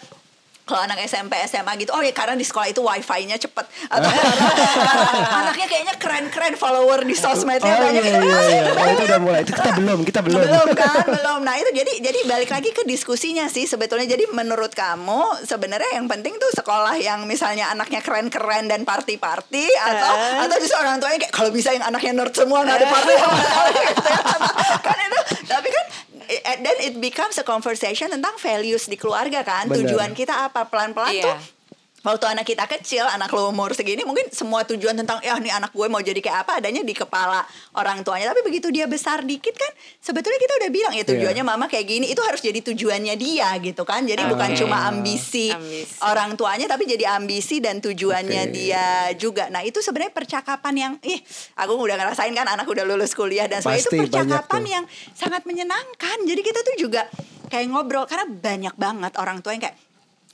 kalau 0.72 0.88
anak 0.88 1.04
SMP 1.04 1.36
SMA 1.44 1.76
gitu 1.78 1.92
oh 1.92 2.00
ya 2.00 2.16
karena 2.16 2.34
di 2.34 2.48
sekolah 2.48 2.72
itu 2.72 2.80
wifi-nya 2.80 3.36
cepet 3.36 3.66
atau 3.92 4.08
karena 4.08 4.48
anaknya 5.44 5.68
kayaknya 5.68 5.96
keren-keren 6.00 6.56
follower 6.56 7.04
di 7.04 7.14
sosmednya 7.14 7.68
Oh 7.72 7.84
banyak 7.84 8.04
iya 8.04 8.16
iya 8.18 8.40
iya. 8.48 8.64
Oh, 8.72 8.88
itu 8.88 9.04
udah 9.04 9.20
mulai. 9.20 9.40
Itu 9.44 9.52
kita 9.52 9.72
belum, 9.80 10.00
kita 10.02 10.20
belum. 10.24 10.40
belum 10.40 10.68
kan 10.72 11.04
belum 11.04 11.40
nah 11.42 11.56
itu 11.58 11.70
jadi 11.74 11.92
jadi 12.00 12.20
balik 12.24 12.50
lagi 12.50 12.70
ke 12.72 12.84
diskusinya 12.84 13.46
sih 13.46 13.66
sebetulnya 13.66 14.08
jadi 14.08 14.32
menurut 14.32 14.72
kamu 14.72 15.44
sebenarnya 15.44 16.00
yang 16.00 16.08
penting 16.08 16.38
tuh 16.38 16.48
sekolah 16.54 16.96
yang 16.96 17.26
misalnya 17.26 17.68
anaknya 17.68 18.00
keren-keren 18.00 18.70
dan 18.70 18.86
party-party 18.86 19.68
atau 19.76 20.14
Eh. 20.14 20.44
atau 20.46 20.56
justru 20.58 20.78
orang 20.78 21.02
tuanya 21.02 21.18
kayak 21.18 21.34
kalau 21.34 21.50
bisa 21.50 21.74
yang 21.74 21.82
anaknya 21.82 22.14
nerd 22.14 22.32
semua 22.32 22.62
nggak 22.62 22.78
ada 22.78 22.88
party 22.88 23.14
gitu 23.18 23.28
ya. 24.14 24.20
kan 24.78 24.98
itu 25.02 25.20
tapi 25.46 25.68
kan 25.68 25.86
eh, 26.28 26.58
then 26.62 26.78
it 26.80 26.96
becomes 26.98 27.36
a 27.36 27.44
conversation 27.44 28.08
tentang 28.08 28.36
values 28.38 28.86
di 28.86 28.96
keluarga 28.96 29.42
kan 29.42 29.66
Benar. 29.66 29.78
tujuan 29.84 30.12
kita 30.14 30.46
apa 30.46 30.61
pelan-pelan 30.68 31.14
Iya. 31.14 31.24
tuh 31.26 31.38
Waktu 32.02 32.34
anak 32.34 32.50
kita 32.50 32.66
kecil, 32.66 33.06
anak 33.06 33.30
lo 33.30 33.54
umur 33.54 33.78
segini 33.78 34.02
mungkin 34.02 34.26
semua 34.34 34.66
tujuan 34.66 34.98
tentang 34.98 35.22
ya 35.22 35.38
nih 35.38 35.54
anak 35.54 35.70
gue 35.70 35.86
mau 35.86 36.02
jadi 36.02 36.18
kayak 36.18 36.50
apa 36.50 36.58
adanya 36.58 36.82
di 36.82 36.98
kepala 36.98 37.46
orang 37.78 38.02
tuanya. 38.02 38.34
Tapi 38.34 38.42
begitu 38.42 38.74
dia 38.74 38.90
besar 38.90 39.22
dikit 39.22 39.54
kan, 39.54 39.70
sebetulnya 40.02 40.42
kita 40.42 40.66
udah 40.66 40.70
bilang 40.74 40.94
ya 40.98 41.06
tujuannya 41.06 41.46
mama 41.46 41.70
kayak 41.70 41.86
gini 41.86 42.10
itu 42.10 42.18
harus 42.26 42.42
jadi 42.42 42.58
tujuannya 42.58 43.14
dia 43.22 43.54
gitu 43.62 43.86
kan. 43.86 44.02
Jadi 44.02 44.26
bukan 44.26 44.50
Oke. 44.50 44.58
cuma 44.66 44.90
ambisi, 44.90 45.54
Ambisi. 45.54 45.94
orang 46.02 46.34
tuanya 46.34 46.66
tapi 46.66 46.90
jadi 46.90 47.22
ambisi 47.22 47.62
dan 47.62 47.78
tujuannya 47.78 48.50
Oke. 48.50 48.54
dia 48.58 49.14
juga. 49.14 49.54
Nah 49.54 49.62
itu 49.62 49.86
sebenarnya 49.86 50.10
percakapan 50.10 50.74
yang, 50.74 50.94
ih 51.06 51.22
aku 51.54 51.78
udah 51.78 52.02
ngerasain 52.02 52.34
kan 52.34 52.50
anak 52.50 52.66
udah 52.66 52.82
lulus 52.82 53.14
kuliah 53.14 53.46
dan 53.46 53.62
sebagainya 53.62 53.86
itu 53.86 54.10
percakapan 54.10 54.62
yang 54.66 54.84
sangat 55.14 55.46
menyenangkan. 55.46 56.18
Jadi 56.26 56.42
kita 56.42 56.66
tuh 56.66 56.82
juga 56.82 57.06
kayak 57.54 57.70
ngobrol 57.70 58.10
karena 58.10 58.26
banyak 58.26 58.74
banget 58.74 59.14
orang 59.22 59.46
tua 59.46 59.54
yang 59.54 59.70
kayak 59.70 59.78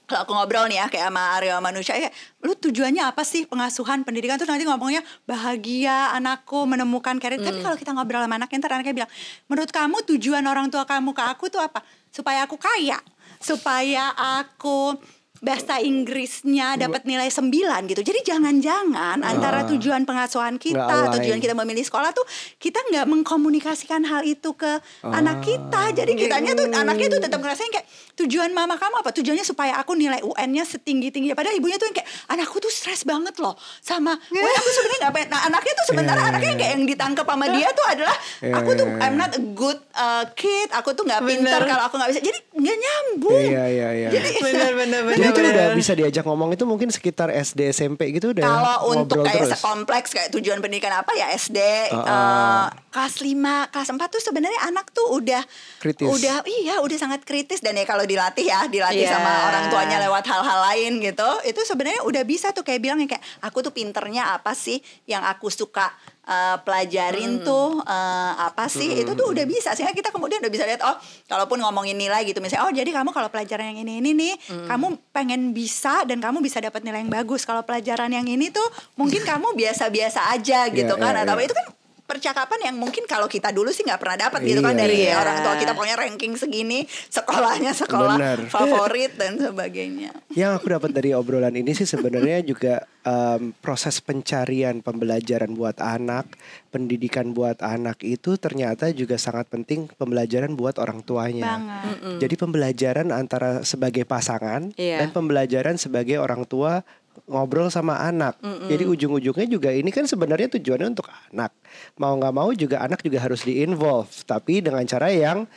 kalau 0.07 0.23
aku 0.23 0.31
ngobrol 0.31 0.65
nih 0.71 0.79
ya 0.79 0.85
kayak 0.87 1.11
sama 1.11 1.35
Aryo 1.35 1.59
manusia 1.59 1.99
kayak 1.99 2.15
lu 2.39 2.55
tujuannya 2.55 3.03
apa 3.03 3.27
sih 3.27 3.43
pengasuhan 3.43 4.07
pendidikan? 4.07 4.39
Tuh 4.39 4.47
nanti 4.47 4.63
ngomongnya 4.63 5.03
bahagia 5.27 6.15
anakku 6.15 6.63
menemukan 6.63 7.19
karir. 7.19 7.43
Tapi 7.43 7.59
kalau 7.59 7.75
kita 7.75 7.91
ngobrol 7.91 8.23
sama 8.23 8.39
anaknya 8.39 8.57
ntar 8.63 8.71
anaknya 8.79 9.03
bilang 9.03 9.11
menurut 9.51 9.67
kamu 9.67 9.97
tujuan 10.15 10.47
orang 10.47 10.71
tua 10.71 10.87
kamu 10.87 11.11
ke 11.11 11.23
aku 11.27 11.51
tuh 11.51 11.59
apa? 11.59 11.83
Supaya 12.07 12.47
aku 12.47 12.55
kaya 12.55 13.03
supaya 13.43 14.15
aku 14.15 14.95
bahasa 15.37 15.77
Inggrisnya 15.77 16.81
dapat 16.81 17.05
nilai 17.05 17.29
9 17.29 17.53
gitu. 17.85 18.01
Jadi 18.01 18.19
jangan-jangan 18.25 19.21
antara 19.21 19.69
tujuan 19.69 20.01
pengasuhan 20.01 20.57
kita 20.57 20.81
atau 20.81 21.21
tujuan 21.21 21.37
kita 21.37 21.53
memilih 21.53 21.85
sekolah 21.85 22.09
tuh 22.09 22.25
kita 22.57 22.81
nggak 22.89 23.05
mengkomunikasikan 23.05 24.01
hal 24.09 24.25
itu 24.25 24.57
ke 24.57 24.81
anak 25.05 25.45
kita. 25.45 25.93
Jadi 25.93 26.17
kitanya 26.17 26.57
tuh 26.57 26.65
anaknya 26.73 27.07
tuh 27.11 27.21
tetap 27.21 27.39
ngerasain 27.41 27.69
kayak 27.69 27.87
tujuan 28.17 28.49
mama 28.49 28.75
kamu 28.75 28.99
apa? 28.99 29.13
Tujuannya 29.13 29.41
supaya 29.41 29.77
aku 29.77 29.93
nilai 29.93 30.19
UN-nya 30.19 30.63
setinggi-tinggi. 30.63 31.31
Padahal 31.31 31.53
ibunya 31.53 31.75
tuh 31.75 31.85
yang 31.85 31.95
kayak 31.95 32.09
anakku 32.27 32.57
tuh 32.57 32.67
stres 32.67 33.01
banget 33.01 33.37
loh 33.37 33.53
sama 33.79 34.17
UN 34.27 34.53
aku 34.53 34.69
sebenarnya 34.71 34.99
nggak 34.99 35.13
pengen. 35.13 35.29
Nah, 35.29 35.41
anaknya 35.45 35.73
tuh 35.73 35.85
sementara 35.87 36.17
Iya, 36.17 36.27
anaknya 36.27 36.49
iya, 36.49 36.57
kayak 36.57 36.71
yang 36.73 36.85
ditangkap 36.85 37.25
sama 37.25 37.45
dia 37.47 37.67
tuh 37.71 37.85
adalah 37.85 38.17
Iya, 38.39 38.53
aku 38.55 38.69
tuh 38.73 38.85
I'm 38.97 39.15
not 39.15 39.31
a 39.31 39.41
good 39.53 39.79
uh, 39.93 40.25
kid. 40.33 40.69
Aku 40.73 40.89
tuh 40.91 41.03
nggak 41.03 41.21
pintar 41.21 41.61
kalau 41.63 41.83
aku 41.85 41.95
nggak 41.95 42.09
bisa. 42.11 42.21
Jadi 42.21 42.39
nggak 42.53 42.77
nyambung. 42.77 43.41
Iya 43.43 43.63
iya 43.67 43.87
iya. 43.93 44.09
Jadi 44.09 44.29
Bener 44.39 44.71
bener 44.73 45.01
bener. 45.03 45.15
Jadi 45.15 45.27
itu 45.27 45.39
bener. 45.39 45.53
udah 45.53 45.67
bisa 45.75 45.91
diajak 45.93 46.23
ngomong 46.23 46.49
itu 46.51 46.63
mungkin 46.63 46.89
sekitar 46.89 47.29
SD 47.29 47.69
SMP 47.69 48.09
gitu 48.11 48.31
udah 48.31 48.41
Kalau 48.41 48.77
untuk 48.95 49.21
kayak 49.21 49.45
terus. 49.45 49.53
sekompleks 49.53 50.09
kayak 50.09 50.29
tujuan 50.31 50.57
pendidikan 50.57 50.93
apa 50.95 51.13
ya 51.13 51.29
SD 51.29 51.59
Uh-uh. 51.89 52.01
eh, 52.01 52.65
kelas 52.89 53.15
5, 53.19 53.29
kelas 53.69 53.89
4 53.89 54.01
tuh 54.09 54.21
sebenarnya 54.23 54.61
anak 54.65 54.89
tuh 54.89 55.05
udah 55.11 55.43
Kritis. 55.77 56.07
udah 56.07 56.41
iya 56.47 56.79
udah 56.79 56.97
sangat 56.97 57.21
kritis 57.21 57.59
dan 57.59 57.75
ya 57.75 57.83
kalau 57.83 58.06
dilatih 58.07 58.47
ya, 58.47 58.65
dilatih 58.65 59.03
Iya. 59.03 59.13
sama 59.13 59.31
orang 59.47 59.67
tuanya 59.67 59.97
lewat 60.01 60.23
hal-hal 60.25 60.59
lain 60.71 60.97
gitu. 60.97 61.29
Itu 61.43 61.61
sebenarnya 61.61 62.01
udah 62.01 62.23
bisa 62.23 62.49
tuh 62.49 62.63
kayak 62.63 62.79
bilang 62.79 62.97
yang 62.97 63.11
kayak 63.11 63.21
aku 63.39 63.59
tuh 63.59 63.69
pinternya 63.69 64.31
apa 64.31 64.55
sih 64.55 64.79
yang 65.05 65.21
aku 65.21 65.51
suka 65.51 65.91
eh, 66.23 66.57
pelajarin 66.59 67.39
tuh 67.41 67.79
eh, 67.79 68.31
apa 68.37 68.67
sih 68.67 68.97
itu 68.97 69.11
tuh 69.11 69.27
udah 69.27 69.43
bisa 69.43 69.71
sehingga 69.71 69.91
kita 69.91 70.09
kemudian 70.09 70.39
udah 70.39 70.49
bisa 70.49 70.63
lihat 70.63 70.81
oh 70.81 70.95
kalaupun 71.25 71.59
ngomongin 71.59 71.95
nilai 71.95 72.23
gitu 72.23 72.39
misalnya 72.39 72.63
oh 72.63 72.71
jadi 72.71 72.87
kamu 72.89 73.11
kalau 73.11 73.27
pelajaran 73.27 73.71
yang 73.71 73.79
ini 73.81 73.99
ini 73.99 74.11
nih 74.13 74.33
kamu 74.65 74.85
pengen 75.09 75.51
bisa 75.51 76.03
dan 76.03 76.19
kamu 76.19 76.39
bisa 76.39 76.59
dapat 76.59 76.83
nilai 76.83 76.99
yang 76.99 77.11
bagus 77.11 77.43
kalau 77.43 77.63
pelajaran 77.63 78.11
yang 78.11 78.27
ini 78.27 78.51
tuh 78.51 78.65
mungkin 78.95 79.23
kamu 79.23 79.55
biasa-biasa 79.55 80.31
aja 80.31 80.67
gitu 80.69 80.93
Iya, 80.93 80.99
kan 80.99 81.13
iya, 81.15 81.23
atau 81.23 81.35
iya. 81.35 81.45
itu 81.47 81.53
kan 81.55 81.65
percakapan 82.07 82.71
yang 82.71 82.75
mungkin 82.79 83.03
kalau 83.03 83.27
kita 83.27 83.51
dulu 83.51 83.67
sih 83.67 83.83
nggak 83.83 83.99
pernah 83.99 84.17
dapat 84.17 84.39
gitu 84.41 84.63
kan 84.63 84.71
Iya, 84.71 84.81
dari 84.81 84.97
iya. 85.03 85.19
orang 85.19 85.43
tua 85.43 85.53
kita 85.55 85.75
pokoknya 85.75 85.97
ranking 85.99 86.33
segini 86.33 86.79
sekolahnya 86.87 87.75
sekolah 87.75 88.15
Benar. 88.15 88.39
favorit 88.47 89.11
dan 89.13 89.35
sebagainya 89.35 90.15
Yang 90.31 90.51
aku 90.55 90.67
dapat 90.71 90.91
dari 90.91 91.11
obrolan 91.11 91.51
ini 91.51 91.75
sih 91.75 91.83
sebenarnya 91.83 92.39
juga 92.41 92.79
em, 93.01 93.51
proses 93.57 93.99
pencarian 93.99 94.79
pembelajaran 94.79 95.51
buat 95.51 95.75
anak, 95.77 96.31
pendidikan 96.69 97.31
buat 97.31 97.59
anak 97.59 97.99
itu 98.01 98.37
ternyata 98.37 98.87
juga 98.89 99.17
sangat 99.17 99.49
penting 99.49 99.91
pembelajaran 99.91 100.53
buat 100.53 100.79
orang 100.79 101.03
tuanya. 101.03 101.59
banget 101.59 102.23
Jadi 102.23 102.35
pembelajaran 102.37 103.07
antara 103.11 103.61
sebagai 103.63 104.03
pasangan 104.03 104.71
Iya. 104.73 105.03
dan 105.03 105.11
pembelajaran 105.11 105.75
sebagai 105.75 106.17
orang 106.17 106.45
tua 106.45 106.87
ngobrol 107.25 107.73
sama 107.73 107.97
anak. 108.03 108.37
Jadi 108.69 108.83
ujung-ujungnya 108.85 109.47
juga 109.49 109.69
ini 109.73 109.89
kan 109.89 110.05
sebenarnya 110.05 110.53
tujuannya 110.59 110.93
untuk 110.93 111.09
anak. 111.33 111.51
Mau 111.97 112.13
nggak 112.13 112.33
mau 112.35 112.49
juga 112.53 112.85
anak 112.85 113.01
juga 113.01 113.23
harus 113.23 113.41
di-involve, 113.41 114.11
tapi 114.29 114.61
dengan 114.61 114.85
cara 114.85 115.09
yang 115.09 115.49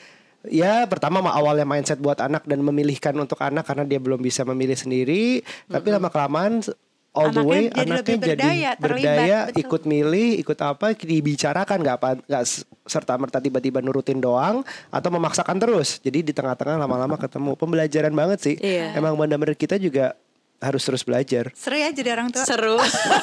Ya 0.48 0.88
pertama 0.88 1.20
mah 1.20 1.36
awalnya 1.36 1.68
mindset 1.68 2.00
buat 2.00 2.16
anak 2.16 2.48
dan 2.48 2.64
memilihkan 2.64 3.12
untuk 3.20 3.36
anak 3.44 3.60
karena 3.60 3.84
dia 3.84 4.00
belum 4.00 4.24
bisa 4.24 4.40
memilih 4.48 4.72
sendiri, 4.72 5.44
tapi 5.68 5.92
lama 5.92 6.08
kelamaan 6.08 6.64
all 7.12 7.28
the 7.28 7.42
Anaknya 7.42 7.50
way 7.50 7.62
jadi 7.68 7.76
anaknya 7.76 7.98
lebih 8.00 8.16
berdaya, 8.16 8.38
jadi 8.40 8.80
terlibat, 8.80 8.80
berdaya, 8.80 9.38
betul. 9.44 9.60
ikut 9.60 9.82
milih, 9.84 10.28
ikut 10.40 10.58
apa 10.62 10.86
dibicarakan 10.94 11.78
nggak 11.82 11.96
apa 12.00 12.08
nggak 12.24 12.44
serta 12.86 13.12
merta 13.18 13.38
tiba-tiba 13.42 13.78
nurutin 13.82 14.16
doang 14.16 14.62
atau 14.88 15.10
memaksakan 15.12 15.58
terus. 15.58 16.00
Jadi 16.00 16.30
di 16.30 16.32
tengah-tengah 16.32 16.80
lama-lama 16.80 17.18
ketemu 17.18 17.52
pembelajaran 17.58 18.14
banget 18.14 18.38
sih. 18.40 18.56
Iya. 18.62 18.96
Emang 18.96 19.20
benar-benar 19.20 19.58
kita 19.58 19.76
juga 19.76 20.16
harus 20.60 20.82
terus 20.84 21.02
belajar. 21.02 21.48
seru 21.56 21.76
ya 21.76 21.88
jadi 21.88 22.12
orang 22.12 22.28
tua 22.28 22.44
Seru. 22.44 22.76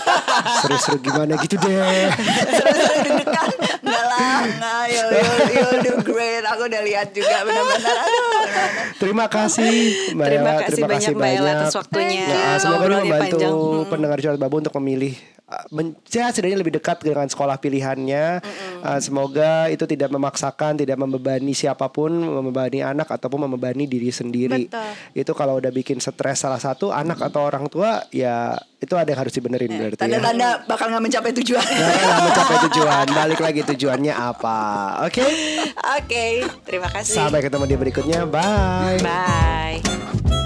Seru-seru 0.65 0.97
gimana 0.99 1.37
gitu 1.37 1.53
deh. 1.61 2.09
seru-seru 2.49 2.97
deg-degan 3.05 3.49
enggak 3.85 4.05
lah 4.09 4.37
enggak 4.41 4.83
you'll, 4.89 5.11
you'll, 5.13 5.41
you'll 5.53 5.79
do 5.85 5.93
great 6.01 6.41
aku 6.41 6.65
udah 6.65 6.81
lihat 6.81 7.13
juga 7.13 7.45
benar-benar. 7.45 7.97
Terima 8.97 9.25
kasih 9.29 9.73
Mbak 10.17 10.25
Terima 10.25 10.49
Ella. 10.49 10.61
kasih 10.65 10.81
banyak 10.83 11.11
Mbak 11.13 11.31
Ella 11.37 11.51
atas 11.61 11.75
waktunya. 11.77 12.25
Nah, 12.25 12.57
semoga 12.57 12.85
ini 12.89 12.95
membantu 13.05 13.37
panjang. 13.37 13.53
Hmm. 13.53 13.85
pendengar 13.87 14.17
curhat 14.17 14.39
babu 14.41 14.55
untuk 14.57 14.73
memilih 14.81 15.13
ya 16.11 16.27
setidaknya 16.27 16.59
lebih 16.59 16.75
dekat 16.75 16.99
dengan 16.99 17.27
sekolah 17.27 17.55
pilihannya. 17.55 18.43
Uh, 18.83 18.99
semoga 18.99 19.71
itu 19.71 19.87
tidak 19.87 20.11
memaksakan, 20.11 20.75
tidak 20.75 20.99
membebani 20.99 21.55
siapa 21.55 21.87
pun, 21.87 22.11
membebani 22.11 22.83
anak 22.83 23.07
ataupun 23.07 23.47
membebani 23.47 23.87
diri 23.87 24.11
sendiri. 24.11 24.67
Betul. 24.67 24.91
Itu 25.15 25.31
kalau 25.31 25.59
udah 25.63 25.71
bikin 25.71 26.03
stres 26.03 26.43
salah 26.43 26.59
satu 26.59 26.91
anak 26.91 27.23
atau 27.23 27.47
orang 27.47 27.71
tua 27.71 28.03
ya 28.11 28.59
itu 28.77 28.93
ada 28.93 29.09
yang 29.09 29.25
harus 29.25 29.33
dibenerin 29.33 29.73
berarti 29.73 29.97
ya. 29.97 30.01
tanda-tanda 30.05 30.49
bakal 30.69 30.85
nggak 30.93 31.03
mencapai 31.09 31.33
tujuan 31.41 31.65
Nah, 31.65 31.91
nggak 31.97 32.25
mencapai 32.29 32.57
tujuan. 32.69 33.05
Balik 33.09 33.39
lagi 33.41 33.61
tujuannya 33.65 34.13
apa? 34.13 34.59
Oke. 35.09 35.25
Oke, 35.97 36.25
terima 36.67 36.89
kasih. 36.91 37.17
Sampai 37.17 37.41
ketemu 37.41 37.65
di 37.65 37.75
berikutnya. 37.79 38.29
Bye. 38.29 39.01
Bye. 39.01 40.36